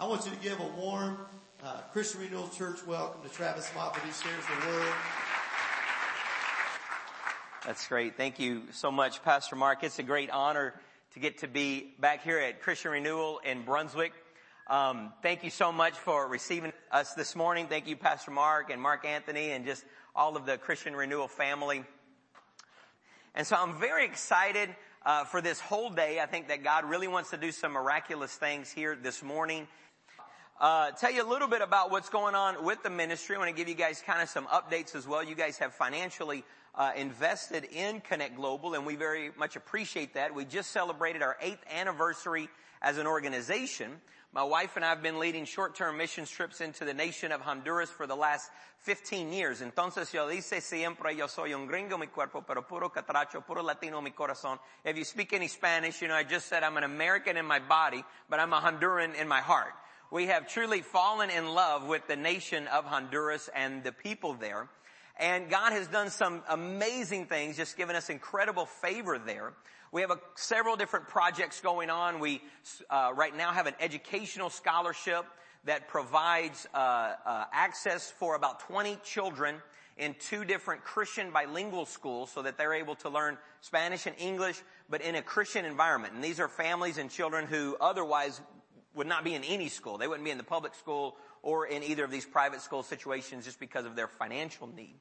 I 0.00 0.06
want 0.06 0.24
you 0.24 0.30
to 0.30 0.38
give 0.38 0.58
a 0.58 0.66
warm 0.80 1.18
uh, 1.62 1.82
Christian 1.92 2.22
Renewal 2.22 2.48
Church 2.48 2.78
welcome 2.86 3.20
to 3.20 3.28
Travis 3.28 3.70
Moffitt 3.74 4.02
who 4.02 4.10
shares 4.10 4.44
the 4.46 4.66
word. 4.66 4.92
That's 7.66 7.86
great. 7.86 8.16
Thank 8.16 8.38
you 8.38 8.62
so 8.70 8.90
much, 8.90 9.22
Pastor 9.22 9.56
Mark. 9.56 9.84
It's 9.84 9.98
a 9.98 10.02
great 10.02 10.30
honor 10.30 10.72
to 11.12 11.20
get 11.20 11.36
to 11.40 11.48
be 11.48 11.92
back 11.98 12.24
here 12.24 12.38
at 12.38 12.62
Christian 12.62 12.92
Renewal 12.92 13.40
in 13.44 13.62
Brunswick. 13.62 14.14
Um, 14.68 15.12
thank 15.20 15.44
you 15.44 15.50
so 15.50 15.70
much 15.70 15.92
for 15.92 16.26
receiving 16.28 16.72
us 16.90 17.12
this 17.12 17.36
morning. 17.36 17.66
Thank 17.66 17.86
you, 17.86 17.94
Pastor 17.94 18.30
Mark 18.30 18.70
and 18.70 18.80
Mark 18.80 19.04
Anthony 19.04 19.50
and 19.50 19.66
just 19.66 19.84
all 20.16 20.34
of 20.34 20.46
the 20.46 20.56
Christian 20.56 20.96
Renewal 20.96 21.28
family. 21.28 21.84
And 23.34 23.46
so 23.46 23.54
I'm 23.54 23.78
very 23.78 24.06
excited 24.06 24.70
uh, 25.04 25.24
for 25.24 25.42
this 25.42 25.60
whole 25.60 25.90
day. 25.90 26.20
I 26.20 26.26
think 26.26 26.48
that 26.48 26.64
God 26.64 26.86
really 26.86 27.08
wants 27.08 27.28
to 27.30 27.36
do 27.36 27.52
some 27.52 27.72
miraculous 27.72 28.34
things 28.34 28.70
here 28.72 28.96
this 28.96 29.22
morning 29.22 29.68
uh, 30.60 30.90
tell 30.90 31.10
you 31.10 31.26
a 31.26 31.30
little 31.30 31.48
bit 31.48 31.62
about 31.62 31.90
what's 31.90 32.10
going 32.10 32.34
on 32.34 32.64
with 32.64 32.82
the 32.82 32.90
ministry. 32.90 33.34
I 33.34 33.38
want 33.38 33.48
to 33.48 33.56
give 33.56 33.66
you 33.66 33.74
guys 33.74 34.02
kind 34.04 34.20
of 34.20 34.28
some 34.28 34.44
updates 34.46 34.94
as 34.94 35.08
well. 35.08 35.24
You 35.24 35.34
guys 35.34 35.56
have 35.56 35.72
financially 35.72 36.44
uh, 36.74 36.92
invested 36.94 37.64
in 37.72 38.02
Connect 38.02 38.36
Global, 38.36 38.74
and 38.74 38.84
we 38.84 38.94
very 38.94 39.30
much 39.38 39.56
appreciate 39.56 40.12
that. 40.14 40.34
We 40.34 40.44
just 40.44 40.70
celebrated 40.70 41.22
our 41.22 41.38
eighth 41.40 41.64
anniversary 41.74 42.50
as 42.82 42.98
an 42.98 43.06
organization. 43.06 44.02
My 44.34 44.42
wife 44.42 44.76
and 44.76 44.84
I 44.84 44.90
have 44.90 45.02
been 45.02 45.18
leading 45.18 45.46
short-term 45.46 45.96
mission 45.96 46.26
trips 46.26 46.60
into 46.60 46.84
the 46.84 46.92
nation 46.92 47.32
of 47.32 47.40
Honduras 47.40 47.88
for 47.88 48.06
the 48.06 48.14
last 48.14 48.50
15 48.80 49.32
years. 49.32 49.62
Entonces 49.62 50.12
yo 50.12 50.28
dice 50.28 50.60
siempre 50.60 51.16
yo 51.16 51.26
soy 51.26 51.54
un 51.54 51.66
gringo, 51.66 51.96
mi 51.96 52.06
cuerpo, 52.08 52.42
pero 52.46 52.60
puro 52.60 52.90
catracho, 52.90 53.44
puro 53.44 53.62
latino, 53.62 54.02
mi 54.02 54.10
corazón. 54.10 54.58
If 54.84 54.98
you 54.98 55.04
speak 55.04 55.32
any 55.32 55.48
Spanish, 55.48 56.02
you 56.02 56.08
know, 56.08 56.14
I 56.14 56.22
just 56.22 56.48
said 56.48 56.62
I'm 56.62 56.76
an 56.76 56.84
American 56.84 57.38
in 57.38 57.46
my 57.46 57.60
body, 57.60 58.04
but 58.28 58.38
I'm 58.40 58.52
a 58.52 58.60
Honduran 58.60 59.18
in 59.18 59.26
my 59.26 59.40
heart 59.40 59.72
we 60.10 60.26
have 60.26 60.48
truly 60.48 60.80
fallen 60.80 61.30
in 61.30 61.54
love 61.54 61.86
with 61.86 62.06
the 62.08 62.16
nation 62.16 62.66
of 62.66 62.84
Honduras 62.84 63.48
and 63.54 63.84
the 63.84 63.92
people 63.92 64.34
there. 64.34 64.68
And 65.16 65.48
God 65.48 65.72
has 65.72 65.86
done 65.86 66.10
some 66.10 66.42
amazing 66.48 67.26
things, 67.26 67.56
just 67.56 67.76
given 67.76 67.94
us 67.94 68.10
incredible 68.10 68.66
favor 68.66 69.18
there. 69.18 69.52
We 69.92 70.00
have 70.00 70.10
a, 70.10 70.18
several 70.34 70.76
different 70.76 71.08
projects 71.08 71.60
going 71.60 71.90
on. 71.90 72.18
We 72.18 72.42
uh, 72.88 73.12
right 73.14 73.36
now 73.36 73.52
have 73.52 73.66
an 73.66 73.74
educational 73.78 74.50
scholarship 74.50 75.26
that 75.64 75.88
provides 75.88 76.66
uh, 76.74 77.14
uh, 77.24 77.44
access 77.52 78.10
for 78.10 78.34
about 78.34 78.60
20 78.60 78.96
children 79.04 79.56
in 79.96 80.16
two 80.18 80.44
different 80.44 80.82
Christian 80.82 81.30
bilingual 81.30 81.86
schools 81.86 82.32
so 82.32 82.42
that 82.42 82.56
they're 82.56 82.74
able 82.74 82.96
to 82.96 83.10
learn 83.10 83.36
Spanish 83.60 84.06
and 84.06 84.16
English, 84.18 84.60
but 84.88 85.02
in 85.02 85.14
a 85.14 85.22
Christian 85.22 85.64
environment. 85.64 86.14
And 86.14 86.24
these 86.24 86.40
are 86.40 86.48
families 86.48 86.98
and 86.98 87.10
children 87.10 87.46
who 87.46 87.76
otherwise 87.80 88.40
would 88.94 89.06
not 89.06 89.24
be 89.24 89.34
in 89.34 89.44
any 89.44 89.68
school. 89.68 89.98
They 89.98 90.08
wouldn't 90.08 90.24
be 90.24 90.30
in 90.30 90.38
the 90.38 90.44
public 90.44 90.74
school 90.74 91.16
or 91.42 91.66
in 91.66 91.82
either 91.82 92.04
of 92.04 92.10
these 92.10 92.26
private 92.26 92.60
school 92.60 92.82
situations 92.82 93.44
just 93.44 93.60
because 93.60 93.86
of 93.86 93.96
their 93.96 94.08
financial 94.08 94.66
need. 94.66 94.96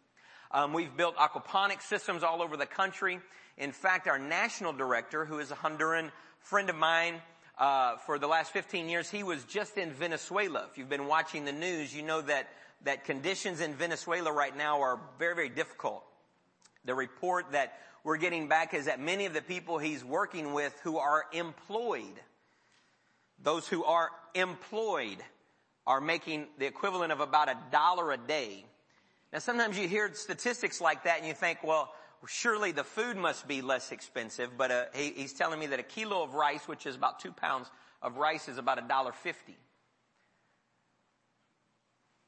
Um, 0.51 0.73
we've 0.73 0.95
built 0.95 1.15
aquaponics 1.17 1.83
systems 1.83 2.23
all 2.23 2.41
over 2.41 2.57
the 2.57 2.65
country. 2.65 3.19
In 3.57 3.71
fact, 3.71 4.07
our 4.07 4.17
national 4.17 4.73
director, 4.73 5.25
who 5.25 5.39
is 5.39 5.51
a 5.51 5.55
Honduran 5.55 6.11
friend 6.39 6.69
of 6.69 6.75
mine, 6.75 7.15
uh, 7.57 7.97
for 7.97 8.17
the 8.17 8.27
last 8.27 8.53
15 8.53 8.87
years, 8.87 9.09
he 9.09 9.21
was 9.21 9.43
just 9.43 9.77
in 9.77 9.91
Venezuela. 9.91 10.65
If 10.71 10.77
you've 10.77 10.89
been 10.89 11.07
watching 11.07 11.45
the 11.45 11.51
news, 11.51 11.93
you 11.93 12.03
know 12.03 12.21
that 12.21 12.47
that 12.85 13.03
conditions 13.03 13.59
in 13.59 13.73
Venezuela 13.73 14.31
right 14.31 14.55
now 14.55 14.81
are 14.81 14.99
very, 15.17 15.35
very 15.35 15.49
difficult. 15.49 16.03
The 16.85 16.95
report 16.95 17.51
that 17.51 17.77
we're 18.03 18.17
getting 18.17 18.47
back 18.47 18.73
is 18.73 18.85
that 18.85 18.99
many 18.99 19.25
of 19.25 19.33
the 19.33 19.41
people 19.41 19.77
he's 19.77 20.03
working 20.03 20.53
with 20.53 20.73
who 20.83 20.97
are 20.97 21.25
employed 21.33 22.19
those 23.43 23.67
who 23.67 23.83
are 23.83 24.09
employed 24.35 25.17
are 25.87 26.01
making 26.01 26.47
the 26.57 26.65
equivalent 26.65 27.11
of 27.11 27.19
about 27.19 27.49
a 27.49 27.57
dollar 27.71 28.11
a 28.11 28.17
day. 28.17 28.65
Now 29.33 29.39
sometimes 29.39 29.77
you 29.77 29.87
hear 29.87 30.11
statistics 30.13 30.81
like 30.81 31.03
that 31.03 31.19
and 31.19 31.27
you 31.27 31.33
think, 31.33 31.63
well, 31.63 31.93
surely 32.27 32.71
the 32.71 32.83
food 32.83 33.15
must 33.17 33.47
be 33.47 33.61
less 33.61 33.91
expensive, 33.91 34.51
but 34.57 34.71
uh, 34.71 34.85
he, 34.93 35.11
he's 35.11 35.33
telling 35.33 35.59
me 35.59 35.67
that 35.67 35.79
a 35.79 35.83
kilo 35.83 36.23
of 36.23 36.33
rice, 36.33 36.67
which 36.67 36.85
is 36.85 36.95
about 36.95 37.19
two 37.19 37.31
pounds 37.31 37.71
of 38.01 38.17
rice, 38.17 38.49
is 38.49 38.57
about 38.57 38.77
a 38.77 38.87
dollar 38.87 39.13
fifty. 39.13 39.57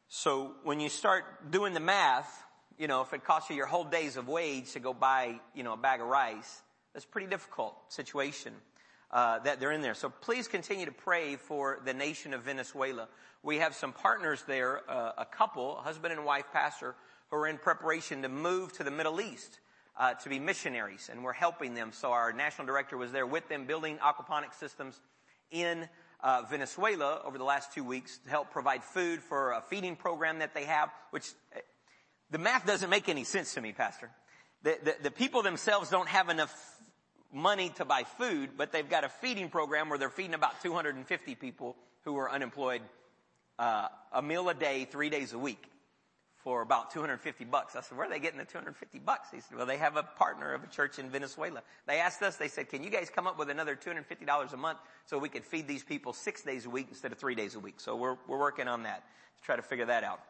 So 0.07 0.53
when 0.63 0.79
you 0.79 0.89
start 0.89 1.51
doing 1.51 1.73
the 1.73 1.79
math, 1.79 2.43
you 2.77 2.87
know, 2.87 3.01
if 3.01 3.13
it 3.13 3.23
costs 3.23 3.49
you 3.49 3.55
your 3.55 3.65
whole 3.65 3.83
days 3.83 4.17
of 4.17 4.27
wage 4.27 4.71
to 4.73 4.79
go 4.79 4.93
buy, 4.93 5.39
you 5.53 5.63
know, 5.63 5.73
a 5.73 5.77
bag 5.77 6.01
of 6.01 6.07
rice, 6.07 6.61
that's 6.93 7.05
a 7.05 7.07
pretty 7.07 7.27
difficult 7.27 7.75
situation 7.89 8.53
uh, 9.11 9.39
that 9.39 9.59
they're 9.59 9.71
in 9.71 9.81
there. 9.81 9.93
So 9.93 10.09
please 10.09 10.47
continue 10.47 10.85
to 10.85 10.91
pray 10.91 11.35
for 11.35 11.79
the 11.85 11.93
nation 11.93 12.33
of 12.33 12.43
Venezuela. 12.43 13.07
We 13.43 13.57
have 13.57 13.75
some 13.75 13.93
partners 13.93 14.43
there, 14.47 14.81
uh, 14.89 15.11
a 15.17 15.25
couple, 15.25 15.75
husband 15.75 16.13
and 16.13 16.25
wife 16.25 16.45
pastor, 16.53 16.95
who 17.29 17.37
are 17.37 17.47
in 17.47 17.57
preparation 17.57 18.21
to 18.21 18.29
move 18.29 18.73
to 18.73 18.83
the 18.83 18.91
Middle 18.91 19.19
East 19.19 19.59
uh, 19.97 20.13
to 20.13 20.29
be 20.29 20.39
missionaries, 20.39 21.09
and 21.11 21.23
we're 21.23 21.33
helping 21.33 21.73
them. 21.73 21.91
So 21.91 22.11
our 22.11 22.31
national 22.33 22.67
director 22.67 22.97
was 22.97 23.11
there 23.11 23.27
with 23.27 23.47
them, 23.49 23.65
building 23.65 23.97
aquaponic 23.97 24.53
systems 24.59 24.99
in 25.49 25.87
uh, 26.23 26.43
Venezuela 26.49 27.21
over 27.25 27.37
the 27.37 27.43
last 27.43 27.73
two 27.73 27.83
weeks 27.83 28.17
to 28.19 28.29
help 28.29 28.51
provide 28.51 28.83
food 28.83 29.21
for 29.21 29.51
a 29.51 29.61
feeding 29.61 29.95
program 29.95 30.39
that 30.39 30.53
they 30.53 30.65
have, 30.65 30.89
which 31.09 31.27
uh, 31.55 31.59
the 32.29 32.37
math 32.37 32.65
doesn't 32.65 32.89
make 32.89 33.09
any 33.09 33.23
sense 33.23 33.53
to 33.55 33.61
me, 33.61 33.73
Pastor. 33.73 34.09
The, 34.63 34.77
the, 34.83 34.95
the 35.03 35.11
people 35.11 35.41
themselves 35.41 35.89
don't 35.89 36.07
have 36.07 36.29
enough 36.29 36.53
money 37.33 37.69
to 37.75 37.85
buy 37.85 38.03
food, 38.03 38.51
but 38.57 38.71
they've 38.71 38.89
got 38.89 39.03
a 39.03 39.09
feeding 39.09 39.49
program 39.49 39.89
where 39.89 39.97
they're 39.97 40.09
feeding 40.09 40.33
about 40.33 40.61
250 40.61 41.35
people 41.35 41.75
who 42.03 42.17
are 42.17 42.29
unemployed 42.29 42.81
uh, 43.59 43.87
a 44.11 44.21
meal 44.21 44.49
a 44.49 44.53
day, 44.53 44.85
three 44.85 45.09
days 45.09 45.33
a 45.33 45.39
week 45.39 45.71
for 46.43 46.61
about 46.61 46.91
250 46.91 47.45
bucks. 47.45 47.75
I 47.75 47.81
said, 47.81 47.97
where 47.97 48.07
are 48.07 48.09
they 48.09 48.19
getting 48.19 48.39
the 48.39 48.45
250 48.45 48.99
bucks? 48.99 49.29
He 49.31 49.41
said, 49.41 49.57
well, 49.57 49.67
they 49.67 49.77
have 49.77 49.95
a 49.95 50.03
partner 50.03 50.53
of 50.53 50.63
a 50.63 50.67
church 50.67 50.97
in 50.97 51.09
Venezuela. 51.09 51.61
They 51.85 51.99
asked 51.99 52.21
us, 52.23 52.37
they 52.37 52.47
said, 52.47 52.69
can 52.69 52.83
you 52.83 52.89
guys 52.89 53.11
come 53.13 53.27
up 53.27 53.37
with 53.37 53.49
another 53.49 53.75
$250 53.75 54.53
a 54.53 54.57
month 54.57 54.79
so 55.05 55.19
we 55.19 55.29
could 55.29 55.45
feed 55.45 55.67
these 55.67 55.83
people 55.83 56.13
six 56.13 56.41
days 56.41 56.65
a 56.65 56.69
week 56.69 56.87
instead 56.89 57.11
of 57.11 57.19
three 57.19 57.35
days 57.35 57.55
a 57.55 57.59
week? 57.59 57.79
So 57.79 57.95
we're, 57.95 58.17
we're 58.27 58.39
working 58.39 58.67
on 58.67 58.83
that 58.83 59.03
to 59.37 59.43
try 59.43 59.55
to 59.55 59.61
figure 59.61 59.85
that 59.85 60.03
out. 60.03 60.21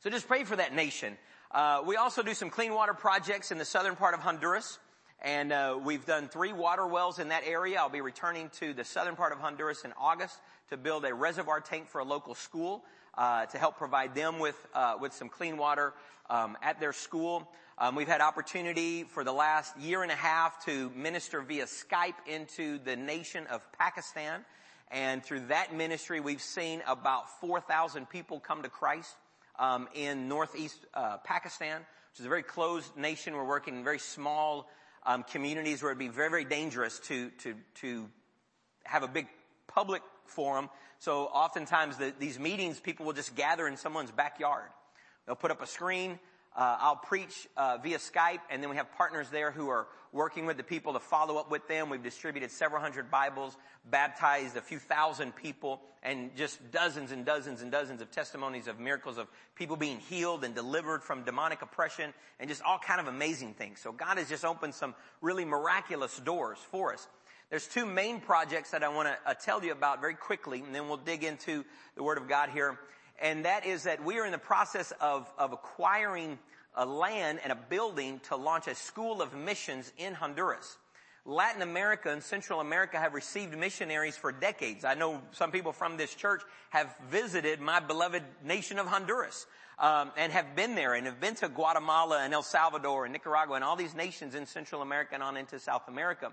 So 0.00 0.10
just 0.10 0.28
pray 0.28 0.44
for 0.44 0.54
that 0.56 0.74
nation. 0.74 1.16
Uh, 1.50 1.82
we 1.84 1.96
also 1.96 2.22
do 2.22 2.34
some 2.34 2.50
clean 2.50 2.72
water 2.72 2.94
projects 2.94 3.50
in 3.50 3.58
the 3.58 3.64
southern 3.64 3.96
part 3.96 4.14
of 4.14 4.20
Honduras. 4.20 4.78
And 5.22 5.52
uh, 5.52 5.78
we've 5.82 6.04
done 6.04 6.28
three 6.28 6.52
water 6.52 6.86
wells 6.86 7.18
in 7.18 7.28
that 7.28 7.42
area. 7.46 7.78
I'll 7.78 7.88
be 7.88 8.02
returning 8.02 8.50
to 8.60 8.74
the 8.74 8.84
southern 8.84 9.16
part 9.16 9.32
of 9.32 9.38
Honduras 9.38 9.84
in 9.84 9.92
August 9.98 10.38
to 10.68 10.76
build 10.76 11.04
a 11.04 11.14
reservoir 11.14 11.60
tank 11.60 11.88
for 11.88 12.00
a 12.00 12.04
local 12.04 12.34
school 12.34 12.84
uh, 13.16 13.46
to 13.46 13.58
help 13.58 13.78
provide 13.78 14.14
them 14.14 14.38
with 14.38 14.56
uh, 14.74 14.96
with 15.00 15.14
some 15.14 15.28
clean 15.28 15.56
water 15.56 15.94
um, 16.28 16.56
at 16.62 16.80
their 16.80 16.92
school. 16.92 17.48
Um, 17.78 17.94
we've 17.94 18.08
had 18.08 18.20
opportunity 18.20 19.04
for 19.04 19.24
the 19.24 19.32
last 19.32 19.76
year 19.78 20.02
and 20.02 20.10
a 20.10 20.16
half 20.16 20.64
to 20.64 20.90
minister 20.90 21.40
via 21.40 21.64
Skype 21.64 22.14
into 22.26 22.78
the 22.78 22.96
nation 22.96 23.46
of 23.48 23.60
Pakistan. 23.72 24.44
And 24.90 25.22
through 25.22 25.46
that 25.48 25.74
ministry, 25.74 26.20
we've 26.20 26.40
seen 26.40 26.82
about 26.86 27.40
4,000 27.40 28.08
people 28.08 28.38
come 28.38 28.62
to 28.62 28.68
Christ 28.68 29.14
um, 29.58 29.88
in 29.94 30.28
northeast 30.28 30.78
uh, 30.94 31.18
Pakistan, 31.18 31.80
which 32.12 32.20
is 32.20 32.26
a 32.26 32.28
very 32.28 32.42
closed 32.42 32.96
nation. 32.96 33.34
We're 33.34 33.44
working 33.44 33.76
in 33.76 33.84
very 33.84 33.98
small 33.98 34.68
um, 35.06 35.22
communities 35.22 35.82
where 35.82 35.92
it'd 35.92 35.98
be 35.98 36.08
very, 36.08 36.28
very 36.28 36.44
dangerous 36.44 36.98
to, 37.00 37.30
to, 37.38 37.54
to 37.76 38.08
have 38.84 39.02
a 39.02 39.08
big 39.08 39.28
public 39.68 40.02
forum. 40.26 40.68
So 40.98 41.24
oftentimes 41.26 41.96
the, 41.96 42.12
these 42.18 42.38
meetings, 42.38 42.80
people 42.80 43.06
will 43.06 43.12
just 43.12 43.34
gather 43.36 43.66
in 43.68 43.76
someone's 43.76 44.10
backyard. 44.10 44.68
They'll 45.24 45.36
put 45.36 45.50
up 45.50 45.62
a 45.62 45.66
screen, 45.66 46.18
uh, 46.56 46.76
I'll 46.80 46.96
preach 46.96 47.46
uh, 47.56 47.78
via 47.82 47.98
Skype, 47.98 48.40
and 48.50 48.62
then 48.62 48.70
we 48.70 48.76
have 48.76 48.90
partners 48.92 49.28
there 49.30 49.50
who 49.50 49.68
are 49.68 49.86
working 50.16 50.46
with 50.46 50.56
the 50.56 50.62
people 50.62 50.94
to 50.94 50.98
follow 50.98 51.36
up 51.36 51.50
with 51.50 51.68
them. 51.68 51.90
We've 51.90 52.02
distributed 52.02 52.50
several 52.50 52.80
hundred 52.80 53.10
Bibles, 53.10 53.56
baptized 53.90 54.56
a 54.56 54.62
few 54.62 54.78
thousand 54.78 55.36
people, 55.36 55.82
and 56.02 56.34
just 56.34 56.72
dozens 56.72 57.12
and 57.12 57.24
dozens 57.24 57.60
and 57.60 57.70
dozens 57.70 58.00
of 58.00 58.10
testimonies 58.10 58.66
of 58.66 58.80
miracles 58.80 59.18
of 59.18 59.28
people 59.54 59.76
being 59.76 60.00
healed 60.00 60.42
and 60.42 60.54
delivered 60.54 61.02
from 61.02 61.22
demonic 61.22 61.60
oppression, 61.60 62.14
and 62.40 62.48
just 62.48 62.62
all 62.62 62.78
kind 62.78 62.98
of 62.98 63.06
amazing 63.06 63.52
things. 63.52 63.78
So 63.78 63.92
God 63.92 64.16
has 64.16 64.28
just 64.28 64.44
opened 64.44 64.74
some 64.74 64.94
really 65.20 65.44
miraculous 65.44 66.18
doors 66.18 66.58
for 66.70 66.94
us. 66.94 67.06
There's 67.50 67.68
two 67.68 67.86
main 67.86 68.20
projects 68.20 68.70
that 68.70 68.82
I 68.82 68.88
want 68.88 69.08
to 69.08 69.30
uh, 69.30 69.34
tell 69.34 69.62
you 69.62 69.70
about 69.70 70.00
very 70.00 70.14
quickly, 70.14 70.62
and 70.62 70.74
then 70.74 70.88
we'll 70.88 70.96
dig 70.96 71.24
into 71.24 71.64
the 71.94 72.02
Word 72.02 72.16
of 72.16 72.26
God 72.26 72.48
here 72.48 72.78
and 73.20 73.44
that 73.46 73.64
is 73.64 73.84
that 73.84 74.04
we 74.04 74.18
are 74.18 74.26
in 74.26 74.32
the 74.32 74.38
process 74.38 74.92
of, 75.00 75.30
of 75.38 75.52
acquiring 75.52 76.38
a 76.76 76.86
land 76.86 77.40
and 77.42 77.52
a 77.52 77.56
building 77.56 78.20
to 78.28 78.36
launch 78.36 78.66
a 78.66 78.74
school 78.74 79.22
of 79.22 79.34
missions 79.34 79.92
in 79.96 80.14
Honduras. 80.14 80.76
Latin 81.24 81.62
America 81.62 82.10
and 82.10 82.22
Central 82.22 82.60
America 82.60 82.98
have 82.98 83.12
received 83.12 83.56
missionaries 83.56 84.16
for 84.16 84.30
decades. 84.30 84.84
I 84.84 84.94
know 84.94 85.20
some 85.32 85.50
people 85.50 85.72
from 85.72 85.96
this 85.96 86.14
church 86.14 86.42
have 86.70 86.94
visited 87.10 87.60
my 87.60 87.80
beloved 87.80 88.22
nation 88.44 88.78
of 88.78 88.86
Honduras 88.86 89.46
um, 89.78 90.12
and 90.16 90.32
have 90.32 90.54
been 90.54 90.76
there 90.76 90.94
and 90.94 91.06
have 91.06 91.20
been 91.20 91.34
to 91.36 91.48
Guatemala 91.48 92.20
and 92.22 92.32
El 92.32 92.42
Salvador 92.42 93.04
and 93.06 93.12
Nicaragua 93.12 93.56
and 93.56 93.64
all 93.64 93.74
these 93.74 93.94
nations 93.94 94.36
in 94.36 94.46
Central 94.46 94.82
America 94.82 95.14
and 95.14 95.22
on 95.22 95.36
into 95.36 95.58
South 95.58 95.88
America. 95.88 96.30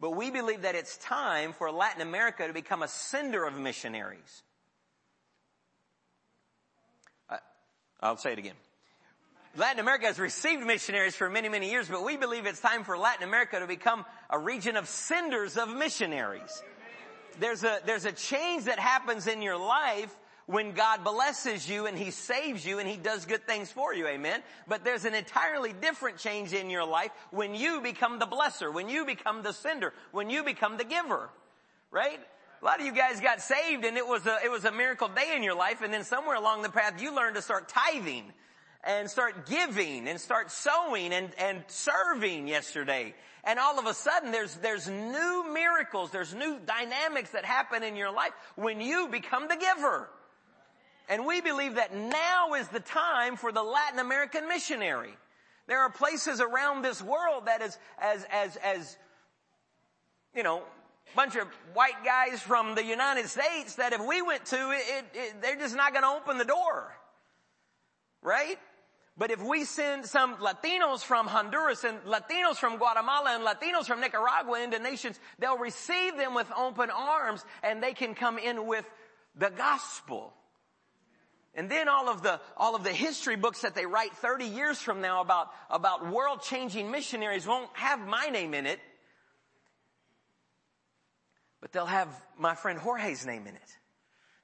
But 0.00 0.16
we 0.16 0.30
believe 0.30 0.62
that 0.62 0.74
it's 0.74 0.96
time 0.96 1.52
for 1.52 1.70
Latin 1.70 2.00
America 2.00 2.46
to 2.46 2.54
become 2.54 2.82
a 2.82 2.88
sender 2.88 3.44
of 3.44 3.56
missionaries. 3.56 4.42
Uh, 7.28 7.36
I'll 8.00 8.16
say 8.16 8.32
it 8.32 8.38
again. 8.38 8.56
Latin 9.54 9.80
America 9.80 10.06
has 10.06 10.18
received 10.18 10.64
missionaries 10.64 11.14
for 11.14 11.28
many, 11.28 11.50
many 11.50 11.70
years, 11.70 11.86
but 11.86 12.04
we 12.04 12.16
believe 12.16 12.46
it's 12.46 12.60
time 12.60 12.84
for 12.84 12.96
Latin 12.96 13.28
America 13.28 13.60
to 13.60 13.66
become 13.66 14.06
a 14.30 14.38
region 14.38 14.76
of 14.76 14.88
senders 14.88 15.58
of 15.58 15.68
missionaries. 15.68 16.62
There's 17.38 17.62
a, 17.62 17.80
there's 17.84 18.06
a 18.06 18.12
change 18.12 18.64
that 18.64 18.78
happens 18.78 19.26
in 19.26 19.42
your 19.42 19.58
life 19.58 20.14
when 20.46 20.72
God 20.72 21.04
blesses 21.04 21.68
you 21.68 21.86
and 21.86 21.98
He 21.98 22.10
saves 22.10 22.64
you 22.64 22.78
and 22.78 22.88
He 22.88 22.96
does 22.96 23.26
good 23.26 23.46
things 23.46 23.70
for 23.70 23.94
you, 23.94 24.06
amen? 24.06 24.42
But 24.66 24.84
there's 24.84 25.04
an 25.04 25.14
entirely 25.14 25.74
different 25.74 26.16
change 26.16 26.54
in 26.54 26.70
your 26.70 26.86
life 26.86 27.10
when 27.30 27.54
you 27.54 27.82
become 27.82 28.18
the 28.18 28.26
blesser, 28.26 28.72
when 28.72 28.88
you 28.88 29.04
become 29.04 29.42
the 29.42 29.52
sender, 29.52 29.92
when 30.12 30.30
you 30.30 30.44
become 30.44 30.78
the 30.78 30.84
giver, 30.84 31.28
right? 31.90 32.20
A 32.62 32.64
lot 32.64 32.80
of 32.80 32.86
you 32.86 32.92
guys 32.92 33.20
got 33.20 33.42
saved 33.42 33.84
and 33.84 33.98
it 33.98 34.06
was 34.06 34.26
a, 34.26 34.38
it 34.42 34.50
was 34.50 34.64
a 34.64 34.72
miracle 34.72 35.08
day 35.08 35.34
in 35.36 35.42
your 35.42 35.56
life 35.56 35.82
and 35.82 35.92
then 35.92 36.04
somewhere 36.04 36.36
along 36.36 36.62
the 36.62 36.70
path 36.70 37.02
you 37.02 37.14
learned 37.14 37.36
to 37.36 37.42
start 37.42 37.68
tithing 37.68 38.32
and 38.84 39.08
start 39.08 39.46
giving 39.46 40.08
and 40.08 40.20
start 40.20 40.50
sowing 40.50 41.12
and, 41.12 41.30
and 41.38 41.62
serving 41.68 42.48
yesterday. 42.48 43.14
And 43.44 43.58
all 43.58 43.78
of 43.78 43.86
a 43.86 43.94
sudden 43.94 44.32
there's, 44.32 44.54
there's 44.56 44.88
new 44.88 45.52
miracles, 45.52 46.10
there's 46.10 46.34
new 46.34 46.58
dynamics 46.64 47.30
that 47.30 47.44
happen 47.44 47.82
in 47.82 47.96
your 47.96 48.12
life 48.12 48.32
when 48.56 48.80
you 48.80 49.08
become 49.08 49.48
the 49.48 49.56
giver. 49.56 50.08
And 51.08 51.26
we 51.26 51.40
believe 51.40 51.74
that 51.76 51.94
now 51.94 52.54
is 52.54 52.68
the 52.68 52.80
time 52.80 53.36
for 53.36 53.52
the 53.52 53.62
Latin 53.62 53.98
American 53.98 54.48
missionary. 54.48 55.16
There 55.66 55.80
are 55.80 55.90
places 55.90 56.40
around 56.40 56.82
this 56.82 57.02
world 57.02 57.46
that 57.46 57.62
is 57.62 57.78
as, 58.00 58.24
as, 58.30 58.56
as, 58.56 58.96
you 60.34 60.42
know, 60.42 60.62
bunch 61.14 61.36
of 61.36 61.46
white 61.74 62.04
guys 62.04 62.40
from 62.40 62.74
the 62.74 62.84
United 62.84 63.28
States 63.28 63.76
that 63.76 63.92
if 63.92 64.04
we 64.04 64.22
went 64.22 64.44
to, 64.46 64.70
it, 64.70 65.04
it, 65.14 65.42
they're 65.42 65.56
just 65.56 65.76
not 65.76 65.92
going 65.92 66.02
to 66.02 66.08
open 66.08 66.38
the 66.38 66.44
door. 66.44 66.96
Right? 68.22 68.58
But 69.16 69.30
if 69.30 69.42
we 69.42 69.64
send 69.64 70.06
some 70.06 70.36
Latinos 70.36 71.04
from 71.04 71.26
Honduras 71.26 71.84
and 71.84 72.00
Latinos 72.02 72.56
from 72.56 72.78
Guatemala 72.78 73.34
and 73.34 73.44
Latinos 73.44 73.84
from 73.84 74.00
Nicaragua 74.00 74.62
into 74.62 74.78
nations, 74.78 75.20
they'll 75.38 75.58
receive 75.58 76.16
them 76.16 76.34
with 76.34 76.50
open 76.56 76.90
arms 76.90 77.44
and 77.62 77.82
they 77.82 77.92
can 77.92 78.14
come 78.14 78.38
in 78.38 78.66
with 78.66 78.86
the 79.36 79.50
gospel. 79.50 80.32
And 81.54 81.70
then 81.70 81.88
all 81.88 82.08
of 82.08 82.22
the, 82.22 82.40
all 82.56 82.74
of 82.74 82.84
the 82.84 82.92
history 82.92 83.36
books 83.36 83.60
that 83.60 83.74
they 83.74 83.84
write 83.84 84.16
30 84.16 84.46
years 84.46 84.80
from 84.80 85.02
now 85.02 85.20
about, 85.20 85.48
about 85.68 86.10
world 86.10 86.40
changing 86.40 86.90
missionaries 86.90 87.46
won't 87.46 87.68
have 87.74 88.00
my 88.00 88.28
name 88.28 88.54
in 88.54 88.64
it. 88.64 88.80
But 91.60 91.72
they'll 91.72 91.84
have 91.84 92.08
my 92.38 92.54
friend 92.54 92.78
Jorge's 92.78 93.26
name 93.26 93.46
in 93.46 93.54
it. 93.54 93.76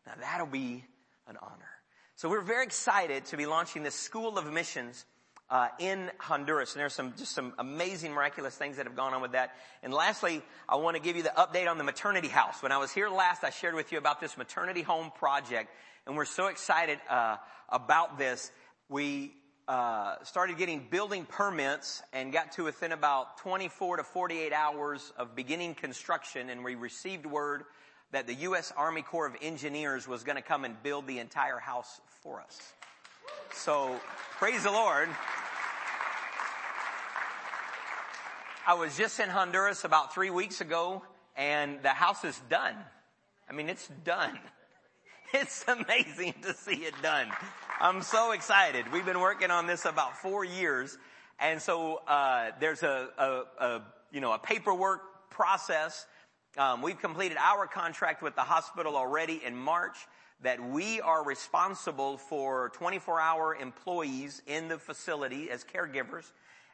Now 0.07 0.13
that'll 0.21 0.47
be 0.47 0.85
an 1.27 1.39
honor. 1.41 1.78
So 2.19 2.29
we're 2.29 2.41
very 2.41 2.65
excited 2.65 3.27
to 3.27 3.37
be 3.37 3.47
launching 3.47 3.85
this 3.85 3.95
School 3.95 4.39
of 4.39 4.53
Missions 4.53 5.05
uh, 5.51 5.69
in 5.79 6.11
Honduras, 6.19 6.75
and 6.75 6.81
there's 6.81 6.93
some 6.93 7.15
just 7.17 7.33
some 7.33 7.53
amazing, 7.61 8.11
miraculous 8.11 8.57
things 8.57 8.77
that 8.79 8.87
have 8.87 8.97
gone 8.97 9.15
on 9.15 9.23
with 9.23 9.33
that. 9.33 9.53
And 9.85 9.95
lastly, 9.95 10.43
I 10.69 10.75
want 10.75 10.97
to 10.97 11.01
give 11.01 11.15
you 11.15 11.23
the 11.23 11.33
update 11.39 11.71
on 11.71 11.79
the 11.79 11.85
maternity 11.85 12.27
house. 12.27 12.61
When 12.61 12.73
I 12.73 12.79
was 12.79 12.91
here 12.91 13.09
last, 13.09 13.45
I 13.45 13.51
shared 13.51 13.77
with 13.77 13.93
you 13.93 13.99
about 13.99 14.21
this 14.21 14.37
maternity 14.37 14.83
home 14.83 15.13
project, 15.15 15.71
and 16.09 16.17
we're 16.17 16.25
so 16.25 16.49
excited 16.49 16.99
uh, 17.09 17.37
about 17.69 18.19
this. 18.19 18.51
We 18.89 19.33
uh, 19.69 20.17
started 20.25 20.59
getting 20.59 20.89
building 20.91 21.25
permits 21.25 22.03
and 22.13 22.33
got 22.33 22.51
to 22.55 22.65
within 22.65 22.91
about 22.91 23.39
24 23.39 23.99
to 23.99 24.03
48 24.03 24.53
hours 24.53 25.13
of 25.17 25.37
beginning 25.37 25.77
construction, 25.77 26.51
and 26.51 26.65
we 26.65 26.75
received 26.75 27.27
word 27.27 27.63
that 28.13 28.27
the 28.27 28.35
U.S. 28.35 28.73
Army 28.77 29.03
Corps 29.03 29.27
of 29.27 29.37
Engineers 29.43 30.09
was 30.09 30.25
going 30.25 30.37
to 30.37 30.43
come 30.43 30.65
and 30.65 30.83
build 30.83 31.07
the 31.07 31.19
entire 31.19 31.59
house 31.59 32.01
for 32.23 32.41
us. 32.41 32.73
So, 33.53 34.01
praise 34.39 34.63
the 34.63 34.71
Lord. 34.71 35.09
I 38.67 38.75
was 38.75 38.97
just 38.97 39.19
in 39.21 39.29
Honduras 39.29 39.85
about 39.85 40.15
three 40.15 40.31
weeks 40.31 40.61
ago 40.61 41.03
and 41.37 41.83
the 41.83 41.91
house 41.91 42.25
is 42.25 42.39
done. 42.51 42.75
I 43.49 43.53
mean, 43.53 43.69
it's 43.69 43.89
done. 44.05 44.39
It's 45.35 45.63
amazing 45.69 46.37
to 46.45 46.55
see 46.55 46.87
it 46.87 46.95
done. 47.03 47.29
I'm 47.79 48.01
so 48.01 48.33
excited. 48.33 48.91
We've 48.91 49.05
been 49.05 49.21
working 49.21 49.51
on 49.51 49.67
this 49.67 49.85
about 49.85 50.17
four 50.17 50.43
years. 50.43 50.97
And 51.39 51.61
so, 51.61 52.01
uh, 52.09 52.53
there's 52.61 52.83
a, 52.83 53.11
a, 53.19 53.43
a, 53.63 53.83
you 54.11 54.23
know, 54.23 54.33
a 54.33 54.39
paperwork 54.39 55.29
process 55.29 56.07
um, 56.59 56.83
we've 56.83 56.99
completed 56.99 57.39
our 57.39 57.69
contract 57.69 58.21
with 58.21 58.35
the 58.35 58.43
hospital 58.43 58.97
already 58.97 59.41
in 59.45 59.57
March 59.57 59.97
that 60.43 60.61
we 60.61 61.01
are 61.01 61.25
responsible 61.25 62.19
for 62.19 62.71
24 62.71 63.21
hour 63.21 63.55
employees 63.55 64.43
in 64.47 64.67
the 64.67 64.77
facility 64.77 65.51
as 65.51 65.65
caregivers. 65.65 66.25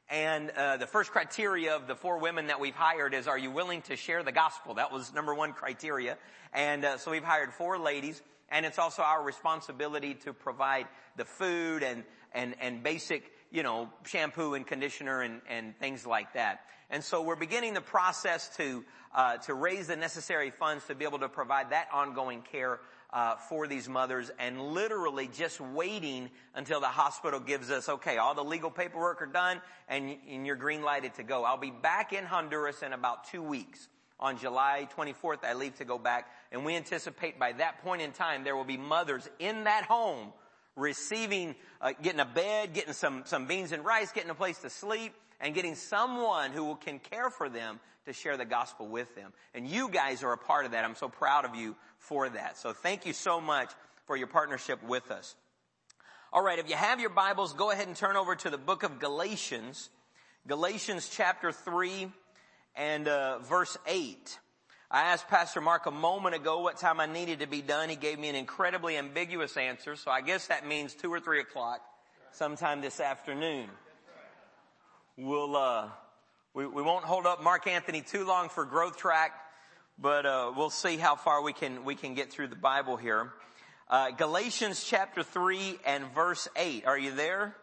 And 0.08 0.50
uh, 0.50 0.78
the 0.78 0.86
first 0.86 1.10
criteria 1.10 1.76
of 1.76 1.86
the 1.86 1.94
four 1.94 2.18
women 2.18 2.46
that 2.46 2.60
we've 2.60 2.74
hired 2.74 3.12
is, 3.12 3.26
are 3.26 3.38
you 3.38 3.50
willing 3.50 3.82
to 3.82 3.96
share 3.96 4.22
the 4.22 4.32
gospel? 4.32 4.74
That 4.74 4.90
was 4.90 5.12
number 5.12 5.34
one 5.34 5.52
criteria. 5.52 6.16
And 6.54 6.84
uh, 6.84 6.96
so 6.96 7.10
we've 7.10 7.22
hired 7.22 7.52
four 7.52 7.78
ladies, 7.78 8.22
and 8.50 8.64
it's 8.64 8.78
also 8.78 9.02
our 9.02 9.22
responsibility 9.22 10.14
to 10.24 10.32
provide 10.32 10.86
the 11.16 11.24
food 11.24 11.82
and 11.82 12.04
and 12.32 12.54
and 12.60 12.82
basic, 12.82 13.32
you 13.54 13.62
know, 13.62 13.88
shampoo 14.04 14.54
and 14.54 14.66
conditioner 14.66 15.22
and 15.22 15.40
and 15.48 15.78
things 15.78 16.04
like 16.04 16.34
that. 16.34 16.60
And 16.90 17.02
so 17.02 17.22
we're 17.22 17.36
beginning 17.36 17.74
the 17.74 17.80
process 17.80 18.54
to 18.56 18.84
uh, 19.14 19.36
to 19.38 19.54
raise 19.54 19.86
the 19.86 19.96
necessary 19.96 20.50
funds 20.50 20.84
to 20.86 20.94
be 20.94 21.04
able 21.04 21.20
to 21.20 21.28
provide 21.28 21.70
that 21.70 21.86
ongoing 21.92 22.42
care 22.42 22.80
uh, 23.12 23.36
for 23.36 23.68
these 23.68 23.88
mothers 23.88 24.32
and 24.40 24.60
literally 24.60 25.28
just 25.28 25.60
waiting 25.60 26.28
until 26.56 26.80
the 26.80 26.88
hospital 26.88 27.38
gives 27.38 27.70
us, 27.70 27.88
okay, 27.88 28.16
all 28.16 28.34
the 28.34 28.42
legal 28.42 28.70
paperwork 28.70 29.22
are 29.22 29.26
done 29.26 29.62
and, 29.88 30.16
and 30.28 30.44
you're 30.44 30.56
green 30.56 30.82
lighted 30.82 31.14
to 31.14 31.22
go. 31.22 31.44
I'll 31.44 31.56
be 31.56 31.70
back 31.70 32.12
in 32.12 32.24
Honduras 32.24 32.82
in 32.82 32.92
about 32.92 33.30
two 33.30 33.42
weeks. 33.42 33.88
On 34.18 34.36
July 34.36 34.88
24th, 34.96 35.44
I 35.44 35.54
leave 35.54 35.76
to 35.76 35.84
go 35.84 35.96
back 35.96 36.28
and 36.50 36.64
we 36.64 36.74
anticipate 36.74 37.38
by 37.38 37.52
that 37.52 37.82
point 37.84 38.02
in 38.02 38.10
time 38.10 38.42
there 38.42 38.56
will 38.56 38.64
be 38.64 38.76
mothers 38.76 39.28
in 39.38 39.64
that 39.64 39.84
home 39.84 40.32
receiving, 40.76 41.54
uh, 41.80 41.92
getting 42.02 42.20
a 42.20 42.24
bed, 42.24 42.74
getting 42.74 42.92
some, 42.92 43.22
some 43.26 43.46
beans 43.46 43.72
and 43.72 43.84
rice, 43.84 44.12
getting 44.12 44.30
a 44.30 44.34
place 44.34 44.58
to 44.58 44.70
sleep, 44.70 45.14
and 45.40 45.54
getting 45.54 45.74
someone 45.74 46.52
who 46.52 46.76
can 46.76 46.98
care 46.98 47.30
for 47.30 47.48
them 47.48 47.80
to 48.06 48.12
share 48.12 48.36
the 48.36 48.44
gospel 48.44 48.86
with 48.86 49.14
them. 49.14 49.32
And 49.54 49.66
you 49.66 49.88
guys 49.88 50.22
are 50.22 50.32
a 50.32 50.38
part 50.38 50.64
of 50.64 50.72
that. 50.72 50.84
I'm 50.84 50.94
so 50.94 51.08
proud 51.08 51.44
of 51.44 51.54
you 51.54 51.76
for 51.98 52.28
that. 52.28 52.58
So 52.58 52.72
thank 52.72 53.06
you 53.06 53.12
so 53.12 53.40
much 53.40 53.70
for 54.06 54.16
your 54.16 54.26
partnership 54.26 54.82
with 54.82 55.10
us. 55.10 55.34
All 56.32 56.42
right, 56.42 56.58
if 56.58 56.68
you 56.68 56.76
have 56.76 57.00
your 57.00 57.10
Bibles, 57.10 57.52
go 57.52 57.70
ahead 57.70 57.86
and 57.86 57.96
turn 57.96 58.16
over 58.16 58.34
to 58.34 58.50
the 58.50 58.58
book 58.58 58.82
of 58.82 58.98
Galatians, 58.98 59.88
Galatians 60.46 61.08
chapter 61.08 61.52
3 61.52 62.08
and 62.74 63.06
uh, 63.06 63.38
verse 63.38 63.78
8. 63.86 64.38
I 64.94 65.06
asked 65.06 65.26
Pastor 65.26 65.60
Mark 65.60 65.86
a 65.86 65.90
moment 65.90 66.36
ago 66.36 66.60
what 66.60 66.76
time 66.76 67.00
I 67.00 67.06
needed 67.06 67.40
to 67.40 67.48
be 67.48 67.62
done. 67.62 67.88
He 67.88 67.96
gave 67.96 68.16
me 68.16 68.28
an 68.28 68.36
incredibly 68.36 68.96
ambiguous 68.96 69.56
answer, 69.56 69.96
so 69.96 70.08
I 70.08 70.20
guess 70.20 70.46
that 70.46 70.68
means 70.68 70.94
2 70.94 71.12
or 71.12 71.18
3 71.18 71.40
o'clock 71.40 71.80
sometime 72.30 72.80
this 72.80 73.00
afternoon. 73.00 73.68
We'll, 75.16 75.56
uh, 75.56 75.88
we, 76.54 76.68
we 76.68 76.80
won't 76.80 77.04
hold 77.04 77.26
up 77.26 77.42
Mark 77.42 77.66
Anthony 77.66 78.02
too 78.02 78.24
long 78.24 78.48
for 78.48 78.64
growth 78.64 78.96
track, 78.96 79.32
but 79.98 80.26
uh, 80.26 80.52
we'll 80.56 80.70
see 80.70 80.96
how 80.96 81.16
far 81.16 81.42
we 81.42 81.52
can 81.52 81.84
we 81.84 81.96
can 81.96 82.14
get 82.14 82.30
through 82.30 82.46
the 82.46 82.54
Bible 82.54 82.96
here. 82.96 83.32
Uh, 83.90 84.12
Galatians 84.12 84.84
chapter 84.84 85.24
three 85.24 85.76
and 85.84 86.04
verse 86.14 86.46
eight. 86.54 86.86
Are 86.86 86.96
you 86.96 87.12
there? 87.12 87.56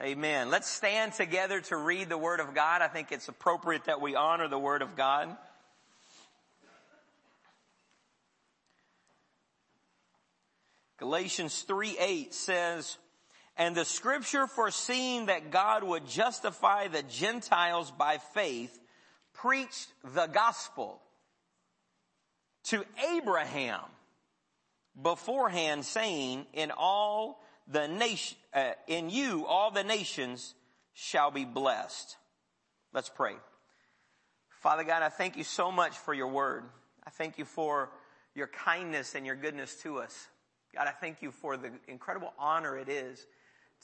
Amen. 0.00 0.50
Let's 0.50 0.70
stand 0.70 1.14
together 1.14 1.60
to 1.62 1.76
read 1.76 2.08
the 2.08 2.18
Word 2.18 2.38
of 2.38 2.54
God. 2.54 2.80
I 2.80 2.86
think 2.86 3.10
it's 3.10 3.26
appropriate 3.26 3.86
that 3.86 4.00
we 4.00 4.14
honor 4.14 4.46
the 4.46 4.56
Word 4.56 4.82
of 4.82 4.94
God. 4.94 5.36
Galatians 11.04 11.64
3 11.68 11.98
8 11.98 12.32
says, 12.32 12.96
and 13.58 13.76
the 13.76 13.84
scripture 13.84 14.46
foreseeing 14.46 15.26
that 15.26 15.50
God 15.50 15.84
would 15.84 16.06
justify 16.08 16.88
the 16.88 17.02
Gentiles 17.02 17.90
by 17.90 18.16
faith 18.32 18.80
preached 19.34 19.88
the 20.14 20.26
gospel 20.26 21.02
to 22.64 22.82
Abraham 23.14 23.82
beforehand 25.00 25.84
saying, 25.84 26.46
in 26.54 26.72
all 26.74 27.44
the 27.68 27.86
nation, 27.86 28.38
uh, 28.54 28.70
in 28.86 29.10
you 29.10 29.44
all 29.44 29.70
the 29.70 29.84
nations 29.84 30.54
shall 30.94 31.30
be 31.30 31.44
blessed. 31.44 32.16
Let's 32.94 33.10
pray. 33.10 33.34
Father 34.62 34.84
God, 34.84 35.02
I 35.02 35.10
thank 35.10 35.36
you 35.36 35.44
so 35.44 35.70
much 35.70 35.98
for 35.98 36.14
your 36.14 36.28
word. 36.28 36.64
I 37.06 37.10
thank 37.10 37.36
you 37.36 37.44
for 37.44 37.90
your 38.34 38.46
kindness 38.46 39.14
and 39.14 39.26
your 39.26 39.36
goodness 39.36 39.74
to 39.82 39.98
us. 39.98 40.28
God, 40.74 40.88
I 40.88 40.90
thank 40.90 41.22
you 41.22 41.30
for 41.30 41.56
the 41.56 41.70
incredible 41.86 42.32
honor 42.38 42.76
it 42.76 42.88
is 42.88 43.24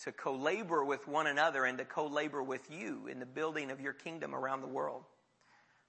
to 0.04 0.12
co-labor 0.12 0.84
with 0.84 1.06
one 1.06 1.28
another 1.28 1.64
and 1.64 1.78
to 1.78 1.84
co-labor 1.84 2.42
with 2.42 2.68
you 2.70 3.06
in 3.06 3.20
the 3.20 3.26
building 3.26 3.70
of 3.70 3.80
your 3.80 3.92
kingdom 3.92 4.34
around 4.34 4.62
the 4.62 4.66
world. 4.66 5.04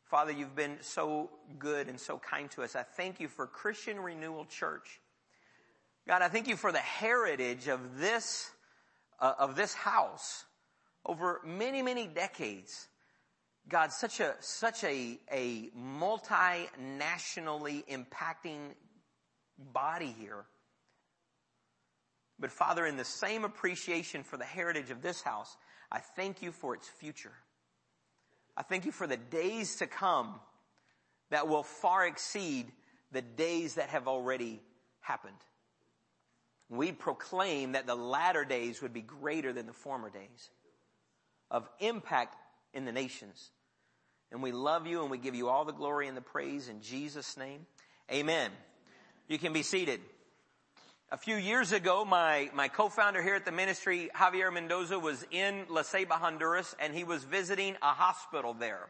Father, 0.06 0.32
you've 0.32 0.56
been 0.56 0.78
so 0.82 1.32
good 1.58 1.88
and 1.88 2.00
so 2.00 2.20
kind 2.20 2.52
to 2.52 2.62
us. 2.62 2.76
I 2.76 2.84
thank 2.84 3.20
you 3.20 3.30
for 3.30 3.48
Christian 3.48 4.00
Renewal 4.00 4.46
Church. 4.46 5.00
God, 6.08 6.22
I 6.22 6.28
thank 6.28 6.48
you 6.48 6.56
for 6.56 6.72
the 6.72 6.78
heritage 6.80 7.68
of 7.68 7.98
this 7.98 8.52
uh, 9.20 9.34
of 9.40 9.56
this 9.56 9.74
house 9.74 10.46
over 11.06 11.42
many, 11.46 11.82
many 11.82 12.08
decades. 12.08 12.88
God, 13.70 13.92
such 13.92 14.20
a, 14.20 14.34
such 14.40 14.84
a, 14.84 15.20
a 15.32 15.70
multinationally 15.78 17.84
impacting 17.88 18.74
body 19.58 20.16
here. 20.20 20.46
But 22.42 22.52
Father, 22.52 22.86
in 22.86 22.98
the 22.98 23.06
same 23.06 23.46
appreciation 23.46 24.24
for 24.24 24.36
the 24.36 24.44
heritage 24.44 24.90
of 24.90 25.04
this 25.04 25.22
house, 25.22 25.56
I 25.92 26.00
thank 26.00 26.42
you 26.42 26.52
for 26.52 26.74
its 26.74 26.90
future. 26.90 27.34
I 28.58 28.64
thank 28.64 28.86
you 28.86 28.92
for 28.92 29.06
the 29.06 29.18
days 29.18 29.78
to 29.78 29.88
come 29.88 30.34
that 31.30 31.48
will 31.48 31.64
far 31.64 32.06
exceed 32.06 32.66
the 33.12 33.22
days 33.22 33.76
that 33.76 33.90
have 33.90 34.08
already 34.08 34.60
happened. 35.02 35.38
We 36.70 36.92
proclaim 36.92 37.74
that 37.74 37.86
the 37.86 37.96
latter 37.96 38.44
days 38.44 38.82
would 38.82 38.94
be 38.94 39.02
greater 39.02 39.54
than 39.54 39.68
the 39.68 39.74
former 39.74 40.10
days 40.10 40.50
of 41.52 41.70
impact 41.80 42.36
in 42.74 42.86
the 42.86 42.92
nations. 42.92 43.52
And 44.32 44.42
we 44.42 44.52
love 44.52 44.88
you 44.88 45.02
and 45.02 45.12
we 45.12 45.18
give 45.18 45.36
you 45.36 45.50
all 45.50 45.66
the 45.66 45.74
glory 45.74 46.08
and 46.08 46.16
the 46.16 46.22
praise 46.22 46.70
in 46.70 46.82
Jesus' 46.82 47.38
name. 47.38 47.66
Amen. 48.12 48.52
You 49.28 49.38
can 49.38 49.54
be 49.54 49.64
seated. 49.64 50.00
A 51.14 51.18
few 51.18 51.36
years 51.36 51.74
ago, 51.74 52.06
my, 52.06 52.50
my 52.54 52.70
co-founder 52.70 53.22
here 53.22 53.36
at 53.36 53.44
the 53.44 53.52
ministry, 53.52 54.10
Javier 54.16 54.52
Mendoza, 54.54 54.98
was 54.98 55.26
in 55.30 55.66
La 55.68 55.82
Ceiba, 55.82 56.12
Honduras, 56.14 56.74
and 56.80 56.94
he 56.94 57.04
was 57.04 57.26
visiting 57.26 57.76
a 57.82 57.88
hospital 57.88 58.54
there. 58.54 58.88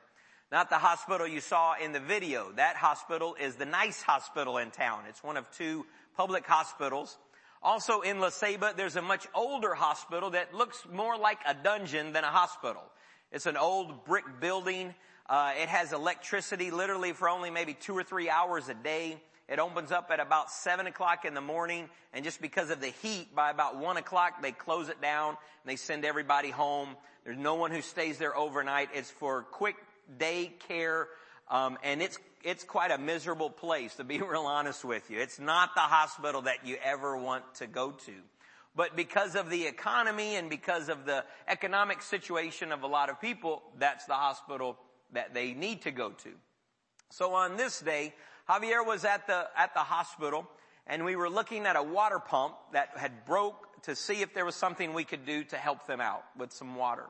Not 0.52 0.70
the 0.70 0.78
hospital 0.78 1.26
you 1.26 1.40
saw 1.40 1.74
in 1.84 1.94
the 1.94 2.00
video. 2.00 2.52
That 2.58 2.76
hospital 2.76 3.36
is 3.42 3.56
the 3.56 3.66
nice 3.66 4.04
hospital 4.04 4.60
in 4.60 4.70
town. 4.70 5.06
It's 5.10 5.24
one 5.24 5.36
of 5.36 5.50
two 5.50 5.88
public 6.16 6.46
hospitals. 6.46 7.18
Also 7.64 8.02
in 8.02 8.20
La 8.20 8.30
Ceiba, 8.30 8.76
there's 8.78 8.98
a 8.98 9.02
much 9.02 9.26
older 9.34 9.74
hospital 9.74 10.30
that 10.30 10.54
looks 10.54 10.86
more 10.94 11.18
like 11.18 11.40
a 11.48 11.56
dungeon 11.56 12.14
than 12.14 12.24
a 12.24 12.30
hospital. 12.30 12.84
It's 13.32 13.48
an 13.48 13.58
old 13.58 14.06
brick 14.06 14.26
building. 14.40 14.94
Uh, 15.28 15.54
it 15.60 15.70
has 15.70 15.92
electricity 15.92 16.70
literally 16.70 17.14
for 17.14 17.30
only 17.30 17.50
maybe 17.50 17.74
two 17.74 17.98
or 17.98 18.04
three 18.04 18.30
hours 18.30 18.70
a 18.70 18.76
day. 18.76 19.20
It 19.48 19.60
opens 19.60 19.92
up 19.92 20.10
at 20.12 20.20
about 20.20 20.50
seven 20.50 20.88
o'clock 20.88 21.26
in 21.26 21.34
the 21.34 21.42
morning 21.42 21.90
and 22.14 22.24
just 22.24 22.42
because 22.42 22.70
of 22.70 22.80
the 22.82 22.94
heat, 23.02 23.36
by 23.36 23.50
about 23.50 23.78
one 23.78 23.98
o'clock 23.98 24.42
they 24.42 24.52
close 24.52 24.90
it 24.90 25.02
down 25.02 25.30
and 25.30 25.72
they 25.72 25.76
send 25.76 26.06
everybody 26.06 26.50
home. 26.50 26.96
There's 27.24 27.38
no 27.38 27.56
one 27.56 27.72
who 27.72 27.82
stays 27.82 28.18
there 28.18 28.36
overnight. 28.36 28.90
It's 28.94 29.12
for 29.12 29.44
quick 29.44 29.76
day 30.18 30.54
care, 30.68 31.08
um, 31.50 31.78
and 31.84 32.02
it's 32.02 32.18
it's 32.44 32.64
quite 32.64 32.92
a 32.92 32.98
miserable 32.98 33.50
place 33.50 33.96
to 33.96 34.04
be 34.04 34.22
real 34.22 34.42
honest 34.42 34.84
with 34.84 35.10
you. 35.10 35.20
It's 35.20 35.40
not 35.40 35.76
the 35.76 35.82
hospital 35.82 36.44
that 36.44 36.66
you 36.66 36.78
ever 36.84 37.18
want 37.18 37.44
to 37.56 37.68
go 37.68 37.92
to. 37.92 38.14
But 38.76 38.96
because 38.96 39.36
of 39.36 39.50
the 39.50 39.68
economy 39.68 40.36
and 40.36 40.50
because 40.50 40.88
of 40.88 41.06
the 41.06 41.26
economic 41.48 42.02
situation 42.02 42.72
of 42.72 42.84
a 42.84 42.88
lot 42.88 43.10
of 43.10 43.20
people, 43.20 43.64
that's 43.78 44.06
the 44.06 44.14
hospital 44.14 44.78
that 45.12 45.34
they 45.34 45.54
need 45.54 45.82
to 45.82 45.92
go 45.92 46.12
to. 46.12 46.30
So 47.10 47.34
on 47.34 47.58
this 47.58 47.82
day, 47.82 48.14
Javier 48.52 48.86
was 48.86 49.06
at 49.06 49.28
the, 49.28 49.48
at 49.56 49.74
the 49.74 49.80
hospital 49.80 50.46
and 50.86 51.06
we 51.06 51.16
were 51.16 51.30
looking 51.30 51.66
at 51.66 51.78
a 51.78 51.84
water 51.84 52.20
pump 52.20 52.56
that 52.74 52.90
had 52.98 53.26
broke 53.26 53.82
to 53.84 53.96
see 53.96 54.22
if 54.22 54.34
there 54.34 54.44
was 54.44 54.56
something 54.56 54.94
we 54.94 55.06
could 55.06 55.26
do 55.26 55.46
to 55.46 55.56
help 55.56 55.88
them 55.88 56.02
out 56.02 56.26
with 56.38 56.52
some 56.52 56.76
water. 56.76 57.06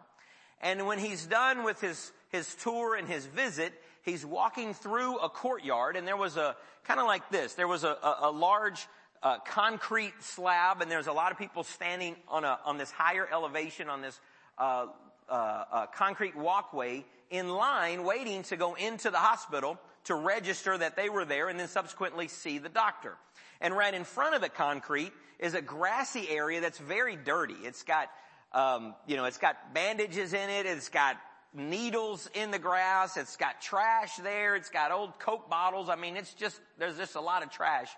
And 0.62 0.86
when 0.86 1.00
he's 1.00 1.26
done 1.26 1.64
with 1.64 1.82
his, 1.82 2.12
his 2.30 2.54
tour 2.54 2.96
and 2.96 3.08
his 3.08 3.26
visit, 3.26 3.74
he's 4.04 4.24
walking 4.24 4.76
through 4.76 5.18
a 5.18 5.30
courtyard 5.30 5.96
and 5.96 6.08
there 6.08 6.18
was 6.18 6.38
a, 6.38 6.56
kind 6.84 7.00
of 7.00 7.08
like 7.08 7.28
this, 7.32 7.56
there 7.56 7.68
was 7.68 7.84
a, 7.84 7.98
a, 8.04 8.18
a 8.24 8.32
large 8.32 8.88
uh, 9.24 9.40
concrete 9.40 10.14
slab 10.20 10.82
and 10.82 10.92
there's 10.92 11.08
a 11.08 11.14
lot 11.14 11.32
of 11.32 11.40
people 11.40 11.64
standing 11.64 12.16
on 12.28 12.44
a, 12.44 12.60
on 12.66 12.78
this 12.78 12.92
higher 12.92 13.28
elevation 13.32 13.90
on 13.90 14.02
this, 14.02 14.20
uh, 14.60 14.86
uh, 15.28 15.64
uh 15.72 15.86
concrete 15.88 16.36
walkway 16.36 17.04
in 17.32 17.50
line 17.50 18.04
waiting 18.04 18.44
to 18.44 18.56
go 18.56 18.76
into 18.76 19.10
the 19.10 19.18
hospital 19.18 19.80
to 20.06 20.16
register 20.16 20.78
that 20.78 20.96
they 20.96 21.10
were 21.10 21.26
there 21.26 21.50
and 21.50 21.60
then 21.60 21.68
subsequently 21.68 22.28
see 22.28 22.58
the 22.58 22.70
doctor. 22.70 23.16
And 23.60 23.76
right 23.76 23.94
in 23.94 24.04
front 24.04 24.36
of 24.36 24.42
the 24.42 24.50
concrete 24.50 25.12
is 25.40 25.54
a 25.54 25.62
grassy 25.62 26.28
area 26.30 26.62
that's 26.62 26.80
very 26.80 27.16
dirty. 27.16 27.56
It's 27.64 27.84
got, 27.84 28.10
um, 28.54 28.96
you 29.08 29.16
know, 29.16 29.26
it's 29.26 29.38
got 29.38 29.74
bandages 29.74 30.34
in 30.34 30.50
it. 30.50 30.66
It's 30.66 30.90
got 30.90 31.18
needles 31.54 32.30
in 32.34 32.52
the 32.52 32.60
grass. 32.60 33.18
It's 33.18 33.38
got 33.38 33.62
trash 33.62 34.16
there. 34.18 34.56
It's 34.56 34.70
got 34.70 34.92
old 34.92 35.20
Coke 35.20 35.50
bottles. 35.50 35.90
I 35.90 35.96
mean, 35.96 36.16
it's 36.16 36.34
just, 36.34 36.60
there's 36.78 36.98
just 36.98 37.16
a 37.16 37.22
lot 37.22 37.44
of 37.44 37.50
trash 37.50 37.90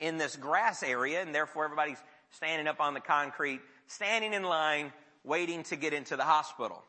in 0.00 0.18
this 0.18 0.36
grass 0.36 0.82
area 0.82 1.22
and 1.22 1.34
therefore 1.34 1.64
everybody's 1.64 2.02
standing 2.30 2.66
up 2.66 2.80
on 2.80 2.94
the 2.94 3.00
concrete, 3.00 3.60
standing 3.86 4.32
in 4.32 4.42
line, 4.42 4.92
waiting 5.24 5.62
to 5.64 5.76
get 5.76 5.92
into 5.92 6.16
the 6.16 6.24
hospital. 6.24 6.82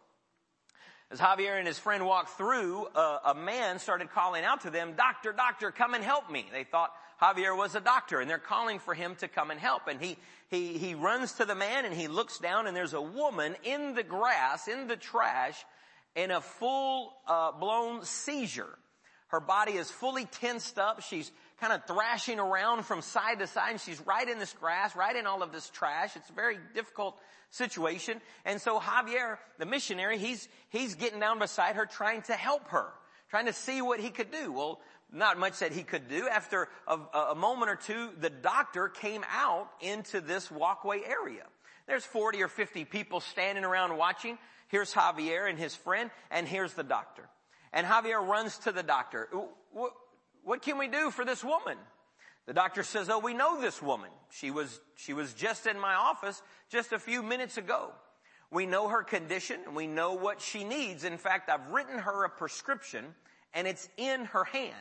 As 1.11 1.19
Javier 1.19 1.57
and 1.57 1.67
his 1.67 1.77
friend 1.77 2.05
walked 2.05 2.37
through, 2.37 2.87
a 2.95 3.35
man 3.35 3.79
started 3.79 4.11
calling 4.11 4.43
out 4.43 4.61
to 4.61 4.69
them, 4.69 4.93
doctor, 4.95 5.31
doctor, 5.31 5.71
come 5.71 5.93
and 5.93 6.03
help 6.03 6.29
me. 6.31 6.45
They 6.51 6.63
thought 6.63 6.91
Javier 7.21 7.55
was 7.55 7.75
a 7.75 7.79
doctor 7.81 8.19
and 8.19 8.29
they're 8.29 8.39
calling 8.39 8.79
for 8.79 8.93
him 8.93 9.15
to 9.15 9.27
come 9.27 9.51
and 9.51 9.59
help. 9.59 9.87
And 9.87 10.01
he, 10.01 10.17
he, 10.49 10.77
he 10.77 10.95
runs 10.95 11.33
to 11.33 11.45
the 11.45 11.55
man 11.55 11.85
and 11.85 11.93
he 11.93 12.07
looks 12.07 12.39
down 12.39 12.67
and 12.67 12.75
there's 12.75 12.93
a 12.93 13.01
woman 13.01 13.55
in 13.63 13.93
the 13.93 14.03
grass, 14.03 14.67
in 14.67 14.87
the 14.87 14.97
trash, 14.97 15.63
in 16.15 16.31
a 16.31 16.41
full, 16.41 17.13
uh, 17.27 17.51
blown 17.51 18.03
seizure. 18.03 18.77
Her 19.27 19.39
body 19.39 19.73
is 19.73 19.89
fully 19.89 20.25
tensed 20.25 20.77
up. 20.77 21.01
She's 21.01 21.31
kind 21.63 21.71
of 21.73 21.85
thrashing 21.85 22.39
around 22.39 22.83
from 22.83 23.01
side 23.01 23.39
to 23.39 23.47
side 23.47 23.71
and 23.71 23.79
she's 23.79 24.01
right 24.05 24.27
in 24.27 24.37
this 24.37 24.51
grass, 24.51 24.97
right 24.97 25.15
in 25.15 25.25
all 25.25 25.41
of 25.41 25.53
this 25.53 25.69
trash. 25.69 26.13
It's 26.17 26.29
a 26.29 26.33
very 26.33 26.57
difficult 26.75 27.17
situation. 27.51 28.19
And 28.43 28.59
so 28.59 28.81
Javier, 28.81 29.37
the 29.59 29.65
missionary, 29.65 30.17
he's, 30.17 30.49
he's 30.67 30.95
getting 30.95 31.21
down 31.21 31.39
beside 31.39 31.77
her 31.77 31.85
trying 31.85 32.21
to 32.23 32.33
help 32.33 32.67
her, 32.69 32.87
trying 33.29 33.45
to 33.45 33.53
see 33.53 33.81
what 33.81 34.01
he 34.01 34.09
could 34.09 34.29
do. 34.29 34.51
Well, 34.51 34.81
not 35.13 35.39
much 35.39 35.59
that 35.59 35.71
he 35.71 35.83
could 35.83 36.09
do. 36.09 36.27
After 36.27 36.67
a, 36.85 36.97
a 37.31 37.35
moment 37.35 37.71
or 37.71 37.77
two, 37.77 38.09
the 38.19 38.29
doctor 38.29 38.89
came 38.89 39.23
out 39.31 39.69
into 39.79 40.19
this 40.19 40.51
walkway 40.51 40.99
area. 41.05 41.45
There's 41.87 42.03
40 42.03 42.43
or 42.43 42.49
50 42.49 42.83
people 42.83 43.21
standing 43.21 43.63
around 43.63 43.95
watching. 43.95 44.37
Here's 44.67 44.93
Javier 44.93 45.49
and 45.49 45.57
his 45.57 45.75
friend, 45.75 46.11
and 46.29 46.45
here's 46.45 46.73
the 46.73 46.83
doctor. 46.83 47.29
And 47.71 47.87
Javier 47.87 48.21
runs 48.27 48.57
to 48.59 48.73
the 48.73 48.83
doctor. 48.83 49.29
What, 50.43 50.61
can 50.61 50.77
we 50.77 50.87
do 50.87 51.11
for 51.11 51.25
this 51.25 51.43
woman? 51.43 51.77
The 52.45 52.53
doctor 52.53 52.83
says, 52.83 53.09
oh, 53.09 53.19
we 53.19 53.33
know 53.33 53.61
this 53.61 53.81
woman. 53.81 54.09
She 54.29 54.51
was, 54.51 54.81
she 54.95 55.13
was 55.13 55.33
just 55.33 55.65
in 55.65 55.79
my 55.79 55.93
office 55.93 56.41
just 56.69 56.91
a 56.91 56.99
few 56.99 57.23
minutes 57.23 57.57
ago. 57.57 57.91
We 58.51 58.65
know 58.65 58.89
her 58.89 59.03
condition 59.03 59.61
and 59.65 59.75
we 59.75 59.87
know 59.87 60.13
what 60.13 60.41
she 60.41 60.63
needs. 60.63 61.05
In 61.05 61.17
fact, 61.17 61.49
I've 61.49 61.67
written 61.69 61.97
her 61.97 62.25
a 62.25 62.29
prescription 62.29 63.05
and 63.53 63.67
it's 63.67 63.87
in 63.97 64.25
her 64.25 64.43
hand. 64.43 64.75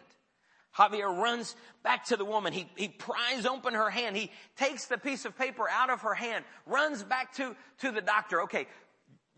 Javier 0.77 1.15
runs 1.17 1.55
back 1.83 2.07
to 2.07 2.17
the 2.17 2.25
woman. 2.25 2.53
He, 2.53 2.67
he 2.77 2.89
pries 2.89 3.47
open 3.47 3.75
her 3.75 3.91
hand. 3.91 4.17
He 4.17 4.31
takes 4.57 4.87
the 4.87 4.99
piece 4.99 5.25
of 5.25 5.37
paper 5.37 5.69
out 5.71 5.91
of 5.91 6.01
her 6.01 6.15
hand, 6.15 6.45
runs 6.67 7.03
back 7.03 7.35
to, 7.35 7.55
to 7.81 7.93
the 7.93 8.01
doctor. 8.01 8.43
Okay. 8.43 8.67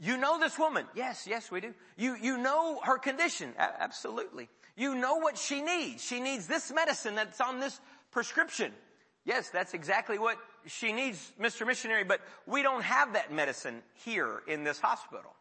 You 0.01 0.17
know 0.17 0.41
this 0.41 0.59
woman? 0.59 0.87
Yes, 0.95 1.27
yes, 1.29 1.51
we 1.51 1.61
do. 1.61 1.75
You, 1.97 2.17
you 2.21 2.39
know 2.39 2.81
her 2.83 2.99
condition? 2.99 3.53
A- 3.59 3.83
absolutely. 3.83 4.49
You 4.77 4.95
know 4.95 5.17
what 5.17 5.39
she 5.39 5.63
needs. 5.63 6.05
She 6.05 6.21
needs 6.21 6.47
this 6.47 6.73
medicine 6.73 7.15
that's 7.15 7.41
on 7.41 7.61
this 7.61 7.81
prescription. 8.11 8.73
Yes, 9.25 9.51
that's 9.51 9.75
exactly 9.75 10.19
what 10.19 10.37
she 10.67 10.93
needs, 10.93 11.33
Mr. 11.41 11.67
Missionary, 11.67 12.05
but 12.05 12.21
we 12.47 12.63
don't 12.63 12.83
have 12.83 13.15
that 13.15 13.33
medicine 13.33 13.83
here 14.05 14.43
in 14.47 14.65
this 14.65 14.81
hospital. 14.81 15.35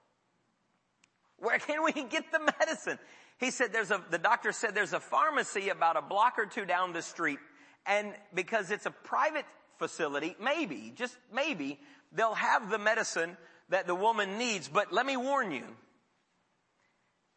Where 1.38 1.60
can 1.60 1.84
we 1.84 1.92
get 1.92 2.32
the 2.32 2.40
medicine? 2.60 3.00
He 3.40 3.52
said 3.52 3.74
there's 3.74 3.92
a, 3.92 4.02
the 4.10 4.18
doctor 4.18 4.52
said 4.52 4.76
there's 4.76 4.94
a 4.94 5.00
pharmacy 5.00 5.70
about 5.70 5.98
a 5.98 6.02
block 6.02 6.36
or 6.38 6.46
two 6.46 6.66
down 6.66 6.94
the 6.94 7.02
street 7.02 7.40
and 7.86 8.14
because 8.34 8.72
it's 8.72 8.86
a 8.86 8.92
private 8.92 9.46
facility, 9.78 10.36
maybe, 10.40 10.94
just 10.96 11.18
maybe, 11.34 11.80
they'll 12.12 12.34
have 12.34 12.70
the 12.70 12.78
medicine 12.78 13.38
that 13.70 13.88
the 13.88 13.96
woman 13.96 14.38
needs, 14.38 14.70
but 14.70 14.94
let 14.94 15.06
me 15.06 15.18
warn 15.18 15.52
you, 15.52 15.66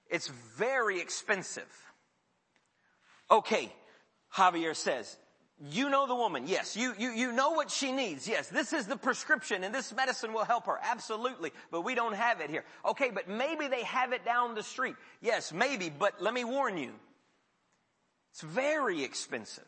it's 0.09 0.29
very 0.57 1.01
expensive. 1.01 1.67
Okay, 3.31 3.73
Javier 4.35 4.75
says, 4.75 5.17
you 5.59 5.89
know 5.89 6.07
the 6.07 6.15
woman. 6.15 6.47
Yes. 6.47 6.77
You, 6.77 6.93
you, 6.99 7.11
you 7.11 7.33
know 7.33 7.53
what 7.53 7.71
she 7.71 7.91
needs. 7.91 8.29
Yes. 8.29 8.49
This 8.49 8.75
is 8.75 8.87
the 8.87 8.97
prescription 8.97 9.65
and 9.65 9.75
this 9.75 9.95
medicine 9.95 10.35
will 10.35 10.45
help 10.45 10.67
her. 10.67 10.79
Absolutely. 10.83 11.51
But 11.71 11.81
we 11.81 11.95
don't 11.95 12.15
have 12.15 12.41
it 12.41 12.51
here. 12.51 12.65
Okay. 12.85 13.11
But 13.11 13.27
maybe 13.27 13.67
they 13.67 13.83
have 13.85 14.13
it 14.13 14.23
down 14.25 14.55
the 14.55 14.63
street. 14.63 14.97
Yes, 15.23 15.55
maybe. 15.55 15.91
But 15.91 16.21
let 16.21 16.35
me 16.35 16.45
warn 16.45 16.77
you. 16.77 16.93
It's 18.33 18.43
very 18.43 19.03
expensive. 19.03 19.65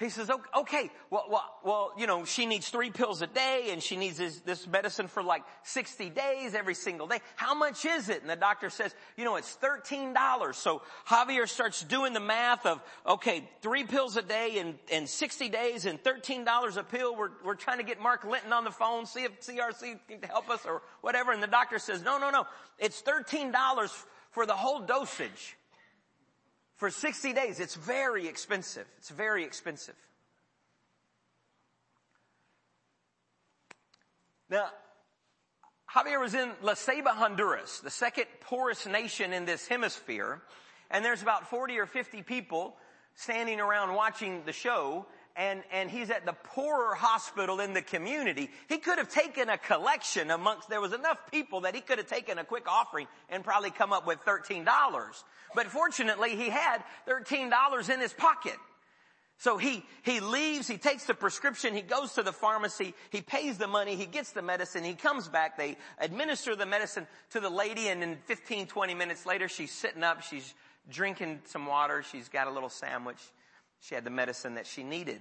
He 0.00 0.08
says, 0.08 0.28
okay, 0.58 0.90
well, 1.08 1.26
well, 1.30 1.54
well, 1.62 1.92
you 1.96 2.08
know, 2.08 2.24
she 2.24 2.46
needs 2.46 2.68
three 2.68 2.90
pills 2.90 3.22
a 3.22 3.28
day 3.28 3.68
and 3.70 3.80
she 3.80 3.96
needs 3.96 4.18
this, 4.18 4.40
this, 4.40 4.66
medicine 4.66 5.06
for 5.06 5.22
like 5.22 5.44
60 5.62 6.10
days 6.10 6.56
every 6.56 6.74
single 6.74 7.06
day. 7.06 7.20
How 7.36 7.54
much 7.54 7.84
is 7.84 8.08
it? 8.08 8.20
And 8.20 8.28
the 8.28 8.34
doctor 8.34 8.70
says, 8.70 8.92
you 9.16 9.24
know, 9.24 9.36
it's 9.36 9.56
$13. 9.62 10.54
So 10.56 10.82
Javier 11.06 11.48
starts 11.48 11.84
doing 11.84 12.12
the 12.12 12.18
math 12.18 12.66
of, 12.66 12.82
okay, 13.06 13.48
three 13.62 13.84
pills 13.84 14.16
a 14.16 14.22
day 14.22 14.58
and, 14.58 14.74
and 14.90 15.08
60 15.08 15.48
days 15.48 15.86
and 15.86 16.02
$13 16.02 16.76
a 16.76 16.82
pill. 16.82 17.14
We're, 17.14 17.30
we're 17.44 17.54
trying 17.54 17.78
to 17.78 17.84
get 17.84 18.00
Mark 18.00 18.24
Linton 18.24 18.52
on 18.52 18.64
the 18.64 18.72
phone, 18.72 19.06
see 19.06 19.22
if 19.22 19.40
CRC 19.42 20.00
can 20.08 20.22
help 20.22 20.50
us 20.50 20.66
or 20.66 20.82
whatever. 21.02 21.30
And 21.30 21.40
the 21.40 21.46
doctor 21.46 21.78
says, 21.78 22.02
no, 22.02 22.18
no, 22.18 22.30
no, 22.30 22.46
it's 22.80 23.00
$13 23.00 23.52
for 24.32 24.44
the 24.44 24.54
whole 24.54 24.80
dosage 24.80 25.56
for 26.84 26.90
60 26.90 27.32
days. 27.32 27.60
It's 27.60 27.76
very 27.76 28.28
expensive. 28.28 28.86
It's 28.98 29.08
very 29.08 29.42
expensive. 29.42 29.94
Now, 34.50 34.66
Javier 35.90 36.20
was 36.20 36.34
in 36.34 36.52
La 36.60 36.74
Ceiba, 36.74 37.14
Honduras, 37.14 37.80
the 37.80 37.88
second 37.88 38.26
poorest 38.42 38.86
nation 38.86 39.32
in 39.32 39.46
this 39.46 39.66
hemisphere, 39.66 40.42
and 40.90 41.02
there's 41.02 41.22
about 41.22 41.48
40 41.48 41.78
or 41.78 41.86
50 41.86 42.20
people 42.20 42.76
standing 43.14 43.60
around 43.60 43.94
watching 43.94 44.42
the 44.44 44.52
show, 44.52 45.06
and, 45.36 45.62
and 45.72 45.90
he's 45.90 46.10
at 46.10 46.26
the 46.26 46.32
poorer 46.32 46.94
hospital 46.94 47.60
in 47.60 47.74
the 47.74 47.82
community. 47.82 48.50
He 48.68 48.78
could 48.78 48.98
have 48.98 49.08
taken 49.08 49.48
a 49.48 49.58
collection 49.58 50.30
amongst, 50.30 50.68
there 50.68 50.80
was 50.80 50.92
enough 50.92 51.18
people 51.30 51.62
that 51.62 51.74
he 51.74 51.80
could 51.80 51.98
have 51.98 52.08
taken 52.08 52.38
a 52.38 52.44
quick 52.44 52.68
offering 52.68 53.08
and 53.28 53.42
probably 53.42 53.70
come 53.70 53.92
up 53.92 54.06
with 54.06 54.20
$13. 54.24 54.64
But 55.54 55.66
fortunately 55.66 56.36
he 56.36 56.48
had 56.48 56.84
$13 57.08 57.90
in 57.92 58.00
his 58.00 58.12
pocket. 58.12 58.56
So 59.38 59.58
he, 59.58 59.84
he 60.04 60.20
leaves, 60.20 60.68
he 60.68 60.78
takes 60.78 61.06
the 61.06 61.14
prescription, 61.14 61.74
he 61.74 61.82
goes 61.82 62.12
to 62.12 62.22
the 62.22 62.32
pharmacy, 62.32 62.94
he 63.10 63.20
pays 63.20 63.58
the 63.58 63.66
money, 63.66 63.96
he 63.96 64.06
gets 64.06 64.30
the 64.30 64.42
medicine, 64.42 64.84
he 64.84 64.94
comes 64.94 65.28
back, 65.28 65.58
they 65.58 65.76
administer 65.98 66.54
the 66.54 66.66
medicine 66.66 67.08
to 67.30 67.40
the 67.40 67.50
lady 67.50 67.88
and 67.88 68.00
then 68.00 68.18
15, 68.26 68.68
20 68.68 68.94
minutes 68.94 69.26
later 69.26 69.48
she's 69.48 69.72
sitting 69.72 70.04
up, 70.04 70.22
she's 70.22 70.54
drinking 70.88 71.40
some 71.46 71.66
water, 71.66 72.04
she's 72.04 72.28
got 72.28 72.46
a 72.46 72.50
little 72.50 72.68
sandwich. 72.68 73.18
She 73.84 73.94
had 73.94 74.04
the 74.04 74.10
medicine 74.10 74.54
that 74.54 74.66
she 74.66 74.82
needed. 74.82 75.20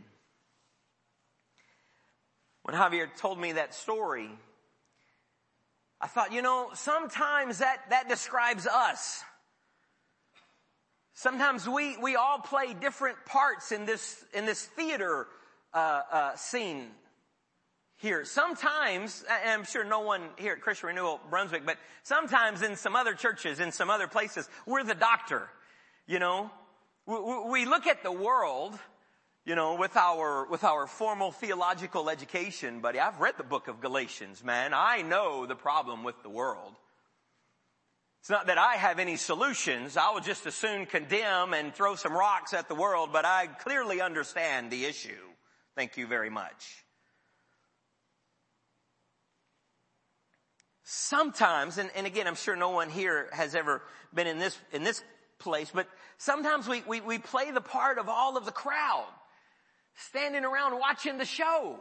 When 2.62 2.77
Javier 2.77 3.13
told 3.17 3.38
me 3.38 3.51
that 3.53 3.74
story, 3.74 4.29
I 6.00 6.08
thought, 6.08 6.32
you 6.32 6.41
know, 6.41 6.70
sometimes 6.74 7.58
that, 7.58 7.82
that 7.89 8.08
describes 8.08 8.65
us. 8.65 9.22
Sometimes 11.12 11.67
we, 11.67 11.98
we 11.98 12.15
all 12.15 12.39
play 12.39 12.74
different 12.74 13.17
parts 13.25 13.74
in 13.74 13.86
this, 13.86 14.24
in 14.34 14.46
this 14.46 14.63
theater, 14.63 15.27
uh, 15.74 16.01
uh, 16.10 16.36
scene 16.36 16.88
here. 17.98 18.24
Sometimes, 18.24 19.25
I'm 19.46 19.65
sure 19.65 19.84
no 19.84 20.00
one 20.00 20.22
here 20.38 20.53
at 20.53 20.62
Christian 20.62 20.88
Renewal 20.88 21.20
Brunswick, 21.29 21.65
but 21.65 21.77
sometimes 22.03 22.62
in 22.62 22.77
some 22.77 22.96
other 22.96 23.13
churches, 23.13 23.60
in 23.60 23.74
some 23.74 23.89
other 23.89 24.08
places, 24.08 24.48
we're 24.65 24.86
the 24.86 24.96
doctor. 24.96 25.50
You 26.08 26.20
know, 26.20 26.50
we 27.05 27.65
look 27.65 27.88
at 27.88 28.03
the 28.03 28.12
world, 28.12 28.77
you 29.45 29.55
know, 29.55 29.75
with 29.75 29.98
our, 29.98 30.48
with 30.48 30.63
our 30.63 30.88
formal 30.88 31.31
theological 31.31 32.10
education, 32.10 32.79
buddy. 32.79 33.00
I've 33.00 33.19
read 33.19 33.36
the 33.38 33.43
book 33.43 33.67
of 33.67 33.81
Galatians, 33.81 34.43
man. 34.43 34.74
I 34.74 35.01
know 35.01 35.45
the 35.45 35.55
problem 35.55 36.03
with 36.03 36.22
the 36.24 36.29
world. 36.29 36.74
It's 38.22 38.29
not 38.29 38.48
that 38.48 38.57
I 38.57 38.75
have 38.75 39.00
any 39.00 39.17
solutions. 39.17 39.98
I 39.98 40.13
would 40.13 40.24
just 40.24 40.45
as 40.45 40.55
soon 40.55 40.86
condemn 40.86 41.53
and 41.53 41.75
throw 41.75 41.95
some 41.95 42.13
rocks 42.13 42.53
at 42.53 42.69
the 42.69 42.75
world, 42.75 43.10
but 43.12 43.25
I 43.25 43.48
clearly 43.48 44.00
understand 44.00 44.72
the 44.72 44.86
issue. 44.86 45.12
Thank 45.75 45.98
you 45.98 46.07
very 46.07 46.29
much. 46.29 46.86
Sometimes, 50.83 51.77
and, 51.77 51.89
and 51.95 52.07
again, 52.07 52.27
I'm 52.27 52.36
sure 52.36 52.55
no 52.55 52.69
one 52.69 52.89
here 52.89 53.27
has 53.33 53.55
ever 53.55 53.81
been 54.13 54.27
in 54.27 54.39
this, 54.39 54.57
in 54.72 54.83
this 54.83 55.03
place, 55.39 55.69
but 55.74 55.88
sometimes 56.24 56.68
we, 56.68 56.82
we, 56.88 57.01
we 57.01 57.18
play 57.18 57.51
the 57.51 57.62
part 57.62 57.98
of 57.98 58.08
all 58.08 58.38
of 58.38 58.46
the 58.46 58.51
crowd, 58.51 59.08
standing 59.96 60.46
around 60.46 60.80
watching 60.80 61.18
the 61.18 61.25
show. 61.25 61.77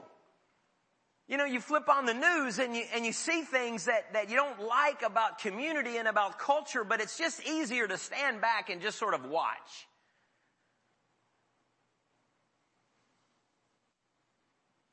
You 1.29 1.37
know, 1.37 1.45
you 1.45 1.61
flip 1.61 1.89
on 1.89 2.05
the 2.05 2.15
news 2.15 2.59
and 2.59 2.77
you, 2.77 2.83
and 2.93 3.07
you 3.07 3.13
see 3.13 3.43
things 3.43 3.85
that, 3.85 4.13
that 4.13 4.29
you 4.29 4.37
don't 4.37 4.61
like 4.61 5.03
about 5.03 5.39
community 5.39 5.97
and 5.97 6.09
about 6.09 6.39
culture, 6.39 6.83
but 6.85 7.01
it's 7.01 7.17
just 7.17 7.47
easier 7.47 7.87
to 7.87 7.97
stand 7.97 8.41
back 8.41 8.69
and 8.69 8.83
just 8.83 8.99
sort 8.99 9.15
of 9.15 9.25
watch. 9.25 9.87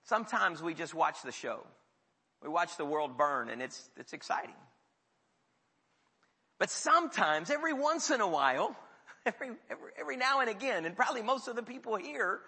Sometimes 0.05 0.61
we 0.61 0.73
just 0.73 0.93
watch 0.93 1.21
the 1.23 1.31
show. 1.31 1.65
We 2.41 2.49
watch 2.49 2.77
the 2.77 2.85
world 2.85 3.17
burn 3.17 3.49
and 3.49 3.61
it's, 3.61 3.89
it's 3.97 4.13
exciting. 4.13 4.55
But 6.59 6.69
sometimes, 6.69 7.49
every 7.49 7.73
once 7.73 8.11
in 8.11 8.19
a 8.21 8.27
while, 8.27 8.75
every, 9.25 9.49
every, 9.69 9.91
every 9.99 10.17
now 10.17 10.39
and 10.39 10.49
again, 10.49 10.85
and 10.85 10.95
probably 10.95 11.21
most 11.21 11.47
of 11.47 11.55
the 11.55 11.63
people 11.63 11.95
here, 11.95 12.39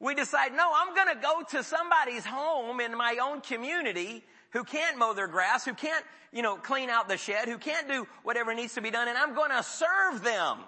we 0.00 0.14
decide, 0.14 0.52
no, 0.54 0.70
I'm 0.74 0.94
gonna 0.94 1.20
go 1.20 1.42
to 1.50 1.62
somebody's 1.62 2.24
home 2.24 2.80
in 2.80 2.96
my 2.96 3.18
own 3.22 3.40
community 3.40 4.24
who 4.50 4.64
can't 4.64 4.98
mow 4.98 5.12
their 5.14 5.28
grass, 5.28 5.64
who 5.64 5.74
can't, 5.74 6.04
you 6.32 6.42
know, 6.42 6.56
clean 6.56 6.90
out 6.90 7.08
the 7.08 7.16
shed, 7.16 7.48
who 7.48 7.58
can't 7.58 7.88
do 7.88 8.06
whatever 8.22 8.54
needs 8.54 8.74
to 8.74 8.82
be 8.82 8.90
done, 8.90 9.08
and 9.08 9.16
I'm 9.16 9.34
gonna 9.34 9.62
serve 9.62 10.22
them 10.22 10.58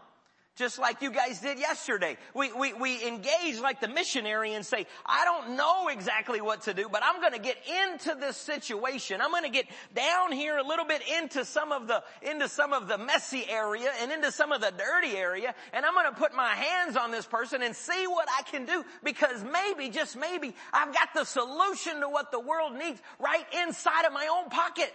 just 0.56 0.78
like 0.78 1.02
you 1.02 1.10
guys 1.10 1.40
did 1.40 1.58
yesterday. 1.58 2.16
We, 2.34 2.50
we, 2.52 2.72
we 2.72 3.06
engage 3.06 3.60
like 3.60 3.80
the 3.80 3.88
missionary 3.88 4.54
and 4.54 4.64
say, 4.64 4.86
I 5.04 5.24
don't 5.24 5.54
know 5.54 5.88
exactly 5.88 6.40
what 6.40 6.62
to 6.62 6.74
do, 6.74 6.88
but 6.90 7.02
I'm 7.04 7.20
gonna 7.20 7.38
get 7.38 7.58
into 7.84 8.16
this 8.18 8.38
situation. 8.38 9.20
I'm 9.20 9.30
gonna 9.30 9.50
get 9.50 9.66
down 9.94 10.32
here 10.32 10.56
a 10.56 10.66
little 10.66 10.86
bit 10.86 11.02
into 11.20 11.44
some 11.44 11.72
of 11.72 11.86
the, 11.86 12.02
into 12.22 12.48
some 12.48 12.72
of 12.72 12.88
the 12.88 12.96
messy 12.96 13.44
area 13.48 13.90
and 14.00 14.10
into 14.10 14.32
some 14.32 14.50
of 14.50 14.62
the 14.62 14.72
dirty 14.76 15.14
area, 15.14 15.54
and 15.74 15.84
I'm 15.84 15.94
gonna 15.94 16.16
put 16.16 16.34
my 16.34 16.54
hands 16.54 16.96
on 16.96 17.10
this 17.10 17.26
person 17.26 17.62
and 17.62 17.76
see 17.76 18.06
what 18.06 18.26
I 18.38 18.42
can 18.50 18.64
do 18.64 18.82
because 19.04 19.44
maybe, 19.44 19.90
just 19.90 20.16
maybe, 20.16 20.54
I've 20.72 20.94
got 20.94 21.10
the 21.14 21.24
solution 21.24 22.00
to 22.00 22.08
what 22.08 22.32
the 22.32 22.40
world 22.40 22.74
needs 22.74 23.00
right 23.18 23.44
inside 23.62 24.06
of 24.06 24.12
my 24.14 24.26
own 24.26 24.48
pocket. 24.48 24.92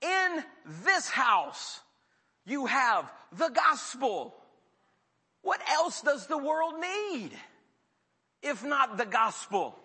In 0.00 0.44
this 0.84 1.08
house 1.08 1.80
you 2.46 2.66
have 2.66 3.10
the 3.36 3.48
gospel. 3.48 4.34
What 5.42 5.60
else 5.70 6.00
does 6.02 6.26
the 6.26 6.38
world 6.38 6.74
need? 6.80 7.30
If 8.42 8.64
not 8.64 8.96
the 8.96 9.06
gospel. 9.06 9.78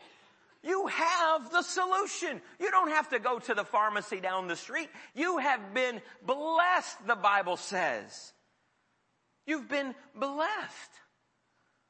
You 0.64 0.88
have 0.88 1.52
the 1.52 1.62
solution. 1.62 2.42
You 2.60 2.72
don't 2.72 2.92
have 2.92 3.10
to 3.10 3.20
go 3.20 3.40
to 3.40 3.54
the 3.54 3.64
pharmacy 3.64 4.20
down 4.20 4.48
the 4.48 4.58
street. 4.58 4.90
You 5.16 5.38
have 5.38 5.74
been 5.74 6.02
blessed, 6.26 7.08
the 7.08 7.16
Bible 7.16 7.56
says. 7.56 8.34
You've 9.46 9.70
been 9.70 9.96
blessed. 10.16 10.92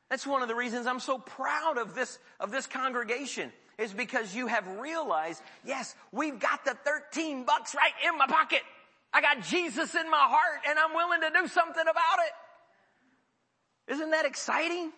That's 0.09 0.25
one 0.25 0.41
of 0.41 0.47
the 0.47 0.55
reasons 0.55 0.87
I'm 0.87 0.99
so 0.99 1.17
proud 1.17 1.77
of 1.77 1.95
this, 1.95 2.19
of 2.39 2.51
this 2.51 2.67
congregation 2.67 3.51
is 3.77 3.93
because 3.93 4.35
you 4.35 4.47
have 4.47 4.67
realized, 4.79 5.41
yes, 5.65 5.95
we've 6.11 6.39
got 6.39 6.65
the 6.65 6.75
13 6.85 7.45
bucks 7.45 7.73
right 7.73 7.93
in 8.07 8.17
my 8.17 8.27
pocket. 8.27 8.61
I 9.11 9.21
got 9.21 9.41
Jesus 9.43 9.95
in 9.95 10.09
my 10.09 10.17
heart 10.17 10.61
and 10.67 10.77
I'm 10.77 10.93
willing 10.93 11.21
to 11.21 11.29
do 11.41 11.47
something 11.47 11.81
about 11.81 12.19
it. 12.25 13.93
Isn't 13.93 14.11
that 14.11 14.25
exciting? 14.25 14.91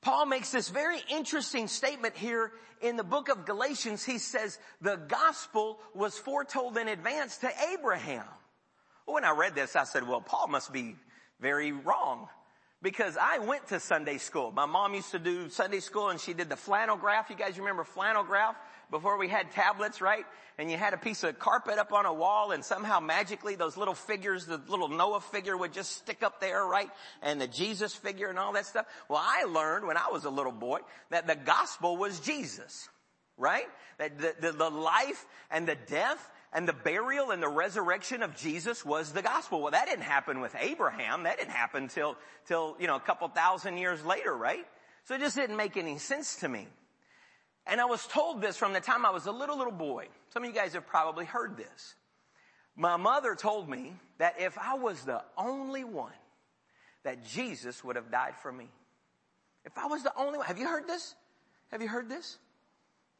Paul 0.00 0.26
makes 0.26 0.50
this 0.50 0.68
very 0.68 0.98
interesting 1.10 1.66
statement 1.66 2.16
here 2.16 2.52
in 2.80 2.96
the 2.96 3.04
book 3.04 3.30
of 3.30 3.46
Galatians. 3.46 4.04
He 4.04 4.18
says 4.18 4.58
the 4.80 4.96
gospel 4.96 5.78
was 5.94 6.16
foretold 6.16 6.76
in 6.76 6.88
advance 6.88 7.38
to 7.38 7.50
Abraham. 7.72 8.26
When 9.06 9.24
I 9.24 9.30
read 9.30 9.54
this, 9.54 9.76
I 9.76 9.84
said, 9.84 10.06
well, 10.06 10.20
Paul 10.20 10.48
must 10.48 10.72
be 10.72 10.96
very 11.40 11.72
wrong 11.72 12.28
because 12.84 13.16
I 13.20 13.38
went 13.38 13.66
to 13.68 13.80
Sunday 13.80 14.18
school. 14.18 14.52
My 14.52 14.66
mom 14.66 14.94
used 14.94 15.10
to 15.10 15.18
do 15.18 15.48
Sunday 15.48 15.80
school 15.80 16.10
and 16.10 16.20
she 16.20 16.34
did 16.34 16.48
the 16.48 16.56
flannel 16.56 16.96
graph. 16.96 17.30
You 17.30 17.36
guys 17.36 17.58
remember 17.58 17.82
flannel 17.82 18.22
graph? 18.22 18.54
before 18.90 19.18
we 19.18 19.28
had 19.28 19.50
tablets, 19.50 20.00
right? 20.00 20.24
And 20.56 20.70
you 20.70 20.76
had 20.76 20.94
a 20.94 20.96
piece 20.96 21.24
of 21.24 21.38
carpet 21.38 21.78
up 21.78 21.92
on 21.92 22.06
a 22.06 22.12
wall 22.12 22.52
and 22.52 22.64
somehow 22.64 23.00
magically 23.00 23.56
those 23.56 23.76
little 23.76 23.94
figures, 23.94 24.46
the 24.46 24.60
little 24.68 24.88
Noah 24.88 25.20
figure 25.20 25.56
would 25.56 25.72
just 25.72 25.96
stick 25.96 26.22
up 26.22 26.40
there, 26.40 26.64
right? 26.64 26.88
And 27.20 27.40
the 27.40 27.48
Jesus 27.48 27.94
figure 27.94 28.28
and 28.28 28.38
all 28.38 28.52
that 28.52 28.66
stuff. 28.66 28.86
Well, 29.08 29.20
I 29.22 29.44
learned 29.44 29.86
when 29.86 29.96
I 29.96 30.08
was 30.12 30.24
a 30.24 30.30
little 30.30 30.52
boy 30.52 30.78
that 31.10 31.26
the 31.26 31.34
gospel 31.34 31.96
was 31.96 32.20
Jesus, 32.20 32.88
right? 33.36 33.66
That 33.98 34.18
the, 34.18 34.34
the, 34.40 34.52
the 34.52 34.70
life 34.70 35.26
and 35.50 35.66
the 35.66 35.76
death 35.88 36.30
and 36.54 36.68
the 36.68 36.72
burial 36.72 37.32
and 37.32 37.42
the 37.42 37.48
resurrection 37.48 38.22
of 38.22 38.36
Jesus 38.36 38.84
was 38.84 39.12
the 39.12 39.22
gospel. 39.22 39.60
Well, 39.60 39.72
that 39.72 39.86
didn't 39.86 40.04
happen 40.04 40.40
with 40.40 40.54
Abraham. 40.58 41.24
That 41.24 41.38
didn't 41.38 41.50
happen 41.50 41.88
till, 41.88 42.16
till, 42.46 42.76
you 42.78 42.86
know, 42.86 42.94
a 42.94 43.00
couple 43.00 43.26
thousand 43.28 43.78
years 43.78 44.04
later, 44.04 44.34
right? 44.34 44.64
So 45.04 45.16
it 45.16 45.20
just 45.20 45.34
didn't 45.34 45.56
make 45.56 45.76
any 45.76 45.98
sense 45.98 46.36
to 46.36 46.48
me. 46.48 46.68
And 47.66 47.80
I 47.80 47.86
was 47.86 48.06
told 48.06 48.40
this 48.40 48.56
from 48.56 48.72
the 48.72 48.80
time 48.80 49.04
I 49.04 49.10
was 49.10 49.26
a 49.26 49.32
little, 49.32 49.58
little 49.58 49.72
boy. 49.72 50.06
Some 50.32 50.44
of 50.44 50.48
you 50.48 50.54
guys 50.54 50.74
have 50.74 50.86
probably 50.86 51.24
heard 51.24 51.56
this. 51.56 51.94
My 52.76 52.96
mother 52.96 53.34
told 53.34 53.68
me 53.68 53.94
that 54.18 54.40
if 54.40 54.56
I 54.56 54.74
was 54.74 55.02
the 55.02 55.22
only 55.36 55.82
one 55.82 56.12
that 57.02 57.24
Jesus 57.24 57.82
would 57.82 57.96
have 57.96 58.10
died 58.10 58.34
for 58.42 58.52
me. 58.52 58.68
If 59.64 59.76
I 59.76 59.86
was 59.86 60.02
the 60.02 60.12
only 60.16 60.38
one, 60.38 60.46
have 60.46 60.58
you 60.58 60.66
heard 60.66 60.86
this? 60.86 61.14
Have 61.70 61.82
you 61.82 61.88
heard 61.88 62.08
this? 62.08 62.38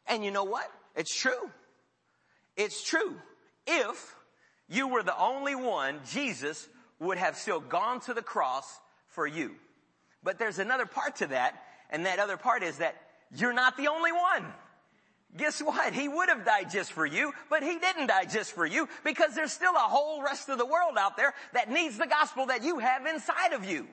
And 0.06 0.24
you 0.24 0.30
know 0.30 0.44
what? 0.44 0.70
It's 0.94 1.14
true. 1.14 1.50
It's 2.56 2.82
true. 2.82 3.16
If 3.66 4.14
you 4.68 4.88
were 4.88 5.02
the 5.02 5.18
only 5.18 5.54
one, 5.54 6.00
Jesus 6.10 6.68
would 6.98 7.18
have 7.18 7.36
still 7.36 7.60
gone 7.60 8.00
to 8.00 8.14
the 8.14 8.22
cross 8.22 8.80
for 9.08 9.26
you. 9.26 9.52
But 10.22 10.38
there's 10.38 10.58
another 10.58 10.86
part 10.86 11.16
to 11.16 11.26
that, 11.28 11.62
and 11.90 12.06
that 12.06 12.18
other 12.18 12.36
part 12.36 12.62
is 12.62 12.78
that 12.78 12.96
you're 13.36 13.52
not 13.52 13.76
the 13.76 13.88
only 13.88 14.12
one. 14.12 14.44
Guess 15.36 15.60
what? 15.62 15.92
He 15.92 16.06
would 16.06 16.28
have 16.28 16.44
died 16.44 16.70
just 16.70 16.92
for 16.92 17.04
you, 17.04 17.32
but 17.50 17.62
he 17.62 17.78
didn't 17.78 18.06
die 18.06 18.24
just 18.24 18.52
for 18.52 18.64
you 18.64 18.88
because 19.02 19.34
there's 19.34 19.52
still 19.52 19.74
a 19.74 19.78
whole 19.78 20.22
rest 20.22 20.48
of 20.48 20.58
the 20.58 20.66
world 20.66 20.96
out 20.96 21.16
there 21.16 21.34
that 21.54 21.70
needs 21.70 21.98
the 21.98 22.06
gospel 22.06 22.46
that 22.46 22.62
you 22.62 22.78
have 22.78 23.04
inside 23.04 23.52
of 23.52 23.64
you. 23.64 23.88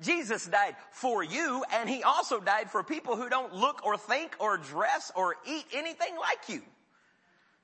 Jesus 0.00 0.46
died 0.46 0.76
for 0.90 1.22
you 1.22 1.64
and 1.72 1.88
he 1.88 2.02
also 2.02 2.40
died 2.40 2.70
for 2.70 2.82
people 2.82 3.14
who 3.16 3.28
don't 3.28 3.52
look 3.52 3.84
or 3.84 3.98
think 3.98 4.36
or 4.38 4.56
dress 4.56 5.12
or 5.14 5.36
eat 5.46 5.66
anything 5.74 6.16
like 6.16 6.48
you. 6.48 6.62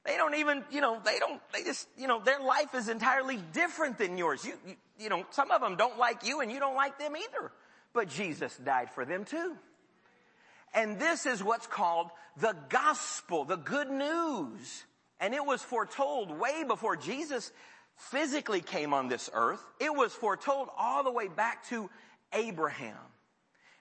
They 0.05 0.17
don't 0.17 0.35
even, 0.35 0.63
you 0.71 0.81
know, 0.83 1.01
they 1.03 1.19
don't, 1.19 1.41
they 1.53 1.65
just, 1.65 1.89
you 1.97 2.07
know, 2.07 2.21
their 2.21 2.41
life 2.41 2.75
is 2.75 2.89
entirely 2.89 3.39
different 3.53 3.97
than 3.97 4.19
yours. 4.19 4.45
You, 4.45 4.53
you, 4.67 4.75
you 4.99 5.09
know, 5.09 5.25
some 5.31 5.51
of 5.51 5.63
them 5.63 5.77
don't 5.77 5.99
like 5.99 6.27
you 6.27 6.41
and 6.41 6.53
you 6.53 6.61
don't 6.61 6.77
like 6.77 6.99
them 6.99 7.17
either. 7.17 7.51
But 7.95 8.09
Jesus 8.09 8.55
died 8.57 8.91
for 8.91 9.05
them 9.05 9.25
too. 9.25 9.57
And 10.75 10.99
this 10.99 11.25
is 11.25 11.43
what's 11.43 11.67
called 11.67 12.11
the 12.37 12.55
gospel, 12.69 13.45
the 13.45 13.57
good 13.57 13.89
news. 13.91 14.85
And 15.21 15.33
it 15.33 15.45
was 15.45 15.63
foretold 15.63 16.39
way 16.39 16.65
before 16.65 16.97
Jesus 16.97 17.51
physically 17.97 18.61
came 18.61 18.93
on 18.93 19.09
this 19.09 19.31
earth. 19.33 19.65
It 19.81 19.95
was 19.95 20.13
foretold 20.13 20.69
all 20.77 21.03
the 21.05 21.13
way 21.13 21.29
back 21.29 21.67
to 21.69 21.89
Abraham. 22.33 22.99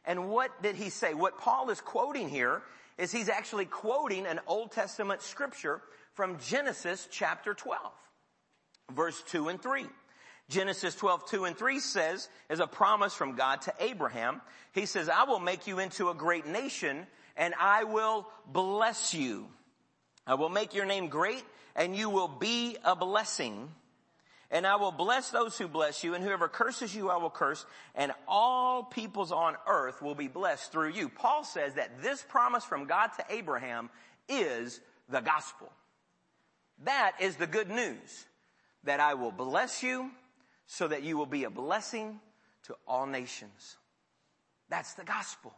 And 0.05 0.29
what 0.29 0.61
did 0.61 0.75
he 0.75 0.89
say? 0.89 1.13
What 1.13 1.39
Paul 1.39 1.69
is 1.69 1.81
quoting 1.81 2.29
here 2.29 2.61
is 2.97 3.11
he's 3.11 3.29
actually 3.29 3.65
quoting 3.65 4.25
an 4.25 4.39
Old 4.47 4.71
Testament 4.71 5.21
scripture 5.21 5.81
from 6.13 6.37
Genesis 6.39 7.07
chapter 7.11 7.53
12, 7.53 7.81
verse 8.93 9.21
2 9.29 9.49
and 9.49 9.61
3. 9.61 9.85
Genesis 10.49 10.95
12, 10.95 11.25
2 11.29 11.45
and 11.45 11.57
3 11.57 11.79
says, 11.79 12.29
as 12.49 12.59
a 12.59 12.67
promise 12.67 13.13
from 13.13 13.35
God 13.35 13.61
to 13.61 13.73
Abraham, 13.79 14.41
he 14.73 14.85
says, 14.85 15.09
I 15.09 15.23
will 15.23 15.39
make 15.39 15.67
you 15.67 15.79
into 15.79 16.09
a 16.09 16.13
great 16.13 16.45
nation 16.45 17.07
and 17.35 17.53
I 17.59 17.85
will 17.85 18.27
bless 18.45 19.13
you. 19.13 19.47
I 20.27 20.35
will 20.35 20.49
make 20.49 20.75
your 20.75 20.85
name 20.85 21.07
great 21.07 21.43
and 21.75 21.95
you 21.95 22.09
will 22.09 22.27
be 22.27 22.77
a 22.83 22.95
blessing. 22.95 23.69
And 24.51 24.67
I 24.67 24.75
will 24.75 24.91
bless 24.91 25.31
those 25.31 25.57
who 25.57 25.67
bless 25.67 26.03
you 26.03 26.13
and 26.13 26.23
whoever 26.23 26.47
curses 26.47 26.93
you 26.93 27.09
I 27.09 27.17
will 27.17 27.31
curse 27.31 27.65
and 27.95 28.11
all 28.27 28.83
peoples 28.83 29.31
on 29.31 29.55
earth 29.65 30.01
will 30.01 30.13
be 30.13 30.27
blessed 30.27 30.71
through 30.71 30.89
you. 30.89 31.09
Paul 31.09 31.43
says 31.43 31.75
that 31.75 32.03
this 32.03 32.21
promise 32.21 32.63
from 32.63 32.85
God 32.85 33.07
to 33.17 33.25
Abraham 33.29 33.89
is 34.29 34.79
the 35.09 35.21
gospel. 35.21 35.71
That 36.85 37.13
is 37.19 37.35
the 37.35 37.47
good 37.47 37.69
news 37.69 38.25
that 38.83 38.99
I 38.99 39.13
will 39.13 39.31
bless 39.31 39.83
you 39.83 40.11
so 40.65 40.87
that 40.87 41.03
you 41.03 41.17
will 41.17 41.25
be 41.25 41.43
a 41.43 41.49
blessing 41.49 42.19
to 42.63 42.75
all 42.87 43.05
nations. 43.05 43.77
That's 44.69 44.93
the 44.93 45.03
gospel. 45.03 45.53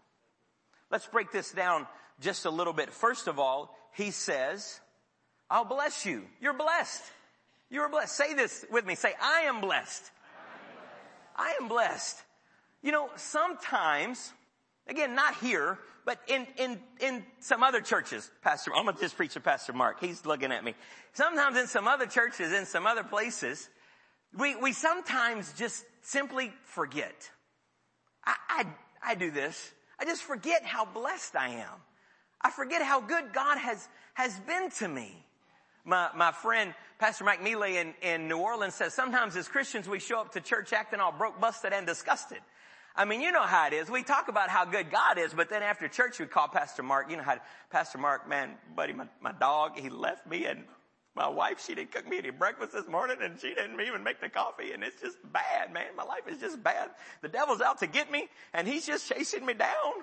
Let's 0.92 1.08
break 1.08 1.32
this 1.32 1.52
down 1.52 1.88
just 2.20 2.46
a 2.46 2.50
little 2.50 2.74
bit. 2.74 2.92
First 2.92 3.28
of 3.28 3.40
all, 3.40 3.76
he 3.94 4.12
says, 4.12 4.80
I'll 5.50 5.66
bless 5.66 6.06
you. 6.06 6.24
You're 6.42 6.54
blessed. 6.54 7.04
You're 7.70 7.90
blessed. 7.90 8.16
Say 8.16 8.34
this 8.34 8.66
with 8.72 8.86
me. 8.86 8.96
Say, 8.96 9.14
I 9.22 9.42
am 9.42 9.62
blessed. 9.62 10.12
I 11.36 11.56
am 11.60 11.68
blessed. 11.68 12.18
You 12.82 12.92
know, 12.92 13.10
sometimes, 13.16 14.32
again, 14.88 15.16
not 15.16 15.36
here, 15.38 15.80
but 16.06 16.20
in, 16.28 16.46
in, 16.58 16.80
in 17.02 17.26
some 17.40 17.64
other 17.64 17.82
churches, 17.82 18.30
Pastor, 18.44 18.72
I'm 18.76 18.86
gonna 18.86 18.98
just 19.00 19.18
preach 19.18 19.34
to 19.34 19.40
Pastor 19.40 19.74
Mark. 19.74 20.00
He's 20.00 20.26
looking 20.26 20.52
at 20.52 20.64
me. 20.64 20.76
Sometimes 21.14 21.58
in 21.58 21.68
some 21.68 21.88
other 21.88 22.06
churches, 22.06 22.54
in 22.54 22.66
some 22.68 22.86
other 22.86 23.04
places, 23.04 23.68
we, 24.38 24.56
we 24.56 24.72
sometimes 24.72 25.52
just 25.54 25.84
simply 26.02 26.52
forget. 26.64 27.30
I, 28.24 28.36
I, 28.50 28.66
I 29.04 29.16
do 29.16 29.32
this. 29.32 29.72
I 30.00 30.06
just 30.06 30.22
forget 30.22 30.64
how 30.64 30.86
blessed 30.86 31.36
I 31.36 31.50
am. 31.50 31.74
I 32.42 32.52
forget 32.52 32.84
how 32.84 33.02
good 33.02 33.34
God 33.34 33.58
has, 33.58 33.88
has 34.14 34.40
been 34.42 34.70
to 34.72 34.88
me. 34.88 35.26
My, 35.86 36.10
my 36.16 36.32
friend, 36.32 36.74
Pastor 37.00 37.24
Mike 37.24 37.42
Mealy 37.42 37.78
in, 37.78 37.94
in 38.02 38.28
New 38.28 38.38
Orleans 38.38 38.76
says 38.76 38.94
sometimes 38.94 39.36
as 39.36 39.48
Christians 39.48 39.88
we 39.88 40.00
show 40.00 40.20
up 40.20 40.34
to 40.34 40.42
church 40.42 40.74
acting 40.74 41.00
all 41.00 41.12
broke, 41.12 41.40
busted, 41.40 41.74
and 41.74 41.88
disgusted. 41.88 42.40
I 42.98 43.04
mean, 43.04 43.20
you 43.20 43.32
know 43.32 43.44
how 43.44 43.68
it 43.68 43.74
is. 43.74 43.90
We 43.90 44.04
talk 44.04 44.30
about 44.30 44.50
how 44.50 44.64
good 44.64 44.90
God 44.90 45.18
is, 45.18 45.34
but 45.34 45.50
then 45.50 45.62
after 45.62 45.88
church 45.88 46.20
we 46.20 46.28
call 46.28 46.48
Pastor 46.48 46.82
Mark. 46.82 47.12
You 47.12 47.18
know 47.18 47.24
how, 47.24 47.38
Pastor 47.70 47.98
Mark, 47.98 48.28
man, 48.30 48.52
buddy, 48.74 48.94
my, 48.94 49.06
my 49.22 49.34
dog, 49.34 49.78
he 49.78 49.90
left 49.90 50.26
me 50.26 50.46
and 50.46 50.64
my 51.14 51.28
wife, 51.28 51.64
she 51.66 51.76
didn't 51.76 51.92
cook 51.92 52.08
me 52.08 52.18
any 52.18 52.30
breakfast 52.30 52.74
this 52.74 52.88
morning 52.88 53.18
and 53.22 53.40
she 53.40 53.54
didn't 53.54 53.80
even 53.80 54.04
make 54.04 54.20
the 54.20 54.30
coffee 54.30 54.72
and 54.74 54.84
it's 54.84 55.02
just 55.02 55.18
bad, 55.32 55.74
man. 55.74 55.96
My 55.96 56.04
life 56.04 56.28
is 56.28 56.40
just 56.40 56.62
bad. 56.62 56.90
The 57.22 57.30
devil's 57.30 57.62
out 57.62 57.80
to 57.80 57.88
get 57.88 58.12
me 58.12 58.28
and 58.54 58.68
he's 58.68 58.86
just 58.86 59.10
chasing 59.10 59.46
me 59.46 59.54
down. 59.54 59.94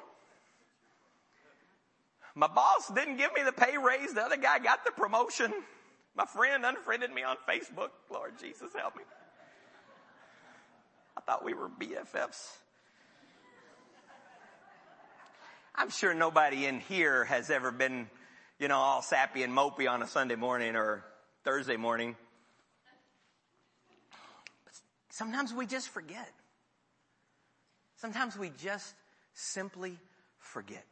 My 2.34 2.46
boss 2.46 2.90
didn't 2.94 3.16
give 3.16 3.32
me 3.34 3.42
the 3.42 3.52
pay 3.52 3.76
raise. 3.76 4.14
The 4.14 4.22
other 4.22 4.38
guy 4.38 4.58
got 4.58 4.84
the 4.84 4.90
promotion. 4.90 5.52
My 6.14 6.24
friend 6.24 6.64
unfriended 6.64 7.12
me 7.12 7.22
on 7.22 7.36
Facebook. 7.48 7.90
Lord 8.10 8.38
Jesus 8.40 8.72
help 8.74 8.96
me. 8.96 9.02
I 11.16 11.20
thought 11.20 11.44
we 11.44 11.52
were 11.52 11.68
BFFs. 11.68 12.56
I'm 15.74 15.90
sure 15.90 16.14
nobody 16.14 16.66
in 16.66 16.80
here 16.80 17.24
has 17.24 17.50
ever 17.50 17.70
been 17.70 18.08
you 18.62 18.68
know, 18.68 18.78
all 18.78 19.02
sappy 19.02 19.42
and 19.42 19.52
mopey 19.52 19.90
on 19.90 20.02
a 20.02 20.06
Sunday 20.06 20.36
morning 20.36 20.76
or 20.76 21.04
Thursday 21.42 21.76
morning. 21.76 22.14
But 24.64 24.74
sometimes 25.10 25.52
we 25.52 25.66
just 25.66 25.88
forget. 25.88 26.30
Sometimes 27.96 28.38
we 28.38 28.52
just 28.62 28.94
simply 29.34 29.98
forget. 30.38 30.86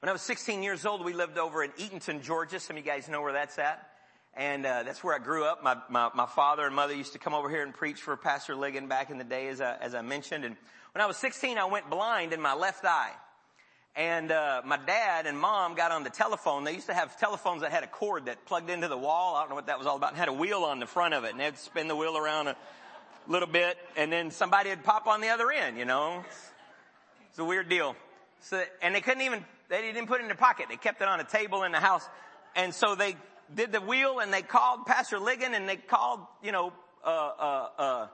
When 0.00 0.08
I 0.08 0.12
was 0.12 0.22
16 0.22 0.62
years 0.62 0.86
old, 0.86 1.04
we 1.04 1.12
lived 1.12 1.36
over 1.36 1.62
in 1.62 1.72
Eatonton, 1.72 2.22
Georgia. 2.22 2.58
Some 2.58 2.78
of 2.78 2.84
you 2.84 2.90
guys 2.90 3.06
know 3.06 3.20
where 3.20 3.34
that's 3.34 3.58
at. 3.58 3.86
And 4.32 4.64
uh, 4.64 4.82
that's 4.82 5.04
where 5.04 5.14
I 5.14 5.18
grew 5.18 5.44
up. 5.44 5.62
My, 5.62 5.76
my, 5.90 6.08
my 6.14 6.26
father 6.26 6.64
and 6.64 6.74
mother 6.74 6.94
used 6.94 7.12
to 7.12 7.18
come 7.18 7.34
over 7.34 7.50
here 7.50 7.62
and 7.62 7.74
preach 7.74 8.00
for 8.00 8.16
Pastor 8.16 8.54
Ligon 8.54 8.88
back 8.88 9.10
in 9.10 9.18
the 9.18 9.24
day, 9.24 9.48
as 9.48 9.60
I, 9.60 9.76
as 9.76 9.94
I 9.94 10.00
mentioned. 10.00 10.46
And 10.46 10.56
when 10.92 11.02
I 11.02 11.06
was 11.06 11.18
16, 11.18 11.58
I 11.58 11.66
went 11.66 11.90
blind 11.90 12.32
in 12.32 12.40
my 12.40 12.54
left 12.54 12.86
eye. 12.86 13.12
And 13.96 14.32
uh, 14.32 14.62
my 14.64 14.76
dad 14.76 15.26
and 15.26 15.38
mom 15.38 15.74
got 15.74 15.92
on 15.92 16.02
the 16.02 16.10
telephone. 16.10 16.64
They 16.64 16.72
used 16.72 16.88
to 16.88 16.94
have 16.94 17.16
telephones 17.18 17.62
that 17.62 17.70
had 17.70 17.84
a 17.84 17.86
cord 17.86 18.26
that 18.26 18.44
plugged 18.44 18.68
into 18.68 18.88
the 18.88 18.98
wall. 18.98 19.36
I 19.36 19.42
don't 19.42 19.50
know 19.50 19.54
what 19.54 19.66
that 19.66 19.78
was 19.78 19.86
all 19.86 19.96
about. 19.96 20.10
And 20.10 20.18
had 20.18 20.28
a 20.28 20.32
wheel 20.32 20.64
on 20.64 20.80
the 20.80 20.86
front 20.86 21.14
of 21.14 21.22
it, 21.22 21.30
and 21.30 21.38
they'd 21.38 21.56
spin 21.56 21.86
the 21.86 21.94
wheel 21.94 22.18
around 22.18 22.48
a 22.48 22.56
little 23.28 23.48
bit, 23.48 23.78
and 23.96 24.10
then 24.10 24.32
somebody 24.32 24.70
would 24.70 24.82
pop 24.82 25.06
on 25.06 25.20
the 25.20 25.28
other 25.28 25.50
end. 25.52 25.78
You 25.78 25.84
know, 25.84 26.24
it's 27.30 27.38
a 27.38 27.44
weird 27.44 27.68
deal. 27.68 27.94
So, 28.40 28.62
and 28.82 28.96
they 28.96 29.00
couldn't 29.00 29.22
even 29.22 29.44
they 29.68 29.80
didn't 29.80 30.08
put 30.08 30.20
it 30.20 30.22
in 30.22 30.28
their 30.28 30.36
pocket. 30.36 30.66
They 30.68 30.76
kept 30.76 31.00
it 31.00 31.08
on 31.08 31.20
a 31.20 31.24
table 31.24 31.62
in 31.62 31.70
the 31.70 31.80
house, 31.80 32.06
and 32.56 32.74
so 32.74 32.96
they 32.96 33.16
did 33.54 33.70
the 33.70 33.80
wheel, 33.80 34.18
and 34.18 34.32
they 34.32 34.42
called 34.42 34.86
Pastor 34.86 35.18
Ligon, 35.18 35.54
and 35.54 35.68
they 35.68 35.76
called 35.76 36.20
you 36.42 36.50
know 36.50 36.72
uh, 37.04 37.08
uh, 37.08 37.68
uh, 37.78 38.06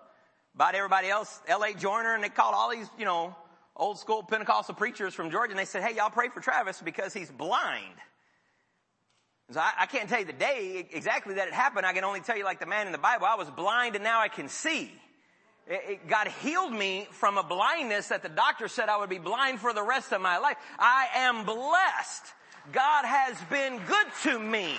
about 0.54 0.74
everybody 0.74 1.08
else, 1.08 1.40
L.A. 1.48 1.72
Joyner, 1.72 2.14
and 2.14 2.22
they 2.22 2.28
called 2.28 2.54
all 2.54 2.70
these 2.70 2.88
you 2.98 3.06
know 3.06 3.34
old 3.80 3.98
school 3.98 4.22
Pentecostal 4.22 4.74
preachers 4.74 5.14
from 5.14 5.30
Georgia 5.30 5.50
and 5.52 5.58
they 5.58 5.64
said, 5.64 5.82
hey, 5.82 5.96
y'all 5.96 6.10
pray 6.10 6.28
for 6.28 6.40
Travis 6.40 6.80
because 6.80 7.14
he's 7.14 7.30
blind. 7.30 7.94
So 9.50 9.58
I, 9.58 9.72
I, 9.80 9.86
can't 9.86 10.08
tell 10.08 10.20
you 10.20 10.26
the 10.26 10.32
day 10.32 10.86
exactly 10.92 11.34
that 11.34 11.48
it 11.48 11.54
happened. 11.54 11.84
I 11.84 11.92
can 11.92 12.04
only 12.04 12.20
tell 12.20 12.36
you 12.36 12.44
like 12.44 12.60
the 12.60 12.66
man 12.66 12.86
in 12.86 12.92
the 12.92 12.98
Bible. 12.98 13.26
I 13.26 13.34
was 13.34 13.50
blind 13.50 13.96
and 13.96 14.04
now 14.04 14.20
I 14.20 14.28
can 14.28 14.48
see. 14.48 14.92
It, 15.66 15.82
it, 15.88 16.08
God 16.08 16.28
healed 16.42 16.72
me 16.72 17.08
from 17.12 17.38
a 17.38 17.42
blindness 17.42 18.08
that 18.08 18.22
the 18.22 18.28
doctor 18.28 18.68
said 18.68 18.88
I 18.88 18.98
would 18.98 19.10
be 19.10 19.18
blind 19.18 19.58
for 19.58 19.72
the 19.72 19.82
rest 19.82 20.12
of 20.12 20.20
my 20.20 20.38
life. 20.38 20.56
I 20.78 21.08
am 21.16 21.44
blessed. 21.44 22.24
God 22.72 23.06
has 23.06 23.36
been 23.50 23.80
good 23.86 24.06
to 24.24 24.38
me. 24.38 24.76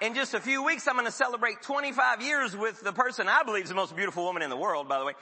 In 0.00 0.14
just 0.14 0.34
a 0.34 0.40
few 0.40 0.62
weeks, 0.62 0.86
I'm 0.86 0.94
going 0.94 1.06
to 1.06 1.12
celebrate 1.12 1.62
25 1.62 2.22
years 2.22 2.56
with 2.56 2.80
the 2.82 2.92
person 2.92 3.28
I 3.28 3.42
believe 3.42 3.64
is 3.64 3.68
the 3.68 3.74
most 3.74 3.96
beautiful 3.96 4.24
woman 4.24 4.42
in 4.42 4.50
the 4.50 4.56
world, 4.56 4.88
by 4.88 4.98
the 4.98 5.04
way. 5.04 5.12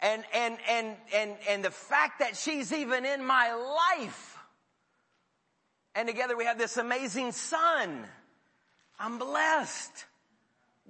And, 0.00 0.24
and, 0.34 0.58
and, 0.68 0.96
and, 1.14 1.36
and 1.48 1.64
the 1.64 1.70
fact 1.70 2.20
that 2.20 2.36
she's 2.36 2.72
even 2.72 3.06
in 3.06 3.24
my 3.24 3.52
life. 3.98 4.38
And 5.94 6.06
together 6.06 6.36
we 6.36 6.44
have 6.44 6.58
this 6.58 6.76
amazing 6.76 7.32
son. 7.32 8.04
I'm 8.98 9.18
blessed. 9.18 10.04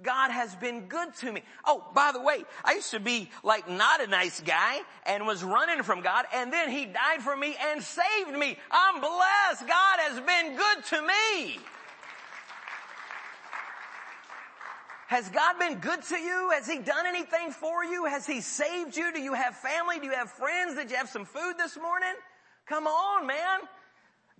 God 0.01 0.29
has 0.31 0.53
been 0.55 0.81
good 0.87 1.15
to 1.21 1.31
me. 1.31 1.41
Oh, 1.65 1.83
by 1.95 2.11
the 2.11 2.21
way, 2.21 2.43
I 2.63 2.73
used 2.73 2.91
to 2.91 2.99
be 2.99 3.31
like 3.43 3.69
not 3.69 4.03
a 4.03 4.07
nice 4.07 4.39
guy 4.41 4.79
and 5.05 5.25
was 5.25 5.43
running 5.43 5.81
from 5.83 6.01
God 6.01 6.25
and 6.35 6.53
then 6.53 6.69
he 6.69 6.85
died 6.85 7.21
for 7.21 7.35
me 7.35 7.55
and 7.71 7.81
saved 7.81 8.37
me. 8.37 8.57
I'm 8.69 9.01
blessed. 9.01 9.67
God 9.67 9.99
has 9.99 10.19
been 10.19 10.55
good 10.55 10.85
to 10.89 11.01
me. 11.01 11.59
Has 15.07 15.29
God 15.29 15.57
been 15.57 15.75
good 15.79 16.01
to 16.03 16.17
you? 16.17 16.51
Has 16.53 16.67
He 16.67 16.79
done 16.79 17.05
anything 17.05 17.51
for 17.51 17.83
you? 17.85 18.05
Has 18.05 18.27
He 18.27 18.41
saved 18.41 18.97
you? 18.97 19.13
Do 19.13 19.21
you 19.21 19.33
have 19.33 19.55
family? 19.55 19.99
Do 19.99 20.05
you 20.05 20.11
have 20.11 20.29
friends? 20.29 20.75
Did 20.75 20.91
you 20.91 20.97
have 20.97 21.09
some 21.09 21.23
food 21.23 21.55
this 21.57 21.77
morning? 21.77 22.13
Come 22.65 22.87
on, 22.87 23.25
man. 23.25 23.59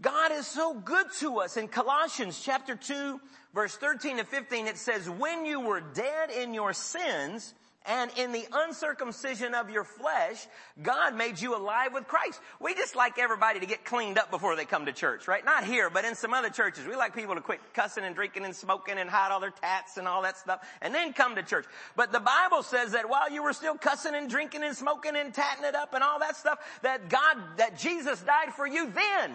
God 0.02 0.32
is 0.34 0.46
so 0.46 0.74
good 0.74 1.08
to 1.20 1.40
us. 1.40 1.58
In 1.58 1.68
Colossians 1.70 2.42
chapter 2.44 2.76
2 2.76 3.20
verse 3.56 3.76
13 3.78 4.18
to 4.18 4.24
15 4.24 4.68
it 4.68 4.78
says, 4.78 5.10
when 5.10 5.46
you 5.46 5.60
were 5.60 5.82
dead 5.82 6.30
in 6.30 6.54
your 6.54 6.74
sins, 6.74 7.54
and 7.88 8.12
in 8.18 8.32
the 8.32 8.46
uncircumcision 8.52 9.56
of 9.56 9.70
your 9.70 9.84
flesh, 9.84 10.46
God 10.84 11.16
made 11.16 11.40
you 11.40 11.56
alive 11.56 11.94
with 11.94 12.08
Christ. 12.08 12.40
We 12.60 12.74
just 12.76 12.96
like 12.96 13.18
everybody 13.18 13.62
to 13.62 13.66
get 13.66 13.86
cleaned 13.86 14.18
up 14.18 14.30
before 14.30 14.56
they 14.56 14.66
come 14.66 14.86
to 14.86 14.94
church, 14.94 15.28
right? 15.28 15.44
Not 15.44 15.64
here, 15.64 15.90
but 15.90 16.06
in 16.06 16.16
some 16.16 16.34
other 16.34 16.50
churches. 16.50 16.86
We 16.86 16.96
like 16.96 17.16
people 17.16 17.36
to 17.36 17.42
quit 17.42 17.62
cussing 17.74 18.04
and 18.04 18.14
drinking 18.14 18.46
and 18.46 18.56
smoking 18.56 18.98
and 18.98 19.10
hide 19.10 19.32
all 19.32 19.40
their 19.40 19.52
tats 19.52 19.98
and 19.98 20.08
all 20.08 20.22
that 20.24 20.38
stuff 20.38 20.60
and 20.82 20.94
then 20.94 21.14
come 21.14 21.36
to 21.36 21.44
church. 21.44 21.66
But 21.96 22.12
the 22.12 22.20
Bible 22.20 22.64
says 22.64 22.92
that 22.92 23.10
while 23.10 23.32
you 23.32 23.44
were 23.44 23.54
still 23.54 23.76
cussing 23.76 24.16
and 24.16 24.30
drinking 24.30 24.64
and 24.64 24.76
smoking 24.76 25.16
and 25.16 25.34
tatting 25.34 25.66
it 25.66 25.76
up 25.76 25.94
and 25.94 26.04
all 26.04 26.20
that 26.20 26.36
stuff, 26.36 26.60
that 26.82 27.10
God, 27.10 27.38
that 27.58 27.78
Jesus 27.78 28.22
died 28.22 28.54
for 28.54 28.68
you 28.68 28.92
then. 28.92 29.34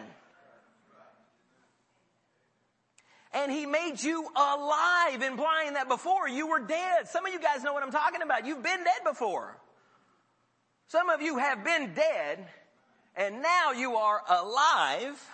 And 3.35 3.51
he 3.51 3.65
made 3.67 4.03
you 4.03 4.29
alive, 4.37 5.23
implying 5.23 5.75
that 5.75 5.89
before 5.89 6.29
you 6.29 6.49
were 6.49 6.61
dead. 6.61 7.09
Some 7.09 7.25
of 7.27 7.33
you 7.33 7.41
guys 7.41 7.63
know 7.63 7.73
what 7.73 7.83
I'm 7.83 7.91
talking 7.91 8.23
about. 8.23 8.47
You've 8.47 8.63
been 8.63 8.85
dead 8.85 9.05
before. 9.05 9.57
Some 10.89 11.09
of 11.09 11.23
you 11.23 11.39
have 11.39 11.65
been 11.65 11.95
dead 11.95 12.47
and 13.17 13.41
now 13.43 13.73
you 13.73 13.97
are 13.97 14.21
alive 14.29 15.31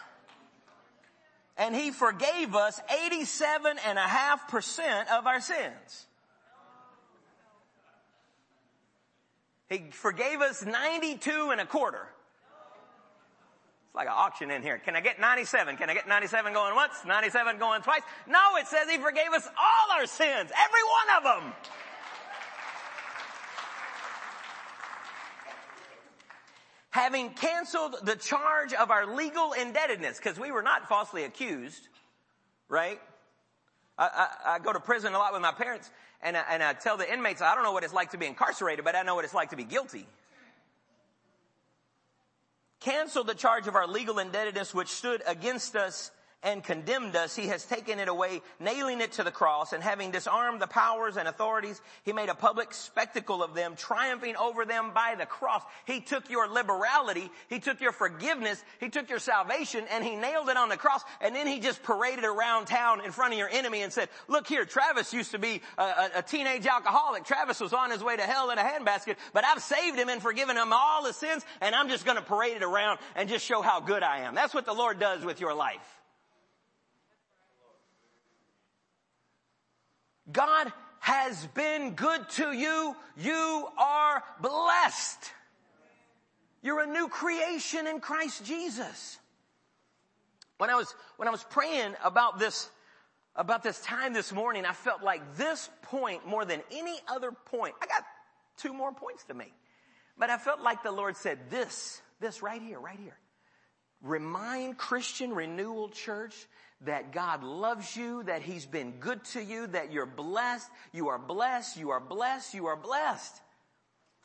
and 1.57 1.75
he 1.75 1.91
forgave 1.91 2.55
us 2.55 2.81
87 3.05 3.79
and 3.85 3.99
a 3.99 4.03
half 4.03 4.49
percent 4.49 5.11
of 5.11 5.27
our 5.27 5.41
sins. 5.41 6.07
He 9.69 9.87
forgave 9.91 10.41
us 10.41 10.65
92 10.65 11.51
and 11.51 11.61
a 11.61 11.67
quarter 11.67 12.07
like 13.99 14.07
an 14.07 14.15
auction 14.17 14.53
in 14.53 14.63
here. 14.63 14.79
Can 14.79 14.95
I 14.95 15.01
get 15.01 15.19
97? 15.21 15.77
Can 15.77 15.91
I 15.91 15.95
get 15.95 16.07
97 16.07 16.53
going 16.53 16.75
once? 16.77 16.93
97 17.05 17.59
going 17.59 17.83
twice? 17.83 18.03
No, 18.29 18.39
it 18.57 18.69
says 18.69 18.89
he 18.89 18.97
forgave 18.97 19.33
us 19.35 19.47
all 19.59 19.99
our 19.99 20.07
sins. 20.07 20.53
Every 20.57 20.85
one 20.85 21.17
of 21.17 21.43
them. 21.43 21.53
Having 26.91 27.31
canceled 27.31 27.97
the 28.05 28.15
charge 28.15 28.73
of 28.73 28.93
our 28.93 29.17
legal 29.17 29.53
indebtedness, 29.53 30.19
because 30.19 30.39
we 30.39 30.53
were 30.53 30.63
not 30.63 30.89
falsely 30.89 31.25
accused, 31.25 31.89
right? 32.69 33.01
I, 33.99 34.05
I, 34.05 34.55
I, 34.55 34.59
go 34.61 34.73
to 34.73 34.81
prison 34.81 35.13
a 35.13 35.19
lot 35.19 35.33
with 35.33 35.43
my 35.43 35.53
parents, 35.53 35.91
and 36.23 36.37
I, 36.37 36.45
and 36.51 36.63
I 36.63 36.73
tell 36.73 36.97
the 36.97 37.13
inmates, 37.13 37.43
I 37.43 37.57
don't 37.57 37.65
know 37.65 37.73
what 37.73 37.83
it's 37.83 37.93
like 37.93 38.13
to 38.13 38.19
be 38.19 38.27
incarcerated, 38.27 38.85
but 38.85 38.95
I 38.95 39.03
know 39.03 39.17
what 39.17 39.25
it's 39.25 39.35
like 39.35 39.51
to 39.51 39.57
be 39.57 39.65
guilty 39.65 40.07
canceled 42.81 43.27
the 43.27 43.35
charge 43.35 43.67
of 43.67 43.75
our 43.75 43.87
legal 43.87 44.19
indebtedness 44.19 44.75
which 44.75 44.89
stood 44.89 45.23
against 45.27 45.77
us 45.77 46.11
and 46.43 46.63
condemned 46.63 47.17
us, 47.17 47.35
he 47.35 47.49
has 47.49 47.65
taken 47.65 47.99
it 47.99 48.09
away, 48.09 48.41
nailing 48.61 49.01
it 49.01 49.13
to 49.13 49.25
the 49.25 49.31
cross, 49.31 49.73
and 49.73 49.83
having 49.83 50.13
disarmed 50.13 50.61
the 50.61 50.69
powers 50.69 51.17
and 51.17 51.27
authorities, 51.27 51.81
he 52.05 52.13
made 52.13 52.29
a 52.29 52.35
public 52.35 52.73
spectacle 52.73 53.43
of 53.43 53.55
them, 53.55 53.75
triumphing 53.77 54.37
over 54.37 54.65
them 54.65 54.93
by 54.95 55.17
the 55.19 55.27
cross. 55.27 55.63
He 55.85 56.01
took 56.01 56.31
your 56.31 56.47
liberality, 56.47 57.29
he 57.49 57.59
took 57.59 57.81
your 57.81 57.91
forgiveness, 57.91 58.63
he 58.79 58.89
took 58.89 59.11
your 59.11 59.19
salvation, 59.19 59.85
and 59.91 60.05
he 60.05 60.15
nailed 60.15 60.49
it 60.49 60.57
on 60.57 60.69
the 60.69 60.77
cross, 60.77 61.03
and 61.21 61.35
then 61.35 61.49
he 61.49 61.59
just 61.59 61.83
paraded 61.83 62.25
around 62.25 62.67
town 62.67 63.05
in 63.05 63.11
front 63.11 63.33
of 63.33 63.39
your 63.39 63.49
enemy 63.49 63.83
and 63.83 63.93
said, 63.93 64.09
look 64.29 64.47
here, 64.47 64.65
Travis 64.65 65.13
used 65.13 65.33
to 65.33 65.41
be 65.41 65.61
a, 65.77 65.83
a, 65.83 66.11
a 66.17 66.23
teenage 66.23 66.67
alcoholic. 66.67 67.25
Travis 67.25 67.59
was 67.59 67.73
on 67.73 67.91
his 67.91 68.03
way 68.03 68.17
to 68.17 68.23
hell 68.23 68.51
in 68.51 68.59
a 68.59 68.63
handbasket, 68.63 69.17
but 69.33 69.45
I've 69.45 69.63
saved 69.63 69.99
him 69.99 70.09
and 70.09 70.23
forgiven 70.23 70.57
him 70.57 70.73
all 70.73 71.05
his 71.05 71.17
sins, 71.17 71.45
and 71.61 71.75
I'm 71.75 71.89
just 71.89 72.05
gonna 72.05 72.23
parade 72.23 72.57
it 72.57 72.63
around 72.63 73.01
and 73.17 73.29
just 73.29 73.45
show 73.45 73.61
how 73.61 73.81
good 73.81 74.05
I 74.05 74.21
am. 74.21 74.37
That's 74.37 74.55
what 74.55 74.67
the 74.67 74.73
Lord 74.73 75.01
does 75.01 75.25
with 75.25 75.41
your 75.41 75.55
life. 75.55 75.98
God 80.31 80.73
has 81.01 81.47
been 81.55 81.95
good 81.95 82.29
to 82.31 82.53
you. 82.53 82.95
You 83.17 83.69
are 83.79 84.23
blessed. 84.41 85.33
You're 86.63 86.81
a 86.81 86.87
new 86.87 87.09
creation 87.09 87.87
in 87.87 88.01
Christ 88.01 88.45
Jesus. 88.45 89.19
When 90.59 90.71
I 90.71 90.75
was, 90.75 90.93
when 91.17 91.29
I 91.29 91.31
was 91.31 91.45
praying 91.45 91.95
about 92.05 92.39
this, 92.39 92.69
about 93.37 93.63
this 93.63 93.81
time 93.81 94.13
this 94.13 94.33
morning, 94.33 94.65
I 94.67 94.73
felt 94.73 95.03
like 95.03 95.37
this 95.37 95.71
point 95.83 96.27
more 96.27 96.45
than 96.45 96.61
any 96.73 96.97
other 97.07 97.31
point. 97.31 97.75
I 97.81 97.87
got 97.87 98.05
two 98.57 98.73
more 98.73 98.93
points 98.93 99.25
to 99.25 99.35
make. 99.35 99.55
But 100.19 100.31
I 100.31 100.39
felt 100.39 100.61
like 100.61 100.83
the 100.83 100.91
Lord 100.91 101.17
said 101.17 101.39
this, 101.49 102.03
this 102.19 102.43
right 102.43 102.61
here, 102.61 102.81
right 102.81 102.99
here. 102.99 103.17
Remind 104.03 104.77
Christian 104.77 105.33
Renewal 105.33 105.89
Church 105.89 106.35
that 106.83 107.13
God 107.13 107.43
loves 107.43 107.97
you, 107.97 108.23
that 108.25 108.43
He's 108.43 108.67
been 108.67 108.93
good 109.01 109.25
to 109.27 109.43
you, 109.43 109.67
that 109.69 109.93
you're 109.93 110.07
blessed, 110.07 110.71
you 110.93 111.09
are 111.09 111.19
blessed, 111.19 111.77
you 111.77 111.91
are 111.91 112.01
blessed, 112.01 112.55
you 112.55 112.67
are 112.67 112.77
blessed. 112.77 113.41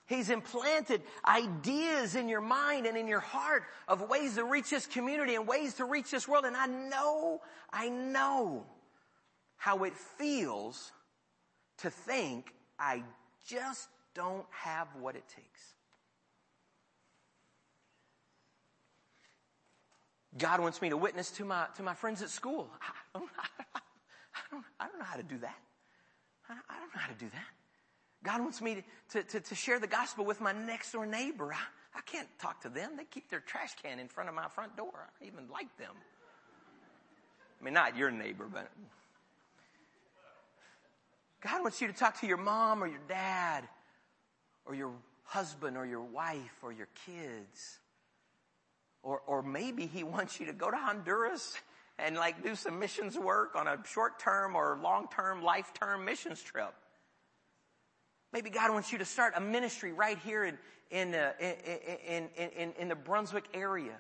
He's 0.06 0.30
implanted 0.30 1.02
ideas 1.26 2.16
in 2.16 2.28
your 2.28 2.42
mind 2.42 2.86
and 2.86 2.98
in 2.98 3.08
your 3.08 3.22
heart 3.22 3.64
of 3.88 4.10
ways 4.10 4.36
to 4.36 4.44
reach 4.44 4.70
this 4.70 4.86
community 4.86 5.36
and 5.36 5.48
ways 5.48 5.76
to 5.76 5.86
reach 5.86 6.12
this 6.12 6.28
world. 6.28 6.46
And 6.46 6.58
I 6.58 6.68
know, 6.68 7.42
I 7.72 7.90
know 7.90 8.66
how 9.56 9.86
it 9.86 9.96
feels 9.96 10.92
to 11.80 11.90
think 11.90 12.54
I 12.78 13.04
just 13.48 13.88
don't 14.14 14.46
have 14.52 14.88
what 15.00 15.16
it 15.16 15.24
takes. 15.30 15.73
God 20.38 20.60
wants 20.60 20.82
me 20.82 20.90
to 20.90 20.98
witness 20.98 21.30
to 21.32 21.46
my, 21.46 21.68
to 21.78 21.84
my 21.84 21.94
friends 21.94 22.22
at 22.22 22.30
school. 22.30 22.70
I 22.82 23.20
don't, 23.20 23.30
I 23.40 24.40
don't, 24.52 24.66
I 24.80 24.88
don't 24.88 25.00
know 25.00 25.06
how 25.06 25.18
to 25.18 25.24
do 25.24 25.38
that. 25.40 25.58
I, 26.50 26.54
don't 26.54 26.94
know 26.94 27.02
how 27.02 27.08
to 27.08 27.20
do 27.20 27.30
that. 27.30 27.46
God 28.24 28.42
wants 28.42 28.62
me 28.62 28.84
to, 29.12 29.24
to, 29.24 29.40
to 29.40 29.56
share 29.56 29.80
the 29.80 29.88
gospel 29.88 30.26
with 30.26 30.42
my 30.42 30.52
next 30.52 30.92
door 30.92 31.06
neighbor. 31.06 31.54
I, 31.54 31.98
I 31.98 32.02
can't 32.02 32.28
talk 32.40 32.62
to 32.62 32.70
them. 32.70 32.92
They 32.98 33.06
keep 33.06 33.30
their 33.30 33.40
trash 33.40 33.72
can 33.82 34.00
in 34.00 34.08
front 34.08 34.30
of 34.30 34.36
my 34.36 34.48
front 34.48 34.76
door. 34.76 34.92
I 34.96 35.08
don't 35.20 35.34
even 35.34 35.50
like 35.52 35.76
them. 35.78 35.94
I 37.60 37.64
mean, 37.64 37.74
not 37.74 37.96
your 37.96 38.12
neighbor, 38.12 38.48
but 38.52 38.70
God 41.42 41.62
wants 41.62 41.82
you 41.82 41.88
to 41.88 41.94
talk 41.94 42.20
to 42.22 42.28
your 42.28 42.38
mom 42.38 42.84
or 42.84 42.88
your 42.88 43.02
dad 43.08 43.68
or 44.66 44.76
your 44.76 44.92
husband 45.24 45.78
or 45.78 45.86
your 45.86 46.02
wife 46.02 46.58
or 46.62 46.72
your 46.72 46.88
kids. 47.06 47.80
Or, 49.04 49.20
or 49.28 49.44
maybe 49.44 49.86
he 49.86 50.04
wants 50.04 50.40
you 50.40 50.48
to 50.48 50.54
go 50.54 50.72
to 50.72 50.78
Honduras 50.78 51.56
and 52.00 52.16
like 52.16 52.44
do 52.44 52.56
some 52.56 52.80
missions 52.80 53.18
work 53.18 53.56
on 53.56 53.68
a 53.68 53.78
short 53.86 54.20
term 54.20 54.56
or 54.56 54.80
long 54.82 55.08
term, 55.14 55.44
life 55.44 55.72
term 55.74 56.06
missions 56.06 56.42
trip. 56.42 56.74
Maybe 58.32 58.50
God 58.50 58.72
wants 58.72 58.92
you 58.92 58.98
to 58.98 59.06
start 59.06 59.34
a 59.36 59.42
ministry 59.42 59.94
right 59.94 60.18
here 60.18 60.44
in, 60.44 60.58
in, 60.90 61.14
uh, 61.14 61.34
in, 61.40 62.30
in, 62.36 62.50
in, 62.58 62.74
in 62.80 62.88
the 62.88 62.96
Brunswick 62.96 63.46
area. 63.54 63.96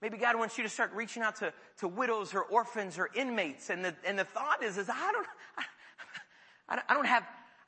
Maybe 0.00 0.16
God 0.16 0.36
wants 0.38 0.56
you 0.56 0.62
to 0.62 0.70
start 0.70 0.92
reaching 0.94 1.24
out 1.24 1.36
to, 1.36 1.52
to 1.78 1.88
widows 1.88 2.34
or 2.34 2.42
orphans 2.42 2.98
or 2.98 3.10
inmates. 3.16 3.68
And 3.68 3.84
the, 3.84 3.96
and 4.06 4.16
the 4.16 4.24
thought 4.24 4.62
is, 4.62 4.78
is 4.78 4.88
I 4.88 5.12
don't, 5.12 5.26
I, 6.68 6.80
I 6.88 6.94
don't 6.94 7.06
have, 7.06 7.24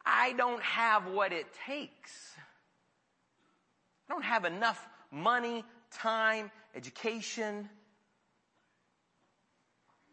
I 0.07 0.33
don't 0.35 0.63
have 0.63 1.07
what 1.09 1.33
it 1.33 1.47
takes. 1.67 2.33
I 4.09 4.13
don't 4.13 4.25
have 4.25 4.45
enough 4.45 4.89
money, 5.11 5.65
time, 5.91 6.51
education. 6.75 7.69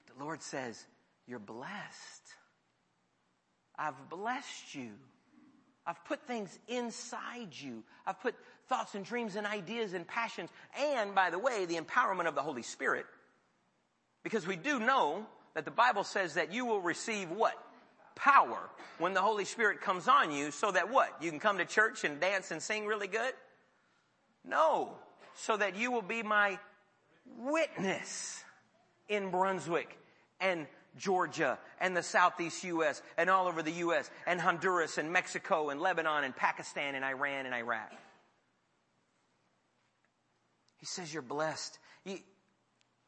The 0.07 0.23
Lord 0.23 0.41
says, 0.41 0.83
you're 1.27 1.39
blessed. 1.39 2.23
I've 3.77 4.09
blessed 4.09 4.73
you. 4.73 4.89
I've 5.85 6.03
put 6.05 6.25
things 6.27 6.57
inside 6.67 7.49
you. 7.51 7.83
I've 8.05 8.19
put 8.19 8.35
thoughts 8.67 8.95
and 8.95 9.05
dreams 9.05 9.35
and 9.35 9.47
ideas 9.47 9.93
and 9.93 10.05
passions 10.05 10.49
and, 10.77 11.15
by 11.15 11.29
the 11.29 11.39
way, 11.39 11.65
the 11.65 11.75
empowerment 11.77 12.27
of 12.27 12.35
the 12.35 12.41
Holy 12.41 12.63
Spirit. 12.63 13.05
Because 14.23 14.45
we 14.45 14.55
do 14.55 14.79
know 14.79 15.25
that 15.55 15.63
the 15.63 15.71
Bible 15.71 16.03
says 16.03 16.33
that 16.33 16.53
you 16.53 16.65
will 16.65 16.81
receive 16.81 17.31
what? 17.31 17.53
Power 18.15 18.59
when 18.97 19.13
the 19.13 19.21
Holy 19.21 19.45
Spirit 19.45 19.81
comes 19.81 20.07
on 20.07 20.31
you 20.31 20.51
so 20.51 20.71
that 20.71 20.91
what? 20.91 21.09
You 21.21 21.29
can 21.29 21.39
come 21.39 21.59
to 21.59 21.65
church 21.65 22.03
and 22.03 22.19
dance 22.19 22.51
and 22.51 22.61
sing 22.61 22.87
really 22.87 23.07
good? 23.07 23.33
No 24.43 24.95
so 25.37 25.55
that 25.55 25.75
you 25.75 25.91
will 25.91 26.01
be 26.01 26.23
my 26.23 26.59
witness 27.37 28.43
in 29.07 29.29
Brunswick 29.31 29.97
and 30.41 30.67
Georgia 30.97 31.59
and 31.79 31.95
the 31.95 32.03
southeast 32.03 32.63
U.S. 32.63 33.01
and 33.17 33.29
all 33.29 33.47
over 33.47 33.61
the 33.61 33.71
U.S. 33.71 34.09
and 34.25 34.41
Honduras 34.41 34.97
and 34.97 35.13
Mexico 35.13 35.69
and 35.69 35.79
Lebanon 35.79 36.23
and 36.23 36.35
Pakistan 36.35 36.95
and 36.95 37.05
Iran 37.05 37.45
and 37.45 37.53
Iraq. 37.53 37.91
He 40.77 40.85
says 40.85 41.13
you're 41.13 41.21
blessed. 41.21 41.77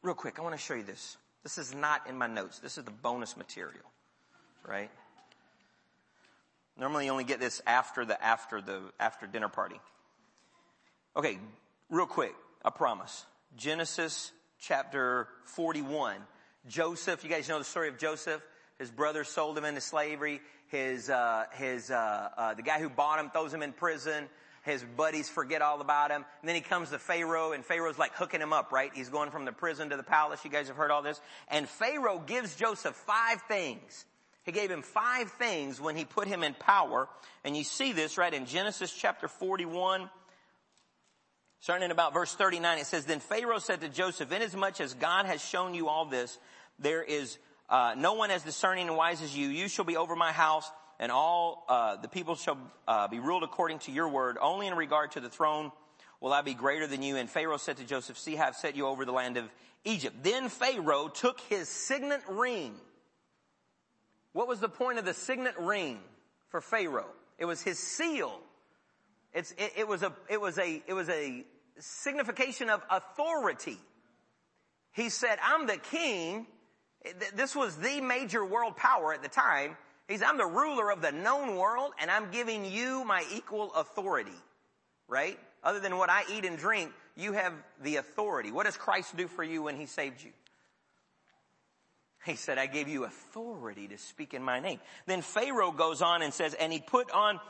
Real 0.02 0.14
quick, 0.14 0.38
I 0.38 0.42
want 0.42 0.54
to 0.54 0.60
show 0.60 0.74
you 0.74 0.82
this. 0.82 1.16
This 1.42 1.58
is 1.58 1.74
not 1.74 2.08
in 2.08 2.16
my 2.16 2.26
notes. 2.26 2.58
This 2.58 2.78
is 2.78 2.84
the 2.84 2.90
bonus 2.90 3.36
material, 3.36 3.84
right? 4.66 4.90
Normally 6.78 7.06
you 7.06 7.10
only 7.10 7.24
get 7.24 7.40
this 7.40 7.60
after 7.66 8.04
the, 8.04 8.22
after 8.22 8.62
the, 8.62 8.80
after 8.98 9.26
dinner 9.26 9.48
party. 9.48 9.80
Okay, 11.16 11.38
real 11.90 12.06
quick, 12.06 12.34
I 12.64 12.70
promise. 12.70 13.26
Genesis 13.56 14.32
chapter 14.60 15.28
41. 15.44 16.16
Joseph, 16.68 17.24
you 17.24 17.30
guys 17.30 17.48
know 17.48 17.58
the 17.58 17.64
story 17.64 17.88
of 17.88 17.98
Joseph? 17.98 18.40
His 18.78 18.90
brother 18.90 19.24
sold 19.24 19.58
him 19.58 19.64
into 19.64 19.80
slavery. 19.80 20.40
His, 20.68 21.10
uh, 21.10 21.44
his, 21.54 21.90
uh, 21.90 22.28
uh, 22.36 22.54
the 22.54 22.62
guy 22.62 22.78
who 22.78 22.88
bought 22.88 23.18
him 23.18 23.30
throws 23.30 23.52
him 23.52 23.62
in 23.62 23.72
prison. 23.72 24.28
His 24.62 24.84
buddies 24.84 25.28
forget 25.28 25.62
all 25.62 25.80
about 25.80 26.10
him. 26.10 26.24
And 26.40 26.48
then 26.48 26.54
he 26.54 26.60
comes 26.60 26.90
to 26.90 26.98
Pharaoh 26.98 27.52
and 27.52 27.64
Pharaoh's 27.64 27.98
like 27.98 28.14
hooking 28.14 28.40
him 28.40 28.52
up, 28.52 28.72
right? 28.72 28.90
He's 28.94 29.08
going 29.08 29.30
from 29.30 29.44
the 29.44 29.52
prison 29.52 29.90
to 29.90 29.96
the 29.96 30.02
palace. 30.02 30.44
You 30.44 30.50
guys 30.50 30.68
have 30.68 30.76
heard 30.76 30.90
all 30.90 31.02
this. 31.02 31.20
And 31.48 31.68
Pharaoh 31.68 32.22
gives 32.24 32.54
Joseph 32.54 32.94
five 32.94 33.42
things. 33.48 34.04
He 34.44 34.52
gave 34.52 34.70
him 34.70 34.82
five 34.82 35.30
things 35.32 35.80
when 35.80 35.96
he 35.96 36.04
put 36.04 36.28
him 36.28 36.42
in 36.42 36.54
power. 36.54 37.08
And 37.44 37.56
you 37.56 37.64
see 37.64 37.92
this 37.92 38.16
right 38.16 38.32
in 38.32 38.46
Genesis 38.46 38.92
chapter 38.92 39.28
41. 39.28 40.08
Starting 41.60 41.84
in 41.84 41.90
about 41.90 42.14
verse 42.14 42.34
39, 42.34 42.78
it 42.78 42.86
says, 42.86 43.04
Then 43.04 43.20
Pharaoh 43.20 43.58
said 43.58 43.82
to 43.82 43.88
Joseph, 43.88 44.32
Inasmuch 44.32 44.80
as 44.80 44.94
God 44.94 45.26
has 45.26 45.44
shown 45.44 45.74
you 45.74 45.88
all 45.88 46.06
this, 46.06 46.38
there 46.78 47.02
is 47.02 47.38
uh, 47.68 47.94
no 47.96 48.14
one 48.14 48.30
as 48.30 48.42
discerning 48.42 48.88
and 48.88 48.96
wise 48.96 49.20
as 49.22 49.36
you. 49.36 49.48
You 49.48 49.68
shall 49.68 49.84
be 49.84 49.96
over 49.96 50.16
my 50.16 50.32
house 50.32 50.70
and 51.00 51.10
all 51.10 51.64
uh, 51.68 51.96
the 51.96 52.08
people 52.08 52.34
shall 52.34 52.58
uh, 52.86 53.08
be 53.08 53.18
ruled 53.18 53.42
according 53.42 53.78
to 53.80 53.90
your 53.90 54.08
word. 54.08 54.36
Only 54.40 54.66
in 54.66 54.74
regard 54.74 55.12
to 55.12 55.20
the 55.20 55.30
throne 55.30 55.72
will 56.20 56.32
I 56.32 56.42
be 56.42 56.52
greater 56.52 56.86
than 56.86 57.02
you. 57.02 57.16
And 57.16 57.28
Pharaoh 57.28 57.56
said 57.56 57.78
to 57.78 57.84
Joseph, 57.84 58.18
See, 58.18 58.36
I 58.36 58.44
have 58.44 58.54
set 58.54 58.76
you 58.76 58.86
over 58.86 59.06
the 59.06 59.12
land 59.12 59.38
of 59.38 59.48
Egypt. 59.84 60.16
Then 60.22 60.50
Pharaoh 60.50 61.08
took 61.08 61.40
his 61.40 61.70
signet 61.70 62.20
ring. 62.28 62.74
What 64.32 64.46
was 64.46 64.60
the 64.60 64.68
point 64.68 64.98
of 64.98 65.06
the 65.06 65.14
signet 65.14 65.54
ring 65.58 65.98
for 66.50 66.60
Pharaoh? 66.60 67.08
It 67.38 67.46
was 67.46 67.62
his 67.62 67.78
seal. 67.78 68.38
It's, 69.32 69.52
it, 69.52 69.72
it 69.78 69.88
was 69.88 70.02
a, 70.02 70.12
it 70.28 70.40
was 70.40 70.58
a, 70.58 70.82
it 70.86 70.92
was 70.92 71.08
a 71.08 71.44
signification 71.78 72.70
of 72.70 72.82
authority. 72.90 73.78
He 74.92 75.08
said, 75.08 75.38
I'm 75.42 75.66
the 75.66 75.76
king. 75.76 76.46
This 77.34 77.54
was 77.54 77.76
the 77.76 78.00
major 78.00 78.44
world 78.44 78.76
power 78.76 79.14
at 79.14 79.22
the 79.22 79.28
time. 79.28 79.76
He's, 80.08 80.22
I'm 80.22 80.36
the 80.36 80.46
ruler 80.46 80.90
of 80.90 81.00
the 81.00 81.12
known 81.12 81.56
world 81.56 81.92
and 82.00 82.10
I'm 82.10 82.30
giving 82.30 82.64
you 82.64 83.04
my 83.04 83.24
equal 83.32 83.72
authority. 83.74 84.36
Right? 85.08 85.38
Other 85.62 85.80
than 85.80 85.96
what 85.96 86.10
I 86.10 86.22
eat 86.32 86.44
and 86.44 86.58
drink, 86.58 86.92
you 87.16 87.32
have 87.32 87.52
the 87.82 87.96
authority. 87.96 88.50
What 88.50 88.66
does 88.66 88.76
Christ 88.76 89.16
do 89.16 89.28
for 89.28 89.44
you 89.44 89.62
when 89.62 89.76
he 89.76 89.86
saved 89.86 90.22
you? 90.22 90.32
He 92.26 92.36
said, 92.36 92.58
I 92.58 92.66
gave 92.66 92.88
you 92.88 93.04
authority 93.04 93.88
to 93.88 93.98
speak 93.98 94.34
in 94.34 94.42
my 94.42 94.60
name. 94.60 94.80
Then 95.06 95.22
Pharaoh 95.22 95.72
goes 95.72 96.02
on 96.02 96.22
and 96.22 96.34
says, 96.34 96.54
and 96.54 96.72
he 96.72 96.78
put 96.78 97.10
on, 97.12 97.40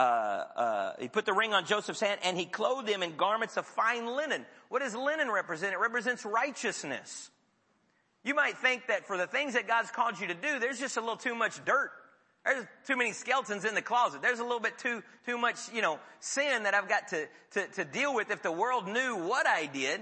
uh, 0.00 0.44
uh, 0.56 0.92
he 0.98 1.08
put 1.08 1.26
the 1.26 1.32
ring 1.34 1.52
on 1.52 1.66
Joseph's 1.66 2.00
hand 2.00 2.20
and 2.24 2.38
he 2.38 2.46
clothed 2.46 2.88
him 2.88 3.02
in 3.02 3.16
garments 3.16 3.58
of 3.58 3.66
fine 3.66 4.06
linen. 4.06 4.46
What 4.70 4.80
does 4.80 4.94
linen 4.94 5.30
represent? 5.30 5.74
It 5.74 5.78
represents 5.78 6.24
righteousness. 6.24 7.30
You 8.24 8.34
might 8.34 8.56
think 8.56 8.86
that 8.86 9.06
for 9.06 9.18
the 9.18 9.26
things 9.26 9.52
that 9.52 9.68
God's 9.68 9.90
called 9.90 10.18
you 10.18 10.28
to 10.28 10.34
do, 10.34 10.58
there's 10.58 10.78
just 10.78 10.96
a 10.96 11.00
little 11.00 11.18
too 11.18 11.34
much 11.34 11.62
dirt. 11.66 11.90
There's 12.46 12.64
too 12.86 12.96
many 12.96 13.12
skeletons 13.12 13.66
in 13.66 13.74
the 13.74 13.82
closet. 13.82 14.22
There's 14.22 14.38
a 14.38 14.42
little 14.42 14.60
bit 14.60 14.78
too, 14.78 15.02
too 15.26 15.36
much, 15.36 15.58
you 15.74 15.82
know, 15.82 15.98
sin 16.20 16.62
that 16.62 16.72
I've 16.72 16.88
got 16.88 17.08
to, 17.08 17.26
to, 17.52 17.66
to 17.66 17.84
deal 17.84 18.14
with 18.14 18.30
if 18.30 18.42
the 18.42 18.52
world 18.52 18.88
knew 18.88 19.16
what 19.16 19.46
I 19.46 19.66
did. 19.66 20.00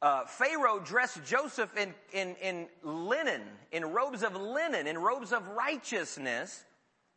Uh, 0.00 0.24
Pharaoh 0.24 0.80
dressed 0.80 1.22
Joseph 1.26 1.76
in, 1.76 1.92
in, 2.14 2.36
in 2.36 2.68
linen, 2.82 3.42
in 3.70 3.84
robes 3.84 4.22
of 4.22 4.34
linen, 4.34 4.86
in 4.86 4.96
robes 4.96 5.34
of 5.34 5.46
righteousness. 5.48 6.64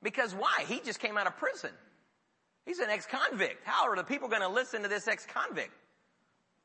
Because 0.01 0.33
why? 0.33 0.65
He 0.67 0.79
just 0.79 0.99
came 0.99 1.17
out 1.17 1.27
of 1.27 1.37
prison. 1.37 1.71
He's 2.65 2.79
an 2.79 2.89
ex-convict. 2.89 3.65
How 3.65 3.89
are 3.89 3.95
the 3.95 4.03
people 4.03 4.27
going 4.27 4.41
to 4.41 4.47
listen 4.47 4.83
to 4.83 4.87
this 4.87 5.07
ex-convict? 5.07 5.71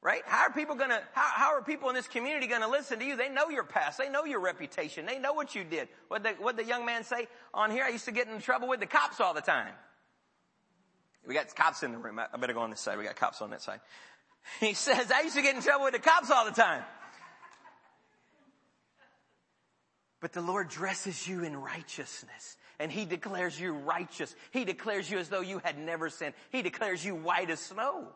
Right? 0.03 0.23
How 0.27 0.43
are 0.43 0.53
people 0.53 0.75
gonna, 0.75 1.01
how, 1.15 1.29
how 1.35 1.55
are 1.55 1.63
people 1.63 1.89
in 1.89 1.95
this 1.95 2.07
community 2.07 2.47
gonna 2.47 2.69
listen 2.69 2.99
to 2.99 3.07
you? 3.07 3.17
They 3.17 3.31
know 3.31 3.49
your 3.49 3.65
past. 3.65 3.97
They 3.97 4.11
know 4.11 4.27
your 4.27 4.41
reputation. 4.41 5.07
They 5.07 5.19
know 5.19 5.33
what 5.33 5.55
you 5.55 5.65
did. 5.65 5.89
What 6.09 6.23
the, 6.23 6.35
what 6.41 6.59
the 6.59 6.65
young 6.65 6.85
man 6.85 7.05
say 7.05 7.27
on 7.55 7.71
here? 7.71 7.85
I 7.85 7.89
used 7.89 8.05
to 8.05 8.13
get 8.13 8.29
in 8.29 8.39
trouble 8.43 8.69
with 8.69 8.81
the 8.81 8.87
cops 8.87 9.19
all 9.19 9.33
the 9.33 9.41
time. 9.41 9.73
We 11.27 11.33
got 11.33 11.55
cops 11.55 11.83
in 11.83 11.93
the 11.93 11.97
room. 11.97 12.19
I 12.19 12.37
better 12.37 12.53
go 12.53 12.61
on 12.61 12.69
this 12.69 12.81
side. 12.81 12.99
We 12.99 13.05
got 13.05 13.17
cops 13.17 13.41
on 13.41 13.49
that 13.51 13.63
side. 13.63 13.81
He 14.61 14.75
says, 14.75 15.11
I 15.11 15.23
used 15.23 15.37
to 15.37 15.43
get 15.43 15.57
in 15.57 15.63
trouble 15.63 15.87
with 15.87 15.95
the 15.95 16.01
cops 16.01 16.31
all 16.31 16.45
the 16.45 16.51
time. 16.51 16.83
But 20.25 20.33
the 20.33 20.41
Lord 20.41 20.71
dresses 20.71 21.29
you 21.29 21.45
in 21.45 21.55
righteousness 21.55 22.57
and 22.79 22.91
He 22.91 23.05
declares 23.05 23.61
you 23.61 23.75
righteous. 23.75 24.35
He 24.53 24.65
declares 24.65 25.11
you 25.11 25.19
as 25.19 25.29
though 25.29 25.43
you 25.43 25.61
had 25.63 25.79
never 25.79 26.09
sinned. 26.09 26.33
He 26.51 26.63
declares 26.63 27.05
you 27.05 27.15
white 27.15 27.51
as 27.51 27.61
snow. 27.61 28.09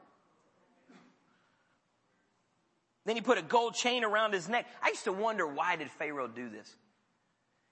Then 3.05 3.16
he 3.16 3.21
put 3.21 3.37
a 3.37 3.42
gold 3.42 3.75
chain 3.75 4.05
around 4.05 4.33
his 4.33 4.49
neck. 4.49 4.64
I 4.83 4.88
used 4.88 5.05
to 5.05 5.12
wonder 5.12 5.47
why 5.47 5.77
did 5.77 5.90
Pharaoh 5.90 6.29
do 6.29 6.49
this? 6.49 6.75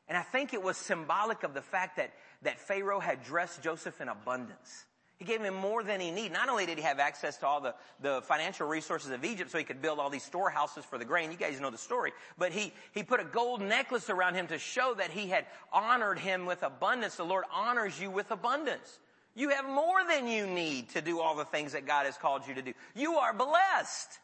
And 0.06 0.18
I 0.18 0.22
think 0.22 0.52
it 0.52 0.62
was 0.62 0.76
symbolic 0.76 1.42
of 1.42 1.54
the 1.54 1.62
fact 1.62 1.96
that, 1.96 2.12
that 2.42 2.60
Pharaoh 2.60 3.00
had 3.00 3.24
dressed 3.24 3.62
Joseph 3.62 4.02
in 4.02 4.08
abundance. 4.10 4.84
He 5.18 5.24
gave 5.24 5.40
him 5.40 5.54
more 5.54 5.82
than 5.82 5.98
he 5.98 6.10
needed. 6.10 6.32
Not 6.32 6.50
only 6.50 6.66
did 6.66 6.76
he 6.76 6.84
have 6.84 6.98
access 6.98 7.38
to 7.38 7.46
all 7.46 7.62
the, 7.62 7.74
the 8.02 8.20
financial 8.22 8.68
resources 8.68 9.10
of 9.10 9.24
Egypt 9.24 9.50
so 9.50 9.56
he 9.56 9.64
could 9.64 9.80
build 9.80 9.98
all 9.98 10.10
these 10.10 10.24
storehouses 10.24 10.84
for 10.84 10.98
the 10.98 11.06
grain. 11.06 11.30
You 11.30 11.38
guys 11.38 11.58
know 11.58 11.70
the 11.70 11.78
story. 11.78 12.12
But 12.36 12.52
he, 12.52 12.74
he 12.92 13.02
put 13.02 13.20
a 13.20 13.24
gold 13.24 13.62
necklace 13.62 14.10
around 14.10 14.34
him 14.34 14.46
to 14.48 14.58
show 14.58 14.94
that 14.98 15.10
he 15.10 15.28
had 15.28 15.46
honored 15.72 16.18
him 16.18 16.44
with 16.44 16.62
abundance. 16.62 17.16
The 17.16 17.24
Lord 17.24 17.44
honors 17.50 17.98
you 17.98 18.10
with 18.10 18.30
abundance. 18.30 18.98
You 19.34 19.50
have 19.50 19.66
more 19.66 20.04
than 20.06 20.28
you 20.28 20.46
need 20.46 20.90
to 20.90 21.00
do 21.00 21.20
all 21.20 21.34
the 21.34 21.44
things 21.46 21.72
that 21.72 21.86
God 21.86 22.04
has 22.04 22.18
called 22.18 22.46
you 22.46 22.54
to 22.54 22.62
do. 22.62 22.74
You 22.94 23.16
are 23.16 23.32
blessed. 23.32 24.18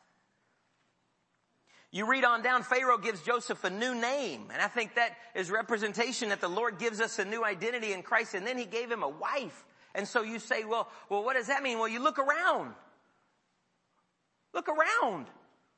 You 1.91 2.07
read 2.07 2.25
on 2.25 2.43
down, 2.43 2.63
Pharaoh 2.63 2.99
gives 2.99 3.23
Joseph 3.23 3.65
a 3.65 3.71
new 3.71 3.95
name. 3.95 4.49
And 4.53 4.61
I 4.61 4.69
think 4.69 4.95
that 4.95 5.17
is 5.35 5.51
representation 5.51 6.31
that 6.31 6.41
the 6.41 6.49
Lord 6.49 6.79
gives 6.79 7.01
us 7.01 7.19
a 7.19 7.25
new 7.25 7.45
identity 7.45 7.93
in 7.93 8.03
Christ. 8.03 8.35
And 8.35 8.47
then 8.47 8.59
he 8.59 8.65
gave 8.67 8.91
him 8.91 9.03
a 9.03 9.09
wife. 9.09 9.65
And 9.95 10.09
so 10.09 10.23
you 10.23 10.39
say, 10.39 10.65
well, 10.65 10.89
well, 11.09 11.23
what 11.25 11.37
does 11.37 11.49
that 11.49 11.63
mean? 11.63 11.79
Well, 11.79 11.89
you 11.89 12.03
look 12.03 12.19
around. 12.19 12.75
Look 14.55 14.69
around. 14.69 15.27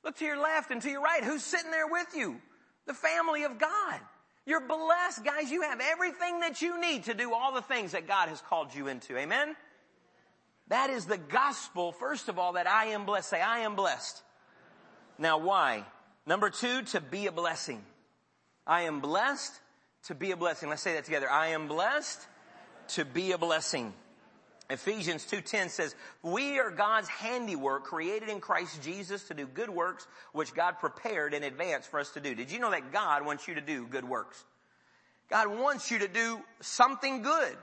Look 0.05 0.17
to 0.17 0.25
your 0.25 0.41
left 0.41 0.71
and 0.71 0.83
to 0.83 0.91
your 0.91 1.03
right. 1.03 1.25
Who's 1.25 1.43
sitting 1.43 1.71
there 1.71 1.87
with 1.87 2.09
you? 2.15 2.41
The 2.87 2.95
family 2.95 3.45
of 3.45 3.59
God. 3.59 4.01
You're 4.47 4.61
blessed, 4.61 5.25
guys. 5.25 5.51
You 5.51 5.63
have 5.63 5.81
everything 5.81 6.41
that 6.41 6.61
you 6.61 6.81
need 6.81 7.05
to 7.05 7.15
do 7.15 7.33
all 7.33 7.55
the 7.55 7.63
things 7.63 7.93
that 7.93 8.07
God 8.07 8.29
has 8.29 8.43
called 8.43 8.75
you 8.75 8.89
into. 8.89 9.17
Amen? 9.17 9.57
That 10.69 10.91
is 10.91 11.07
the 11.07 11.19
gospel, 11.19 11.93
first 11.93 12.29
of 12.29 12.39
all, 12.39 12.55
that 12.55 12.67
I 12.67 12.87
am 12.87 13.07
blessed. 13.07 13.31
Say, 13.31 13.41
I 13.41 13.61
am 13.61 13.75
blessed. 13.75 14.23
Now 15.19 15.39
why? 15.39 15.85
Number 16.27 16.51
two, 16.51 16.83
to 16.83 17.01
be 17.01 17.27
a 17.27 17.33
blessing. 17.33 17.83
I 18.67 18.83
am 18.83 19.01
blessed 19.01 19.53
to 20.05 20.15
be 20.15 20.31
a 20.31 20.37
blessing. 20.37 20.69
Let's 20.69 20.83
say 20.83 20.95
that 20.95 21.05
together. 21.05 21.31
I 21.31 21.49
am 21.49 21.69
blessed 21.69 22.21
to 22.89 23.05
be 23.05 23.33
a 23.33 23.39
blessing. 23.39 23.93
Ephesians 24.71 25.27
2.10 25.31 25.71
says, 25.71 25.95
we 26.23 26.59
are 26.59 26.71
God's 26.71 27.09
handiwork 27.09 27.85
created 27.85 28.29
in 28.29 28.41
Christ 28.41 28.83
Jesus 28.83 29.25
to 29.25 29.35
do 29.35 29.47
good 29.47 29.71
works 29.71 30.07
which 30.33 30.55
God 30.55 30.79
prepared 30.81 31.35
in 31.35 31.43
advance 31.43 31.87
for 31.87 32.01
us 32.01 32.11
to 32.13 32.21
do. 32.21 32.35
Did 32.35 32.51
you 32.51 32.59
know 32.59 32.71
that 32.71 32.93
God 32.93 33.27
wants 33.27 33.47
you 33.47 33.55
to 33.57 33.61
do 33.61 33.87
good 33.87 34.09
works? 34.09 34.43
God 35.31 35.49
wants 35.49 35.91
you 35.91 35.99
to 36.01 36.09
do 36.09 36.41
something 36.61 37.23
good. 37.23 37.57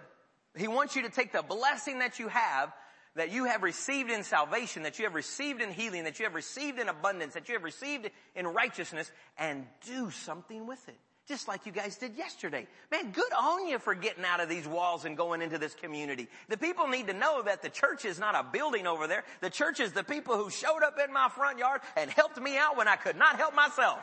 He 0.55 0.67
wants 0.67 0.95
you 0.95 1.03
to 1.03 1.09
take 1.09 1.31
the 1.31 1.41
blessing 1.41 1.99
that 1.99 2.19
you 2.19 2.27
have 2.27 2.73
that 3.15 3.31
you 3.31 3.45
have 3.45 3.63
received 3.63 4.09
in 4.09 4.23
salvation, 4.23 4.83
that 4.83 4.97
you 4.97 5.05
have 5.05 5.15
received 5.15 5.61
in 5.61 5.71
healing, 5.71 6.05
that 6.05 6.19
you 6.19 6.25
have 6.25 6.35
received 6.35 6.79
in 6.79 6.87
abundance, 6.87 7.33
that 7.33 7.49
you 7.49 7.55
have 7.55 7.63
received 7.63 8.09
in 8.35 8.47
righteousness 8.47 9.11
and 9.37 9.65
do 9.85 10.09
something 10.11 10.65
with 10.65 10.87
it. 10.87 10.97
Just 11.31 11.47
like 11.47 11.65
you 11.65 11.71
guys 11.71 11.95
did 11.95 12.17
yesterday. 12.17 12.67
Man, 12.91 13.11
good 13.11 13.31
on 13.39 13.65
you 13.65 13.79
for 13.79 13.95
getting 13.95 14.25
out 14.25 14.41
of 14.41 14.49
these 14.49 14.67
walls 14.67 15.05
and 15.05 15.15
going 15.15 15.41
into 15.41 15.57
this 15.57 15.73
community. 15.73 16.27
The 16.49 16.57
people 16.57 16.89
need 16.89 17.07
to 17.07 17.13
know 17.13 17.41
that 17.43 17.61
the 17.61 17.69
church 17.69 18.03
is 18.03 18.19
not 18.19 18.35
a 18.35 18.43
building 18.43 18.85
over 18.85 19.07
there. 19.07 19.23
The 19.39 19.49
church 19.49 19.79
is 19.79 19.93
the 19.93 20.03
people 20.03 20.35
who 20.35 20.49
showed 20.49 20.83
up 20.83 20.97
in 21.01 21.13
my 21.13 21.29
front 21.29 21.57
yard 21.57 21.79
and 21.95 22.11
helped 22.11 22.37
me 22.41 22.57
out 22.57 22.75
when 22.75 22.89
I 22.89 22.97
could 22.97 23.15
not 23.15 23.37
help 23.37 23.55
myself. 23.55 23.99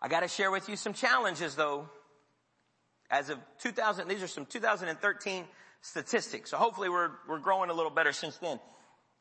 I 0.00 0.06
gotta 0.06 0.28
share 0.28 0.52
with 0.52 0.68
you 0.68 0.76
some 0.76 0.92
challenges 0.92 1.56
though 1.56 1.90
as 3.10 3.28
of 3.28 3.40
2000, 3.58 4.06
these 4.06 4.22
are 4.22 4.28
some 4.28 4.46
2013 4.46 5.46
statistics. 5.80 6.52
So 6.52 6.58
hopefully 6.58 6.90
we're, 6.90 7.10
we're 7.28 7.40
growing 7.40 7.70
a 7.70 7.74
little 7.74 7.90
better 7.90 8.12
since 8.12 8.36
then. 8.36 8.60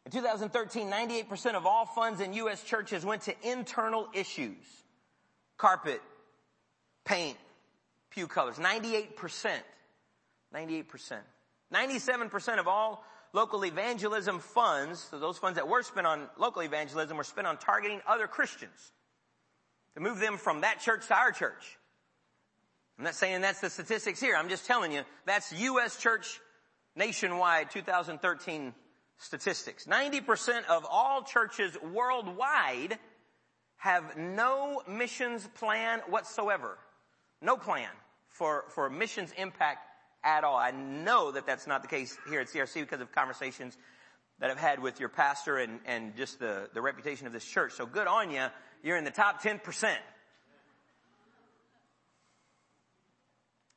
In 0.06 0.12
2013, 0.12 0.90
98% 0.90 1.54
of 1.54 1.66
all 1.66 1.86
funds 1.86 2.22
in 2.22 2.34
U.S. 2.34 2.64
churches 2.64 3.06
went 3.06 3.24
to 3.24 3.36
internal 3.44 4.08
issues. 4.14 4.56
Carpet, 5.58 6.02
paint, 7.06 7.38
pew 8.10 8.28
colors. 8.28 8.58
98%. 8.58 9.10
98%. 10.54 11.18
97% 11.74 12.60
of 12.60 12.68
all 12.68 13.04
local 13.34 13.64
evangelism 13.64 14.40
funds, 14.40 15.08
so 15.12 15.20
those 15.20 15.38
funds 15.38 15.56
that 15.56 15.68
were 15.68 15.84
spent 15.84 16.06
on 16.06 16.28
local 16.38 16.64
evangelism 16.64 17.16
were 17.16 17.24
spent 17.24 17.48
on 17.48 17.58
targeting 17.58 18.02
other 18.08 18.28
Christians. 18.28 18.92
To 19.96 20.02
move 20.02 20.20
them 20.20 20.38
from 20.38 20.62
that 20.62 20.80
church 20.80 21.08
to 21.08 21.16
our 21.16 21.32
church. 21.32 21.78
I'm 22.98 23.04
not 23.06 23.16
saying 23.16 23.42
that's 23.42 23.62
the 23.62 23.70
statistics 23.70 24.20
here. 24.20 24.36
I'm 24.36 24.50
just 24.50 24.66
telling 24.66 24.92
you 24.92 25.04
that's 25.26 25.52
U.S. 25.54 25.98
church 25.98 26.40
nationwide 26.96 27.72
2013 27.72 28.74
statistics. 29.22 29.86
90% 29.86 30.66
of 30.66 30.86
all 30.90 31.24
churches 31.24 31.78
worldwide 31.94 32.98
have 33.78 34.18
no 34.18 34.82
missions 34.88 35.48
plan 35.56 36.00
whatsoever. 36.10 36.78
No 37.42 37.56
plan 37.56 37.90
for, 38.30 38.66
for 38.70 38.90
missions 38.90 39.32
impact 39.38 39.80
at 40.24 40.44
all. 40.44 40.58
I 40.58 40.72
know 40.72 41.32
that 41.32 41.46
that's 41.46 41.68
not 41.68 41.82
the 41.82 41.88
case 41.88 42.18
here 42.30 42.42
at 42.42 42.48
CRC 42.48 42.76
because 42.76 43.02
of 43.02 43.12
conversations 43.12 43.78
that 44.40 44.50
I've 44.50 44.58
had 44.58 44.82
with 44.82 45.00
your 45.00 45.10
pastor 45.10 45.58
and, 45.58 45.80
and 45.86 46.16
just 46.16 46.40
the, 46.40 46.68
the 46.74 46.82
reputation 46.82 47.28
of 47.28 47.34
this 47.34 47.46
church. 47.46 47.74
So 47.74 47.86
good 47.86 48.08
on 48.08 48.32
you. 48.32 48.48
You're 48.84 48.98
in 48.98 49.04
the 49.04 49.12
top 49.12 49.42
10%. 49.42 49.96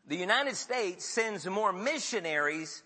The 0.07 0.17
United 0.17 0.57
States 0.57 1.07
sends 1.07 1.47
more 1.47 1.73
missionaries 1.73 2.83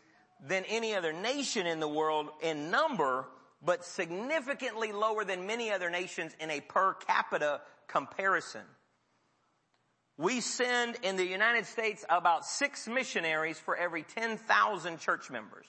than 0.47 0.65
any 0.65 0.95
other 0.95 1.13
nation 1.13 1.67
in 1.67 1.81
the 1.81 1.89
world 1.89 2.29
in 2.43 2.71
number, 2.71 3.27
but 3.65 3.85
significantly 3.85 4.93
lower 4.93 5.25
than 5.25 5.47
many 5.47 5.71
other 5.73 5.91
nations 5.91 6.33
in 6.41 6.51
a 6.51 6.61
per 6.61 6.95
capita 6.95 7.61
comparison. 7.89 8.63
We 10.17 10.41
send 10.41 10.97
in 11.03 11.17
the 11.17 11.25
United 11.25 11.67
States 11.67 12.05
about 12.09 12.45
six 12.45 12.89
missionaries 12.89 13.59
for 13.59 13.77
every 13.77 14.03
10,000 14.03 14.99
church 14.99 15.31
members. 15.31 15.67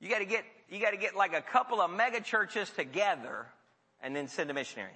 You 0.00 0.08
gotta 0.08 0.24
get, 0.24 0.44
you 0.68 0.80
gotta 0.80 0.96
get 0.96 1.16
like 1.16 1.34
a 1.34 1.42
couple 1.42 1.80
of 1.80 1.90
mega 1.90 2.20
churches 2.20 2.70
together 2.70 3.46
and 4.00 4.14
then 4.14 4.28
send 4.28 4.50
a 4.50 4.54
missionary. 4.54 4.92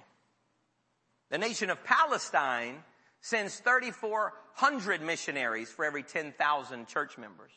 The 1.29 1.37
nation 1.37 1.69
of 1.69 1.83
Palestine 1.83 2.83
sends 3.23 3.57
3,400 3.59 5.01
missionaries 5.01 5.69
for 5.69 5.85
every 5.85 6.03
10,000 6.03 6.87
church 6.87 7.17
members. 7.17 7.51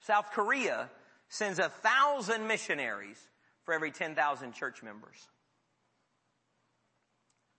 South 0.00 0.30
Korea 0.32 0.90
sends 1.28 1.58
a 1.58 1.70
thousand 1.70 2.46
missionaries 2.46 3.16
for 3.64 3.72
every 3.72 3.90
10,000 3.90 4.52
church 4.52 4.82
members. 4.82 5.16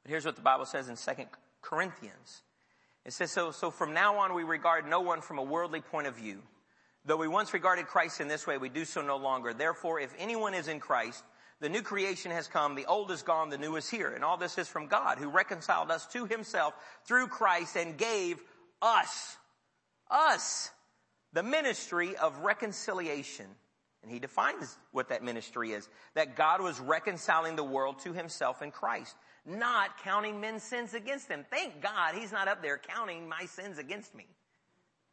But 0.03 0.11
here's 0.11 0.25
what 0.25 0.35
the 0.35 0.41
Bible 0.43 0.65
says 0.65 0.89
in 0.89 0.95
2 0.95 1.23
Corinthians. 1.63 2.43
It 3.03 3.13
says, 3.13 3.31
so, 3.31 3.49
so 3.49 3.71
from 3.71 3.95
now 3.95 4.19
on 4.19 4.35
we 4.35 4.43
regard 4.43 4.87
no 4.87 5.01
one 5.01 5.21
from 5.21 5.39
a 5.39 5.43
worldly 5.43 5.81
point 5.81 6.05
of 6.05 6.15
view. 6.15 6.43
Though 7.03 7.17
we 7.17 7.27
once 7.27 7.51
regarded 7.51 7.87
Christ 7.87 8.21
in 8.21 8.27
this 8.27 8.45
way, 8.45 8.59
we 8.59 8.69
do 8.69 8.85
so 8.85 9.01
no 9.01 9.17
longer. 9.17 9.53
Therefore, 9.53 9.99
if 9.99 10.13
anyone 10.19 10.53
is 10.53 10.67
in 10.67 10.79
Christ, 10.79 11.23
the 11.63 11.69
new 11.69 11.81
creation 11.81 12.29
has 12.31 12.49
come, 12.49 12.75
the 12.75 12.87
old 12.87 13.09
is 13.09 13.21
gone, 13.21 13.49
the 13.49 13.57
new 13.57 13.77
is 13.77 13.89
here. 13.89 14.09
And 14.09 14.21
all 14.21 14.35
this 14.35 14.57
is 14.57 14.67
from 14.67 14.87
God, 14.87 15.17
who 15.17 15.29
reconciled 15.29 15.91
us 15.91 16.05
to 16.07 16.25
himself 16.25 16.73
through 17.05 17.27
Christ 17.27 17.77
and 17.77 17.97
gave 17.97 18.37
us, 18.81 19.37
us, 20.11 20.69
the 21.31 21.41
ministry 21.41 22.17
of 22.17 22.37
reconciliation. 22.39 23.45
And 24.01 24.11
he 24.11 24.19
defines 24.19 24.77
what 24.91 25.07
that 25.07 25.23
ministry 25.23 25.71
is. 25.71 25.87
That 26.15 26.35
God 26.35 26.61
was 26.61 26.81
reconciling 26.81 27.55
the 27.55 27.63
world 27.63 27.99
to 27.99 28.11
himself 28.11 28.61
in 28.61 28.71
Christ, 28.71 29.15
not 29.45 29.97
counting 30.03 30.41
men's 30.41 30.63
sins 30.63 30.93
against 30.93 31.29
them. 31.29 31.45
Thank 31.49 31.81
God 31.81 32.13
he's 32.13 32.33
not 32.33 32.49
up 32.49 32.61
there 32.61 32.77
counting 32.77 33.29
my 33.29 33.45
sins 33.45 33.77
against 33.77 34.13
me. 34.13 34.27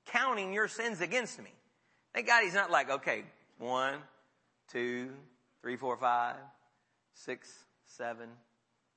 Counting 0.07 0.53
your 0.53 0.67
sins 0.67 1.01
against 1.01 1.41
me. 1.41 1.53
Thank 2.13 2.27
God 2.27 2.43
he's 2.43 2.55
not 2.55 2.73
like, 2.73 2.91
okay, 2.91 3.23
one, 3.61 3.95
two, 4.73 5.11
three, 5.63 5.77
four, 5.77 5.97
five, 5.97 6.37
six, 7.15 7.49
seven. 7.87 8.29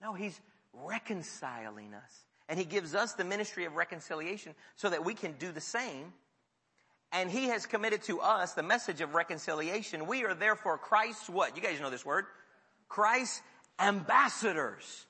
No, 0.01 0.13
he's 0.13 0.39
reconciling 0.73 1.93
us. 1.93 2.25
And 2.49 2.59
he 2.59 2.65
gives 2.65 2.93
us 2.93 3.13
the 3.13 3.23
ministry 3.23 3.65
of 3.65 3.75
reconciliation 3.75 4.53
so 4.75 4.89
that 4.89 5.05
we 5.05 5.13
can 5.13 5.33
do 5.33 5.51
the 5.51 5.61
same. 5.61 6.13
And 7.11 7.29
he 7.29 7.45
has 7.45 7.65
committed 7.65 8.03
to 8.03 8.19
us 8.19 8.53
the 8.53 8.63
message 8.63 9.01
of 9.01 9.13
reconciliation. 9.13 10.07
We 10.07 10.25
are 10.25 10.33
therefore 10.33 10.77
Christ's 10.77 11.29
what? 11.29 11.55
You 11.55 11.61
guys 11.61 11.79
know 11.79 11.89
this 11.89 12.05
word. 12.05 12.25
Christ's 12.89 13.41
ambassadors. 13.79 15.05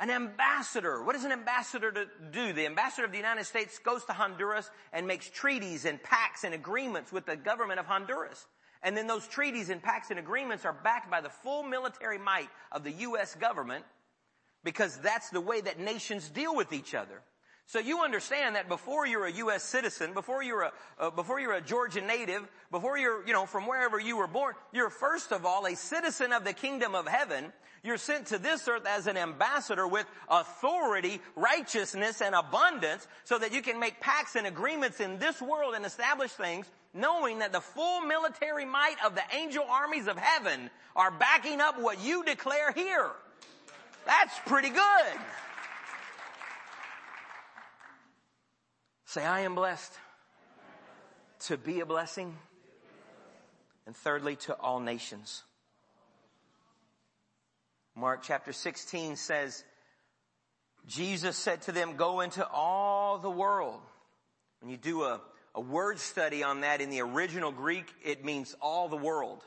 An 0.00 0.10
ambassador. 0.10 1.02
What 1.02 1.14
does 1.14 1.24
an 1.24 1.32
ambassador 1.32 1.92
do? 2.32 2.52
The 2.54 2.64
ambassador 2.64 3.04
of 3.04 3.12
the 3.12 3.18
United 3.18 3.44
States 3.44 3.78
goes 3.78 4.04
to 4.06 4.14
Honduras 4.14 4.70
and 4.94 5.06
makes 5.06 5.28
treaties 5.28 5.84
and 5.84 6.02
pacts 6.02 6.42
and 6.42 6.54
agreements 6.54 7.12
with 7.12 7.26
the 7.26 7.36
government 7.36 7.80
of 7.80 7.86
Honduras. 7.86 8.46
And 8.82 8.96
then 8.96 9.06
those 9.06 9.26
treaties 9.26 9.68
and 9.68 9.82
pacts 9.82 10.10
and 10.10 10.18
agreements 10.18 10.64
are 10.64 10.72
backed 10.72 11.10
by 11.10 11.20
the 11.20 11.28
full 11.28 11.62
military 11.62 12.18
might 12.18 12.48
of 12.72 12.82
the 12.82 12.92
U.S. 12.92 13.34
government 13.34 13.84
because 14.64 14.96
that's 14.98 15.30
the 15.30 15.40
way 15.40 15.60
that 15.60 15.78
nations 15.78 16.30
deal 16.30 16.54
with 16.54 16.72
each 16.72 16.94
other. 16.94 17.22
So 17.66 17.78
you 17.78 18.02
understand 18.02 18.56
that 18.56 18.68
before 18.68 19.06
you're 19.06 19.26
a 19.26 19.32
U.S. 19.32 19.62
citizen, 19.62 20.12
before 20.12 20.42
you're 20.42 20.62
a, 20.62 20.72
uh, 20.98 21.10
before 21.10 21.38
you're 21.38 21.54
a 21.54 21.60
Georgia 21.60 22.00
native, 22.00 22.48
before 22.70 22.98
you're, 22.98 23.24
you 23.26 23.32
know, 23.32 23.46
from 23.46 23.66
wherever 23.66 24.00
you 24.00 24.16
were 24.16 24.26
born, 24.26 24.54
you're 24.72 24.90
first 24.90 25.32
of 25.32 25.46
all 25.46 25.66
a 25.66 25.76
citizen 25.76 26.32
of 26.32 26.44
the 26.44 26.52
kingdom 26.52 26.94
of 26.94 27.06
heaven. 27.06 27.52
You're 27.82 27.96
sent 27.96 28.26
to 28.26 28.38
this 28.38 28.68
earth 28.68 28.86
as 28.86 29.06
an 29.06 29.16
ambassador 29.16 29.86
with 29.86 30.04
authority, 30.28 31.20
righteousness, 31.36 32.20
and 32.20 32.34
abundance 32.34 33.06
so 33.24 33.38
that 33.38 33.52
you 33.54 33.62
can 33.62 33.78
make 33.78 34.00
pacts 34.00 34.36
and 34.36 34.46
agreements 34.46 35.00
in 35.00 35.18
this 35.18 35.40
world 35.40 35.74
and 35.74 35.86
establish 35.86 36.32
things 36.32 36.66
knowing 36.92 37.38
that 37.38 37.52
the 37.52 37.60
full 37.60 38.00
military 38.00 38.64
might 38.64 38.96
of 39.04 39.14
the 39.14 39.22
angel 39.34 39.64
armies 39.68 40.08
of 40.08 40.18
heaven 40.18 40.70
are 40.96 41.10
backing 41.10 41.60
up 41.60 41.80
what 41.80 42.02
you 42.02 42.24
declare 42.24 42.72
here. 42.72 43.10
That's 44.06 44.36
pretty 44.46 44.70
good. 44.70 45.20
Say, 49.10 49.24
I 49.24 49.40
am 49.40 49.56
blessed 49.56 49.92
to 51.46 51.56
be 51.56 51.80
a 51.80 51.84
blessing. 51.84 52.38
And 53.84 53.96
thirdly, 53.96 54.36
to 54.36 54.54
all 54.54 54.78
nations. 54.78 55.42
Mark 57.96 58.20
chapter 58.22 58.52
16 58.52 59.16
says, 59.16 59.64
Jesus 60.86 61.36
said 61.36 61.62
to 61.62 61.72
them, 61.72 61.96
go 61.96 62.20
into 62.20 62.46
all 62.46 63.18
the 63.18 63.28
world. 63.28 63.80
When 64.60 64.70
you 64.70 64.76
do 64.76 65.02
a, 65.02 65.20
a 65.56 65.60
word 65.60 65.98
study 65.98 66.44
on 66.44 66.60
that 66.60 66.80
in 66.80 66.90
the 66.90 67.00
original 67.00 67.50
Greek, 67.50 67.92
it 68.04 68.24
means 68.24 68.54
all 68.62 68.88
the 68.88 68.96
world. 68.96 69.42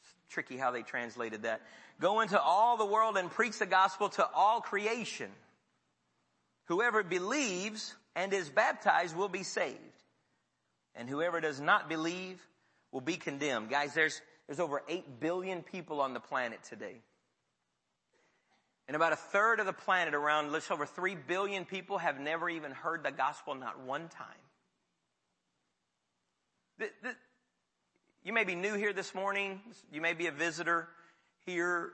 It's 0.00 0.14
tricky 0.30 0.56
how 0.56 0.70
they 0.70 0.80
translated 0.80 1.42
that. 1.42 1.60
Go 2.00 2.20
into 2.20 2.40
all 2.40 2.78
the 2.78 2.86
world 2.86 3.18
and 3.18 3.30
preach 3.30 3.58
the 3.58 3.66
gospel 3.66 4.08
to 4.08 4.26
all 4.34 4.62
creation. 4.62 5.28
Whoever 6.68 7.02
believes 7.02 7.94
and 8.16 8.32
is 8.32 8.48
baptized 8.48 9.14
will 9.14 9.28
be 9.28 9.42
saved. 9.44 9.78
And 10.96 11.08
whoever 11.08 11.40
does 11.40 11.60
not 11.60 11.88
believe 11.88 12.44
will 12.90 13.02
be 13.02 13.16
condemned. 13.16 13.68
Guys, 13.68 13.92
there's, 13.94 14.20
there's 14.48 14.58
over 14.58 14.82
8 14.88 15.20
billion 15.20 15.62
people 15.62 16.00
on 16.00 16.14
the 16.14 16.20
planet 16.20 16.62
today. 16.64 16.96
And 18.88 18.96
about 18.96 19.12
a 19.12 19.16
third 19.16 19.60
of 19.60 19.66
the 19.66 19.72
planet, 19.72 20.14
around 20.14 20.50
just 20.52 20.70
over 20.70 20.86
3 20.86 21.16
billion 21.28 21.66
people, 21.66 21.98
have 21.98 22.18
never 22.18 22.48
even 22.48 22.70
heard 22.72 23.04
the 23.04 23.10
gospel 23.10 23.54
not 23.54 23.80
one 23.80 24.08
time. 24.08 24.26
The, 26.78 26.88
the, 27.02 27.14
you 28.24 28.32
may 28.32 28.44
be 28.44 28.54
new 28.54 28.74
here 28.74 28.92
this 28.92 29.14
morning. 29.14 29.60
You 29.92 30.00
may 30.00 30.14
be 30.14 30.28
a 30.28 30.32
visitor 30.32 30.88
here. 31.44 31.90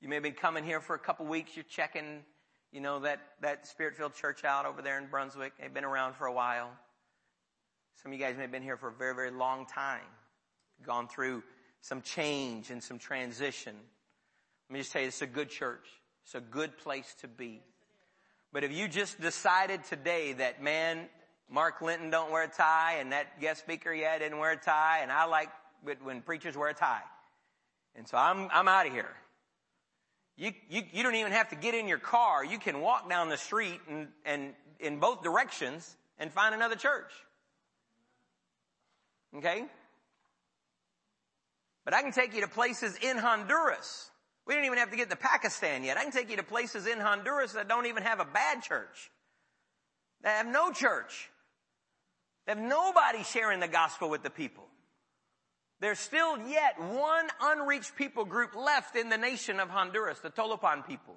You 0.00 0.08
may 0.08 0.18
be 0.18 0.32
coming 0.32 0.64
here 0.64 0.80
for 0.80 0.94
a 0.94 0.98
couple 0.98 1.26
weeks. 1.26 1.52
You're 1.54 1.64
checking 1.64 2.24
you 2.72 2.80
know, 2.80 3.00
that, 3.00 3.20
that 3.42 3.66
spirit-filled 3.66 4.14
church 4.14 4.44
out 4.44 4.64
over 4.64 4.80
there 4.80 4.98
in 4.98 5.06
Brunswick. 5.06 5.52
They've 5.60 5.72
been 5.72 5.84
around 5.84 6.14
for 6.14 6.26
a 6.26 6.32
while. 6.32 6.70
Some 8.02 8.12
of 8.12 8.18
you 8.18 8.24
guys 8.24 8.36
may 8.36 8.42
have 8.42 8.52
been 8.52 8.62
here 8.62 8.76
for 8.76 8.88
a 8.88 8.92
very, 8.92 9.14
very 9.14 9.30
long 9.30 9.66
time. 9.66 10.00
Gone 10.84 11.06
through 11.06 11.42
some 11.82 12.00
change 12.00 12.70
and 12.70 12.82
some 12.82 12.98
transition. 12.98 13.74
Let 14.68 14.74
me 14.74 14.80
just 14.80 14.92
tell 14.92 15.02
you, 15.02 15.08
it's 15.08 15.22
a 15.22 15.26
good 15.26 15.50
church. 15.50 15.86
It's 16.24 16.34
a 16.34 16.40
good 16.40 16.78
place 16.78 17.14
to 17.20 17.28
be. 17.28 17.60
But 18.52 18.64
if 18.64 18.72
you 18.72 18.88
just 18.88 19.20
decided 19.20 19.84
today 19.84 20.32
that, 20.34 20.62
man, 20.62 21.08
Mark 21.50 21.82
Linton 21.82 22.10
don't 22.10 22.30
wear 22.30 22.44
a 22.44 22.48
tie 22.48 22.96
and 22.98 23.12
that 23.12 23.40
guest 23.40 23.60
speaker, 23.60 23.92
yeah, 23.92 24.18
didn't 24.18 24.38
wear 24.38 24.52
a 24.52 24.56
tie 24.56 25.00
and 25.02 25.12
I 25.12 25.26
like 25.26 25.50
when 26.02 26.22
preachers 26.22 26.56
wear 26.56 26.68
a 26.68 26.74
tie. 26.74 27.02
And 27.94 28.08
so 28.08 28.16
I'm, 28.16 28.48
I'm 28.52 28.68
out 28.68 28.86
of 28.86 28.92
here. 28.92 29.14
You, 30.36 30.52
you, 30.70 30.82
you 30.92 31.02
don't 31.02 31.14
even 31.14 31.32
have 31.32 31.50
to 31.50 31.56
get 31.56 31.74
in 31.74 31.88
your 31.88 31.98
car. 31.98 32.44
You 32.44 32.58
can 32.58 32.80
walk 32.80 33.08
down 33.08 33.28
the 33.28 33.36
street 33.36 33.80
and, 33.88 34.08
and 34.24 34.54
in 34.80 34.98
both 34.98 35.22
directions 35.22 35.96
and 36.18 36.32
find 36.32 36.54
another 36.54 36.76
church. 36.76 37.12
Okay? 39.36 39.64
But 41.84 41.94
I 41.94 42.02
can 42.02 42.12
take 42.12 42.34
you 42.34 42.42
to 42.42 42.48
places 42.48 42.96
in 43.02 43.18
Honduras. 43.18 44.10
We 44.46 44.54
don't 44.54 44.64
even 44.64 44.78
have 44.78 44.90
to 44.90 44.96
get 44.96 45.10
to 45.10 45.16
Pakistan 45.16 45.84
yet. 45.84 45.96
I 45.96 46.02
can 46.02 46.12
take 46.12 46.30
you 46.30 46.36
to 46.36 46.42
places 46.42 46.86
in 46.86 46.98
Honduras 46.98 47.52
that 47.52 47.68
don't 47.68 47.86
even 47.86 48.02
have 48.02 48.20
a 48.20 48.24
bad 48.24 48.62
church. 48.62 49.10
They 50.22 50.30
have 50.30 50.46
no 50.46 50.72
church. 50.72 51.30
They 52.46 52.52
have 52.52 52.60
nobody 52.60 53.22
sharing 53.22 53.60
the 53.60 53.68
gospel 53.68 54.10
with 54.10 54.22
the 54.22 54.30
people. 54.30 54.64
There's 55.82 55.98
still 55.98 56.38
yet 56.48 56.80
one 56.80 57.26
unreached 57.40 57.96
people 57.96 58.24
group 58.24 58.54
left 58.54 58.94
in 58.94 59.08
the 59.08 59.18
nation 59.18 59.58
of 59.58 59.68
Honduras, 59.68 60.20
the 60.20 60.30
Tolupan 60.30 60.86
people. 60.86 61.16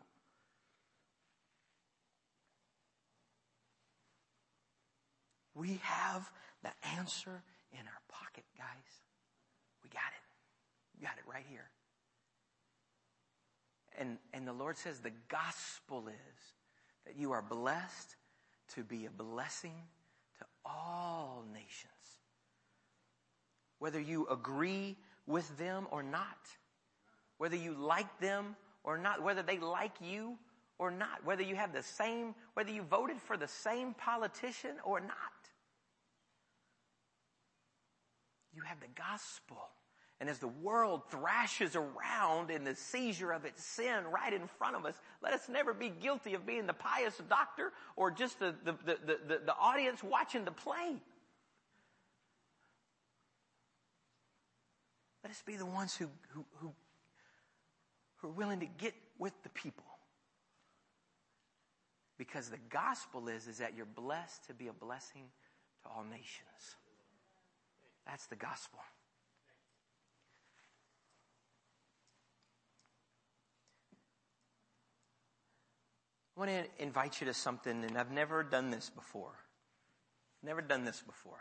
We 5.53 5.79
have 5.83 6.27
the 6.63 6.71
answer 6.97 7.43
in 7.73 7.77
our 7.77 8.01
pocket, 8.09 8.43
guys. 8.57 8.65
We 9.83 9.89
got 9.91 9.99
it. 9.99 10.97
We 10.97 11.05
got 11.05 11.13
it 11.19 11.31
right 11.31 11.45
here. 11.47 11.69
And, 13.99 14.17
and 14.33 14.47
the 14.47 14.53
Lord 14.53 14.79
says 14.79 14.99
the 14.99 15.13
gospel 15.27 16.07
is 16.07 16.43
that 17.05 17.15
you 17.15 17.33
are 17.33 17.43
blessed 17.43 18.15
to 18.73 18.83
be 18.83 19.05
a 19.05 19.11
blessing 19.11 19.75
to 20.39 20.45
all 20.65 21.45
nations. 21.53 21.94
Whether 23.79 23.99
you 23.99 24.27
agree 24.29 24.97
with 25.27 25.57
them 25.57 25.87
or 25.91 26.03
not, 26.03 26.37
whether 27.37 27.55
you 27.55 27.73
like 27.73 28.19
them 28.19 28.55
or 28.83 28.97
not, 28.97 29.21
whether 29.21 29.43
they 29.43 29.59
like 29.59 29.95
you 30.01 30.37
or 30.77 30.91
not, 30.91 31.25
whether 31.25 31.43
you 31.43 31.55
have 31.55 31.73
the 31.73 31.83
same, 31.83 32.35
whether 32.53 32.71
you 32.71 32.83
voted 32.83 33.21
for 33.21 33.37
the 33.37 33.47
same 33.47 33.93
politician 33.93 34.75
or 34.83 34.99
not. 34.99 35.09
You 38.53 38.61
have 38.61 38.79
the 38.79 38.87
gospel. 38.95 39.57
And 40.21 40.29
as 40.29 40.39
the 40.39 40.47
world 40.47 41.01
thrashes 41.09 41.75
around 41.75 42.49
in 42.49 42.63
the 42.63 42.75
seizure 42.75 43.31
of 43.31 43.43
its 43.43 43.63
sin 43.63 44.05
right 44.05 44.31
in 44.31 44.47
front 44.57 44.77
of 44.77 44.85
us, 44.85 44.95
let 45.21 45.33
us 45.33 45.49
never 45.49 45.73
be 45.73 45.89
guilty 45.89 46.35
of 46.35 46.45
being 46.45 46.67
the 46.67 46.73
pious 46.73 47.21
doctor 47.29 47.73
or 47.97 48.11
just 48.11 48.39
the, 48.39 48.55
the, 48.63 48.71
the, 48.85 48.97
the, 49.05 49.41
the 49.45 49.55
audience 49.59 50.01
watching 50.01 50.45
the 50.45 50.51
play. 50.51 50.95
Be 55.41 55.55
the 55.55 55.65
ones 55.65 55.95
who, 55.95 56.07
who, 56.29 56.45
who, 56.59 56.73
who 58.17 58.27
are 58.27 58.31
willing 58.31 58.59
to 58.59 58.65
get 58.65 58.93
with 59.17 59.33
the 59.43 59.49
people. 59.49 59.85
Because 62.17 62.49
the 62.49 62.59
gospel 62.69 63.27
is, 63.27 63.47
is 63.47 63.57
that 63.57 63.73
you're 63.75 63.85
blessed 63.85 64.45
to 64.47 64.53
be 64.53 64.67
a 64.67 64.73
blessing 64.73 65.23
to 65.83 65.89
all 65.89 66.03
nations. 66.03 66.77
That's 68.05 68.27
the 68.27 68.35
gospel. 68.35 68.79
I 76.35 76.39
want 76.39 76.51
to 76.51 76.83
invite 76.83 77.21
you 77.21 77.27
to 77.27 77.33
something, 77.33 77.83
and 77.85 77.97
I've 77.97 78.11
never 78.11 78.43
done 78.43 78.69
this 78.69 78.89
before. 78.89 79.33
Never 80.43 80.61
done 80.61 80.83
this 80.83 81.01
before. 81.01 81.39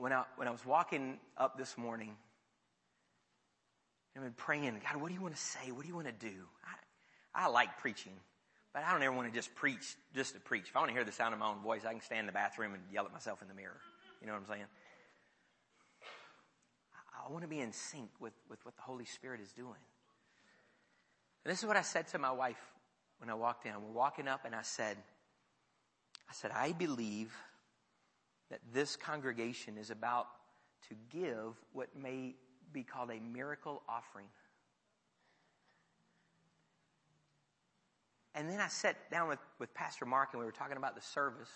When 0.00 0.14
I, 0.14 0.24
when 0.36 0.48
I 0.48 0.50
was 0.50 0.64
walking 0.64 1.18
up 1.36 1.58
this 1.58 1.76
morning, 1.76 2.16
I've 4.16 4.22
been 4.22 4.32
praying, 4.32 4.80
God, 4.82 4.98
what 5.00 5.08
do 5.08 5.14
you 5.14 5.20
want 5.20 5.34
to 5.34 5.40
say? 5.40 5.70
What 5.72 5.82
do 5.82 5.88
you 5.88 5.94
want 5.94 6.06
to 6.06 6.12
do? 6.12 6.32
I, 7.34 7.44
I 7.44 7.48
like 7.48 7.78
preaching, 7.80 8.14
but 8.72 8.82
I 8.82 8.92
don't 8.92 9.02
ever 9.02 9.14
want 9.14 9.28
to 9.28 9.34
just 9.34 9.54
preach 9.54 9.96
just 10.14 10.32
to 10.32 10.40
preach. 10.40 10.64
If 10.70 10.76
I 10.76 10.78
want 10.78 10.88
to 10.88 10.94
hear 10.94 11.04
the 11.04 11.12
sound 11.12 11.34
of 11.34 11.40
my 11.40 11.48
own 11.48 11.60
voice, 11.60 11.82
I 11.86 11.92
can 11.92 12.00
stand 12.00 12.20
in 12.20 12.26
the 12.26 12.32
bathroom 12.32 12.72
and 12.72 12.82
yell 12.90 13.04
at 13.04 13.12
myself 13.12 13.42
in 13.42 13.48
the 13.48 13.54
mirror. 13.54 13.76
You 14.22 14.26
know 14.26 14.32
what 14.32 14.40
I'm 14.40 14.48
saying? 14.48 14.64
I 17.28 17.30
want 17.30 17.42
to 17.42 17.48
be 17.48 17.60
in 17.60 17.72
sync 17.74 18.08
with, 18.20 18.32
with 18.48 18.64
what 18.64 18.76
the 18.76 18.82
Holy 18.82 19.04
Spirit 19.04 19.42
is 19.42 19.52
doing. 19.52 19.82
And 21.44 21.52
this 21.52 21.58
is 21.58 21.66
what 21.66 21.76
I 21.76 21.82
said 21.82 22.08
to 22.08 22.18
my 22.18 22.32
wife 22.32 22.60
when 23.18 23.28
I 23.28 23.34
walked 23.34 23.66
in. 23.66 23.72
We're 23.74 23.92
walking 23.92 24.28
up 24.28 24.46
and 24.46 24.54
I 24.54 24.62
said, 24.62 24.96
I 26.28 26.32
said, 26.32 26.52
I 26.52 26.72
believe 26.72 27.34
that 28.50 28.60
this 28.72 28.96
congregation 28.96 29.78
is 29.78 29.90
about 29.90 30.26
to 30.88 30.94
give 31.10 31.54
what 31.72 31.88
may 31.96 32.34
be 32.72 32.82
called 32.82 33.10
a 33.10 33.20
miracle 33.20 33.82
offering. 33.88 34.26
And 38.34 38.48
then 38.48 38.60
I 38.60 38.68
sat 38.68 39.10
down 39.10 39.28
with, 39.28 39.38
with 39.58 39.74
Pastor 39.74 40.06
Mark 40.06 40.30
and 40.32 40.40
we 40.40 40.46
were 40.46 40.52
talking 40.52 40.76
about 40.76 40.94
the 40.94 41.02
service. 41.02 41.50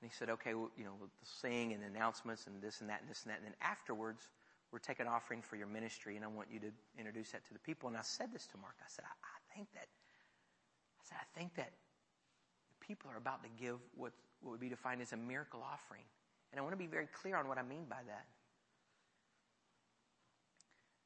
And 0.00 0.10
he 0.10 0.14
said, 0.16 0.30
okay, 0.30 0.54
well, 0.54 0.70
you 0.78 0.84
know, 0.84 0.92
we'll 0.98 1.10
sing 1.22 1.72
and 1.72 1.82
announcements 1.84 2.46
and 2.46 2.62
this 2.62 2.80
and 2.80 2.88
that 2.88 3.00
and 3.00 3.10
this 3.10 3.24
and 3.24 3.32
that. 3.32 3.38
And 3.38 3.46
then 3.46 3.54
afterwards, 3.60 4.28
we're 4.72 4.78
taking 4.78 5.06
offering 5.06 5.42
for 5.42 5.56
your 5.56 5.66
ministry 5.66 6.16
and 6.16 6.24
I 6.24 6.28
want 6.28 6.48
you 6.50 6.60
to 6.60 6.70
introduce 6.96 7.32
that 7.32 7.44
to 7.46 7.52
the 7.52 7.58
people. 7.58 7.88
And 7.88 7.98
I 7.98 8.02
said 8.02 8.32
this 8.32 8.46
to 8.48 8.58
Mark. 8.58 8.74
I 8.80 8.88
said, 8.88 9.04
I, 9.04 9.12
I 9.12 9.54
think 9.54 9.68
that, 9.74 9.86
I 9.86 11.02
said, 11.04 11.18
I 11.20 11.38
think 11.38 11.54
that 11.56 11.72
the 12.68 12.86
people 12.86 13.10
are 13.10 13.18
about 13.18 13.42
to 13.42 13.50
give 13.60 13.76
what, 13.96 14.12
what 14.42 14.50
would 14.52 14.60
be 14.60 14.68
defined 14.68 15.02
as 15.02 15.12
a 15.12 15.16
miracle 15.16 15.62
offering. 15.62 16.02
And 16.52 16.58
I 16.58 16.62
want 16.62 16.72
to 16.72 16.78
be 16.78 16.86
very 16.86 17.06
clear 17.06 17.36
on 17.36 17.48
what 17.48 17.58
I 17.58 17.62
mean 17.62 17.84
by 17.88 17.96
that. 18.06 18.26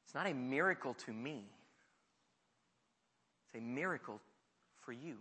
It's 0.05 0.15
not 0.15 0.27
a 0.27 0.33
miracle 0.33 0.95
to 1.05 1.13
me. 1.13 1.43
It's 3.47 3.61
a 3.61 3.63
miracle 3.63 4.19
for 4.81 4.93
you. 4.93 5.17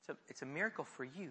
It's 0.00 0.08
a, 0.08 0.16
it's 0.28 0.42
a 0.42 0.46
miracle 0.46 0.84
for 0.84 1.04
you. 1.04 1.30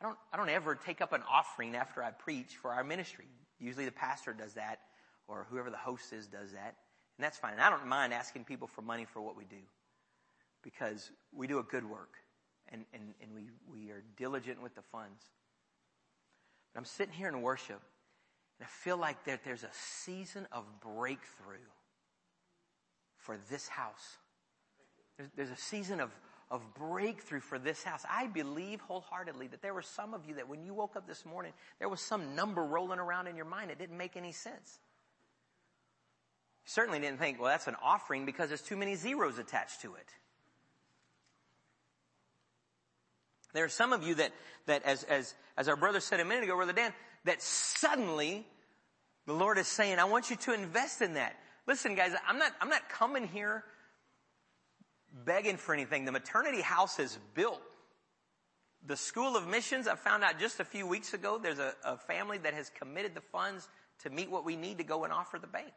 I 0.00 0.04
don't, 0.04 0.18
I 0.32 0.36
don't 0.36 0.50
ever 0.50 0.74
take 0.74 1.00
up 1.00 1.12
an 1.12 1.22
offering 1.30 1.74
after 1.74 2.02
I 2.02 2.10
preach 2.10 2.56
for 2.60 2.70
our 2.70 2.84
ministry. 2.84 3.26
Usually 3.58 3.86
the 3.86 3.92
pastor 3.92 4.34
does 4.34 4.54
that, 4.54 4.80
or 5.28 5.46
whoever 5.50 5.70
the 5.70 5.78
host 5.78 6.12
is 6.12 6.26
does 6.26 6.52
that. 6.52 6.76
And 7.16 7.24
that's 7.24 7.38
fine. 7.38 7.52
And 7.52 7.62
I 7.62 7.70
don't 7.70 7.86
mind 7.86 8.12
asking 8.12 8.44
people 8.44 8.68
for 8.68 8.82
money 8.82 9.06
for 9.06 9.22
what 9.22 9.36
we 9.36 9.44
do. 9.44 9.56
Because 10.62 11.10
we 11.34 11.46
do 11.46 11.58
a 11.58 11.62
good 11.62 11.88
work. 11.88 12.16
And, 12.68 12.84
and, 12.92 13.14
and 13.22 13.32
we, 13.32 13.50
we 13.72 13.90
are 13.90 14.02
diligent 14.16 14.62
with 14.62 14.74
the 14.74 14.82
funds. 14.82 15.22
But 16.72 16.80
I'm 16.80 16.84
sitting 16.84 17.14
here 17.14 17.28
in 17.28 17.42
worship, 17.42 17.80
and 18.58 18.66
I 18.66 18.68
feel 18.68 18.96
like 18.96 19.24
that 19.24 19.44
there's 19.44 19.62
a 19.62 19.70
season 19.72 20.46
of 20.50 20.64
breakthrough 20.80 21.56
for 23.16 23.36
this 23.50 23.68
house. 23.68 24.18
There's, 25.16 25.30
there's 25.36 25.50
a 25.50 25.56
season 25.56 26.00
of, 26.00 26.10
of 26.50 26.62
breakthrough 26.74 27.40
for 27.40 27.58
this 27.58 27.82
house. 27.82 28.04
I 28.10 28.26
believe 28.26 28.80
wholeheartedly 28.80 29.48
that 29.48 29.62
there 29.62 29.74
were 29.74 29.82
some 29.82 30.12
of 30.12 30.26
you 30.26 30.34
that 30.34 30.48
when 30.48 30.62
you 30.64 30.74
woke 30.74 30.96
up 30.96 31.06
this 31.06 31.24
morning, 31.24 31.52
there 31.78 31.88
was 31.88 32.00
some 32.00 32.34
number 32.34 32.64
rolling 32.64 32.98
around 32.98 33.26
in 33.26 33.36
your 33.36 33.46
mind. 33.46 33.70
It 33.70 33.78
didn't 33.78 33.96
make 33.96 34.16
any 34.16 34.32
sense. 34.32 34.80
Certainly 36.64 36.98
didn't 36.98 37.18
think, 37.18 37.40
well, 37.40 37.50
that's 37.50 37.68
an 37.68 37.76
offering 37.80 38.26
because 38.26 38.48
there's 38.48 38.62
too 38.62 38.76
many 38.76 38.96
zeros 38.96 39.38
attached 39.38 39.82
to 39.82 39.94
it. 39.94 40.08
There 43.56 43.64
are 43.64 43.70
some 43.70 43.94
of 43.94 44.02
you 44.02 44.16
that, 44.16 44.32
that 44.66 44.82
as, 44.84 45.02
as, 45.04 45.34
as 45.56 45.66
our 45.66 45.76
brother 45.76 45.98
said 45.98 46.20
a 46.20 46.26
minute 46.26 46.44
ago, 46.44 46.54
Brother 46.56 46.74
Dan, 46.74 46.92
that 47.24 47.40
suddenly 47.40 48.46
the 49.26 49.32
Lord 49.32 49.56
is 49.56 49.66
saying, 49.66 49.98
I 49.98 50.04
want 50.04 50.28
you 50.28 50.36
to 50.36 50.52
invest 50.52 51.00
in 51.00 51.14
that. 51.14 51.34
Listen 51.66 51.94
guys, 51.94 52.12
I'm 52.28 52.38
not, 52.38 52.52
I'm 52.60 52.68
not 52.68 52.90
coming 52.90 53.26
here 53.26 53.64
begging 55.24 55.56
for 55.56 55.72
anything. 55.72 56.04
The 56.04 56.12
maternity 56.12 56.60
house 56.60 56.98
is 56.98 57.18
built. 57.32 57.62
The 58.86 58.94
School 58.94 59.38
of 59.38 59.48
Missions, 59.48 59.88
I 59.88 59.94
found 59.94 60.22
out 60.22 60.38
just 60.38 60.60
a 60.60 60.64
few 60.64 60.86
weeks 60.86 61.14
ago, 61.14 61.38
there's 61.42 61.58
a, 61.58 61.72
a 61.82 61.96
family 61.96 62.36
that 62.36 62.52
has 62.52 62.70
committed 62.78 63.14
the 63.14 63.22
funds 63.22 63.66
to 64.02 64.10
meet 64.10 64.30
what 64.30 64.44
we 64.44 64.56
need 64.56 64.76
to 64.78 64.84
go 64.84 65.04
and 65.04 65.12
offer 65.14 65.38
the 65.38 65.46
bank. 65.46 65.72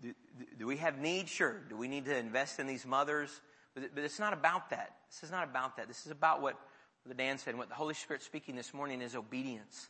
Do, 0.00 0.14
do, 0.38 0.46
do, 0.60 0.66
we 0.66 0.78
have 0.78 0.98
need? 0.98 1.28
Sure. 1.28 1.60
Do 1.68 1.76
we 1.76 1.88
need 1.88 2.06
to 2.06 2.16
invest 2.16 2.58
in 2.58 2.66
these 2.66 2.86
mothers? 2.86 3.42
But, 3.74 3.94
but, 3.94 4.04
it's 4.04 4.18
not 4.18 4.32
about 4.32 4.70
that. 4.70 4.92
This 5.10 5.22
is 5.22 5.30
not 5.30 5.44
about 5.44 5.76
that. 5.76 5.88
This 5.88 6.04
is 6.04 6.12
about 6.12 6.42
what 6.42 6.58
the 7.06 7.14
Dan 7.14 7.38
said. 7.38 7.50
and 7.50 7.58
What 7.58 7.68
the 7.68 7.74
Holy 7.74 7.94
Spirit 7.94 8.22
speaking 8.22 8.54
this 8.54 8.74
morning 8.74 9.00
is 9.00 9.16
obedience. 9.16 9.88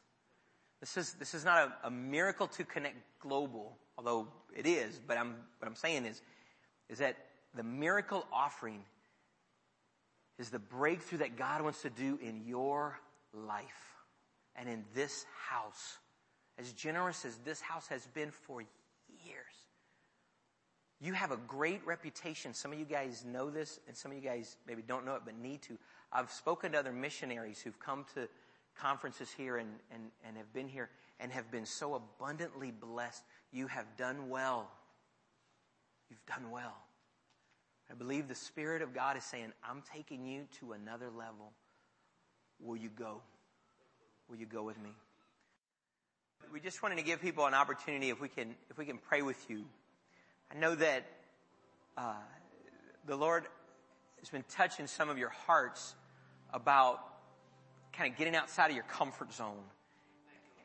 This 0.81 0.97
is, 0.97 1.15
this 1.15 1.35
is 1.35 1.45
not 1.45 1.59
a, 1.85 1.89
a 1.89 1.91
miracle 1.91 2.49
to 2.49 2.65
connect 2.65 2.97
global, 3.21 3.77
although 3.97 4.29
it 4.57 4.67
is, 4.67 5.01
but 5.07 5.17
I'm, 5.17 5.37
what 5.59 5.69
I'm 5.69 5.77
saying 5.77 6.07
is 6.07 6.21
is 6.89 6.99
that 6.99 7.17
the 7.55 7.63
miracle 7.63 8.27
offering 8.33 8.83
is 10.39 10.51
the 10.51 10.59
breakthrough 10.59 11.19
that 11.19 11.37
God 11.37 11.63
wants 11.63 11.83
to 11.83 11.91
do 11.91 12.19
in 12.23 12.43
your 12.47 12.99
life 13.33 13.97
and 14.57 14.69
in 14.69 14.85
this 14.95 15.25
house. 15.49 15.99
As 16.59 16.73
generous 16.73 17.25
as 17.25 17.37
this 17.39 17.61
house 17.61 17.89
has 17.89 18.07
been 18.09 18.31
for. 18.31 18.63
You 21.03 21.13
have 21.15 21.33
a 21.33 21.37
great 21.37 21.85
reputation. 21.85 22.55
Some 22.55 22.73
of 22.73 22.79
you 22.79 22.85
guys 22.85 23.25
know 23.25 23.51
this 23.51 23.81
and 23.89 23.97
some 23.97 24.13
of 24.13 24.17
you 24.17 24.23
guys 24.23 24.57
maybe 24.69 24.83
don't 24.83 25.05
know 25.05 25.17
it 25.17 25.23
but 25.25 25.37
need 25.37 25.63
to. 25.63 25.77
I've 26.13 26.31
spoken 26.31 26.73
to 26.73 26.79
other 26.79 26.93
missionaries 26.93 27.61
who've 27.61 27.79
come 27.81 28.07
to 28.15 28.29
conferences 28.79 29.31
here 29.37 29.57
and, 29.57 29.71
and, 29.93 30.05
and 30.27 30.37
have 30.37 30.53
been 30.53 30.69
here 30.69 30.89
and 31.19 31.33
have 31.33 31.51
been 31.51 31.67
so 31.67 31.95
abundantly 31.95 32.71
blessed. 32.71 33.23
You 33.51 33.67
have 33.67 33.87
done 33.97 34.29
well 34.31 34.71
You've 36.13 36.27
done 36.27 36.51
well. 36.51 36.77
I 37.91 37.95
believe 37.95 38.29
the 38.29 38.35
Spirit 38.35 38.83
of 38.83 38.93
God 38.93 39.17
is 39.17 39.25
saying, 39.25 39.51
I'm 39.67 39.83
taking 39.95 40.27
you 40.27 40.45
to 40.61 40.73
another 40.73 41.09
level. 41.09 41.53
Will 42.61 42.77
you 42.77 42.91
go? 42.91 43.23
Will 44.29 44.37
you 44.37 44.45
go 44.45 44.63
with 44.63 44.79
me? 44.79 44.91
We 46.53 46.61
just 46.61 46.83
wanted 46.83 46.99
to 46.99 47.03
give 47.03 47.23
people 47.23 47.47
an 47.47 47.55
opportunity 47.55 48.11
if 48.11 48.21
we 48.21 48.29
can, 48.29 48.55
if 48.69 48.77
we 48.77 48.85
can 48.85 48.99
pray 48.99 49.23
with 49.23 49.43
you. 49.49 49.65
I 50.55 50.59
know 50.59 50.75
that, 50.75 51.07
uh, 51.97 52.13
the 53.07 53.17
Lord 53.17 53.45
has 54.21 54.29
been 54.29 54.45
touching 54.51 54.87
some 54.87 55.09
of 55.09 55.17
your 55.17 55.31
hearts 55.31 55.95
about 56.53 57.01
kind 57.95 58.13
of 58.13 58.19
getting 58.19 58.37
outside 58.37 58.69
of 58.69 58.75
your 58.75 58.85
comfort 58.85 59.33
zone. 59.33 59.65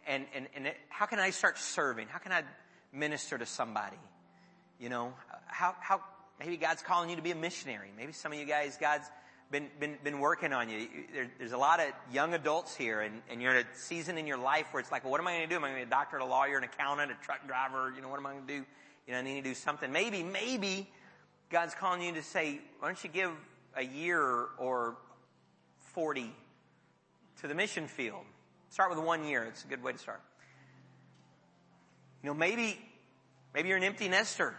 And, 0.06 0.26
and, 0.36 0.48
and 0.56 0.68
it, 0.68 0.78
how 0.90 1.06
can 1.06 1.20
I 1.20 1.30
start 1.30 1.58
serving? 1.58 2.08
How 2.10 2.20
can 2.20 2.34
I 2.34 2.44
minister 2.92 3.38
to 3.38 3.46
somebody? 3.46 3.98
You 4.78 4.90
know, 4.90 5.14
how, 5.46 5.74
how, 5.80 6.02
maybe 6.38 6.58
God's 6.58 6.82
calling 6.82 7.10
you 7.10 7.16
to 7.16 7.22
be 7.22 7.32
a 7.32 7.36
missionary. 7.36 7.92
Maybe 7.98 8.12
some 8.12 8.34
of 8.34 8.40
you 8.40 8.46
guys, 8.46 8.78
God's 8.80 9.08
been, 9.52 9.68
been, 9.80 9.98
been 10.04 10.20
working 10.20 10.52
on 10.52 10.70
you. 10.70 10.88
There, 11.14 11.32
there's 11.40 11.54
a 11.54 11.58
lot 11.58 11.80
of 11.80 11.88
young 12.12 12.34
adults 12.34 12.76
here 12.76 13.00
and, 13.00 13.22
and 13.30 13.42
you're 13.42 13.56
in 13.56 13.66
a 13.66 13.78
season 13.78 14.18
in 14.18 14.28
your 14.28 14.38
life 14.38 14.66
where 14.72 14.82
it's 14.82 14.92
like, 14.92 15.06
well, 15.06 15.12
what 15.12 15.22
am 15.22 15.28
I 15.28 15.38
going 15.38 15.48
to 15.48 15.50
do? 15.50 15.56
Am 15.56 15.64
I 15.64 15.70
going 15.70 15.82
to 15.82 15.86
be 15.86 15.90
a 15.90 15.96
doctor, 15.98 16.18
a 16.18 16.26
lawyer, 16.26 16.58
an 16.58 16.66
accountant, 16.66 17.10
a 17.10 17.26
truck 17.26 17.48
driver? 17.48 17.94
You 17.96 18.02
know, 18.02 18.10
what 18.10 18.20
am 18.20 18.26
I 18.26 18.34
going 18.34 18.48
to 18.48 18.58
do? 18.60 18.66
You 19.08 19.14
know, 19.14 19.20
I 19.20 19.22
need 19.22 19.42
to 19.42 19.50
do 19.50 19.56
something. 19.56 19.92
Maybe, 19.92 20.22
maybe 20.22 20.90
God's 21.50 21.74
calling 21.74 22.02
you 22.02 22.14
to 22.14 22.24
say, 22.24 22.60
why 22.80 22.90
don't 22.90 23.02
you 23.02 23.10
give 23.10 23.32
a 23.76 23.84
year 23.84 24.22
or 24.58 24.98
40 25.94 26.30
to 27.42 27.48
the 27.48 27.56
mission 27.56 27.88
field? 27.88 28.26
Start 28.70 28.90
with 28.90 29.00
one 29.00 29.24
year. 29.26 29.46
It's 29.46 29.64
a 29.64 29.68
good 29.68 29.82
way 29.82 29.94
to 29.94 29.98
start. 29.98 30.22
You 32.22 32.28
know, 32.28 32.34
maybe, 32.34 32.78
maybe 33.54 33.70
you're 33.70 33.78
an 33.78 33.84
empty 33.84 34.10
nester. 34.10 34.54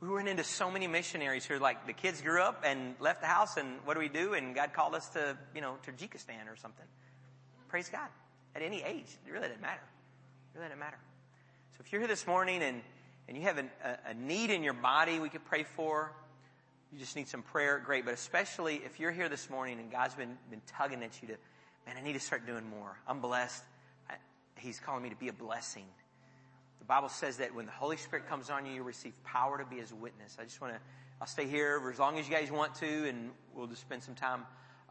We 0.00 0.06
run 0.06 0.28
into 0.28 0.44
so 0.44 0.70
many 0.70 0.86
missionaries 0.86 1.44
who 1.44 1.58
like, 1.58 1.84
the 1.86 1.94
kids 1.94 2.20
grew 2.20 2.40
up 2.40 2.62
and 2.64 2.94
left 3.00 3.22
the 3.22 3.26
house 3.26 3.56
and 3.56 3.78
what 3.84 3.94
do 3.94 4.00
we 4.00 4.08
do? 4.08 4.34
And 4.34 4.54
God 4.54 4.72
called 4.72 4.94
us 4.94 5.08
to, 5.10 5.36
you 5.52 5.62
know, 5.62 5.78
Tajikistan 5.84 6.46
or 6.48 6.54
something. 6.54 6.84
Praise 7.68 7.88
God. 7.88 8.08
At 8.54 8.62
any 8.62 8.82
age. 8.82 9.08
It 9.26 9.32
really 9.32 9.48
doesn't 9.48 9.62
matter. 9.62 9.80
It 10.54 10.58
really 10.58 10.68
doesn't 10.68 10.78
matter. 10.78 10.98
So 11.76 11.82
if 11.84 11.90
you're 11.90 12.00
here 12.00 12.08
this 12.08 12.26
morning 12.26 12.62
and, 12.62 12.82
and 13.28 13.36
you 13.36 13.42
have 13.44 13.58
a, 13.58 13.64
a 14.10 14.14
need 14.14 14.50
in 14.50 14.62
your 14.62 14.72
body 14.72 15.18
we 15.18 15.28
could 15.28 15.44
pray 15.44 15.64
for, 15.64 16.12
you 16.92 16.98
just 16.98 17.16
need 17.16 17.28
some 17.28 17.42
prayer, 17.42 17.82
great. 17.84 18.04
But 18.04 18.14
especially 18.14 18.76
if 18.76 19.00
you're 19.00 19.10
here 19.10 19.28
this 19.28 19.50
morning 19.50 19.78
and 19.80 19.90
God's 19.90 20.14
been, 20.14 20.38
been 20.50 20.62
tugging 20.66 21.02
at 21.02 21.20
you 21.20 21.28
to, 21.28 21.34
man, 21.86 21.96
I 21.98 22.02
need 22.02 22.14
to 22.14 22.20
start 22.20 22.46
doing 22.46 22.68
more. 22.68 22.96
I'm 23.06 23.20
blessed. 23.20 23.62
I, 24.08 24.14
he's 24.58 24.78
calling 24.78 25.02
me 25.02 25.10
to 25.10 25.16
be 25.16 25.28
a 25.28 25.32
blessing. 25.32 25.84
The 26.78 26.84
Bible 26.84 27.08
says 27.08 27.38
that 27.38 27.54
when 27.54 27.66
the 27.66 27.72
Holy 27.72 27.96
Spirit 27.96 28.28
comes 28.28 28.48
on 28.48 28.64
you, 28.64 28.72
you 28.72 28.82
receive 28.84 29.12
power 29.24 29.58
to 29.58 29.64
be 29.64 29.76
His 29.76 29.92
witness. 29.92 30.36
I 30.40 30.44
just 30.44 30.60
want 30.60 30.74
to, 30.74 30.80
I'll 31.20 31.26
stay 31.26 31.46
here 31.46 31.80
for 31.80 31.90
as 31.90 31.98
long 31.98 32.18
as 32.18 32.28
you 32.28 32.34
guys 32.34 32.50
want 32.52 32.76
to, 32.76 33.08
and 33.08 33.30
we'll 33.54 33.66
just 33.66 33.80
spend 33.80 34.04
some 34.04 34.14
time 34.14 34.42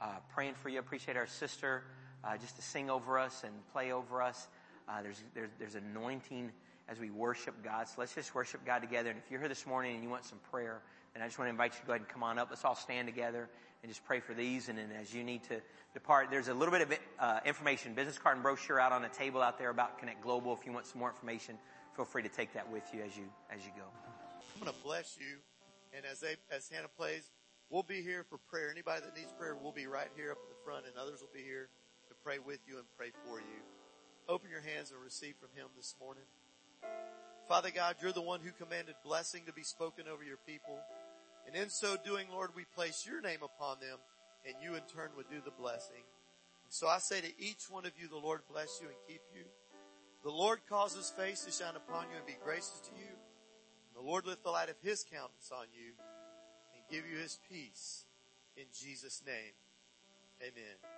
uh, 0.02 0.08
praying 0.34 0.56
for 0.56 0.68
you. 0.68 0.80
Appreciate 0.80 1.16
our 1.16 1.28
sister 1.28 1.84
uh, 2.26 2.36
just 2.38 2.58
to 2.58 2.62
sing 2.62 2.90
over 2.90 3.18
us 3.18 3.44
and 3.46 3.54
play 3.72 3.94
over 3.94 4.22
us. 4.22 4.48
Uh, 4.90 5.02
there's, 5.02 5.24
there's, 5.34 5.50
there's 5.58 5.76
anointing 5.76 6.52
as 6.88 7.00
we 7.00 7.10
worship 7.10 7.56
God. 7.64 7.88
So 7.88 7.96
let's 7.98 8.14
just 8.14 8.36
worship 8.36 8.66
God 8.66 8.80
together. 8.80 9.10
And 9.10 9.20
if 9.24 9.32
you're 9.32 9.40
here 9.40 9.50
this 9.50 9.66
morning 9.66 9.96
and 9.96 10.04
you 10.04 10.10
want 10.10 10.26
some 10.26 10.40
prayer, 10.52 10.82
then 11.14 11.24
I 11.24 11.28
just 11.28 11.40
want 11.40 11.48
to 11.48 11.52
invite 11.52 11.74
you 11.74 11.80
to 11.82 11.86
go 11.86 11.94
ahead 11.94 12.02
and 12.02 12.10
come 12.10 12.24
on 12.24 12.38
up. 12.38 12.50
Let's 12.50 12.66
all 12.66 12.76
stand 12.76 13.08
together 13.08 13.50
and 13.82 13.92
just 13.92 14.06
pray 14.06 14.20
for 14.20 14.34
these. 14.34 14.70
And 14.70 14.78
then 14.78 14.90
as 15.00 15.14
you 15.14 15.24
need 15.24 15.44
to 15.46 15.62
depart, 15.94 16.28
there's 16.30 16.48
a 16.48 16.54
little 16.54 16.72
bit 16.72 16.82
of 16.82 16.94
uh, 17.20 17.40
information, 17.46 17.94
business 17.94 18.18
card 18.18 18.36
and 18.36 18.44
brochure 18.44 18.80
out 18.80 18.92
on 18.92 19.02
the 19.02 19.10
table 19.10 19.42
out 19.42 19.58
there 19.58 19.70
about 19.70 19.98
Connect 19.98 20.22
Global. 20.22 20.54
If 20.54 20.66
you 20.66 20.74
want 20.74 20.86
some 20.86 21.00
more 21.00 21.10
information, 21.10 21.58
feel 21.96 22.06
free 22.06 22.24
to 22.24 22.30
take 22.30 22.54
that 22.54 22.70
with 22.72 22.84
you 22.94 23.02
as 23.02 23.16
you 23.16 23.24
as 23.50 23.64
you 23.66 23.72
go. 23.76 23.84
I'm 24.56 24.62
going 24.62 24.74
to 24.74 24.84
bless 24.84 25.18
you, 25.20 25.38
and 25.96 26.06
as 26.06 26.20
they 26.20 26.36
as 26.52 26.70
Hannah 26.70 26.88
plays, 26.88 27.32
we'll 27.70 27.84
be 27.84 28.02
here 28.02 28.26
for 28.30 28.38
prayer. 28.38 28.72
Anybody 28.72 29.02
that 29.02 29.16
needs 29.16 29.32
prayer, 29.38 29.56
we'll 29.56 29.72
be 29.72 29.88
right 29.88 30.10
here 30.16 30.32
up 30.32 30.38
at 30.44 30.50
the 30.50 30.62
front, 30.64 30.86
and 30.86 30.96
others 30.98 31.20
will 31.22 31.34
be 31.34 31.44
here 31.44 31.70
to 32.08 32.16
pray 32.24 32.40
with 32.40 32.60
you 32.68 32.78
and 32.78 32.86
pray 32.98 33.12
for 33.26 33.40
you. 33.40 33.62
Open 34.28 34.50
your 34.50 34.62
hands 34.62 34.92
and 34.92 35.02
receive 35.02 35.36
from 35.40 35.50
Him 35.56 35.68
this 35.76 35.96
morning. 36.00 36.24
Father 37.48 37.70
God, 37.70 37.96
you're 38.02 38.12
the 38.12 38.22
one 38.22 38.40
who 38.42 38.52
commanded 38.52 38.96
blessing 39.04 39.44
to 39.46 39.54
be 39.54 39.64
spoken 39.64 40.06
over 40.12 40.24
your 40.24 40.40
people. 40.48 40.80
And 41.46 41.56
in 41.56 41.70
so 41.70 41.96
doing, 42.04 42.28
Lord, 42.32 42.52
we 42.56 42.66
place 42.76 43.06
your 43.08 43.22
name 43.22 43.44
upon 43.44 43.80
them 43.80 44.00
and 44.46 44.56
you 44.62 44.76
in 44.76 44.82
turn 44.82 45.10
would 45.16 45.30
do 45.30 45.42
the 45.44 45.52
blessing. 45.52 46.02
And 46.64 46.74
so 46.74 46.88
I 46.88 46.98
say 46.98 47.22
to 47.22 47.32
each 47.40 47.70
one 47.70 47.86
of 47.86 47.92
you, 48.00 48.08
the 48.08 48.18
Lord 48.18 48.42
bless 48.52 48.80
you 48.82 48.88
and 48.88 48.98
keep 49.08 49.22
you. 49.36 49.44
The 50.24 50.32
Lord 50.32 50.60
cause 50.68 50.96
his 50.96 51.12
face 51.12 51.46
to 51.46 51.52
shine 51.52 51.76
upon 51.76 52.06
you 52.10 52.18
and 52.18 52.26
be 52.26 52.38
gracious 52.44 52.82
to 52.86 52.92
you. 52.98 53.14
And 53.14 54.04
the 54.04 54.08
Lord 54.08 54.26
lift 54.26 54.44
the 54.44 54.50
light 54.50 54.70
of 54.70 54.76
his 54.82 55.04
countenance 55.04 55.52
on 55.52 55.68
you 55.72 55.94
and 56.74 56.84
give 56.90 57.10
you 57.10 57.20
his 57.20 57.38
peace. 57.50 58.06
In 58.58 58.66
Jesus' 58.74 59.22
name, 59.26 59.54
amen. 60.42 60.86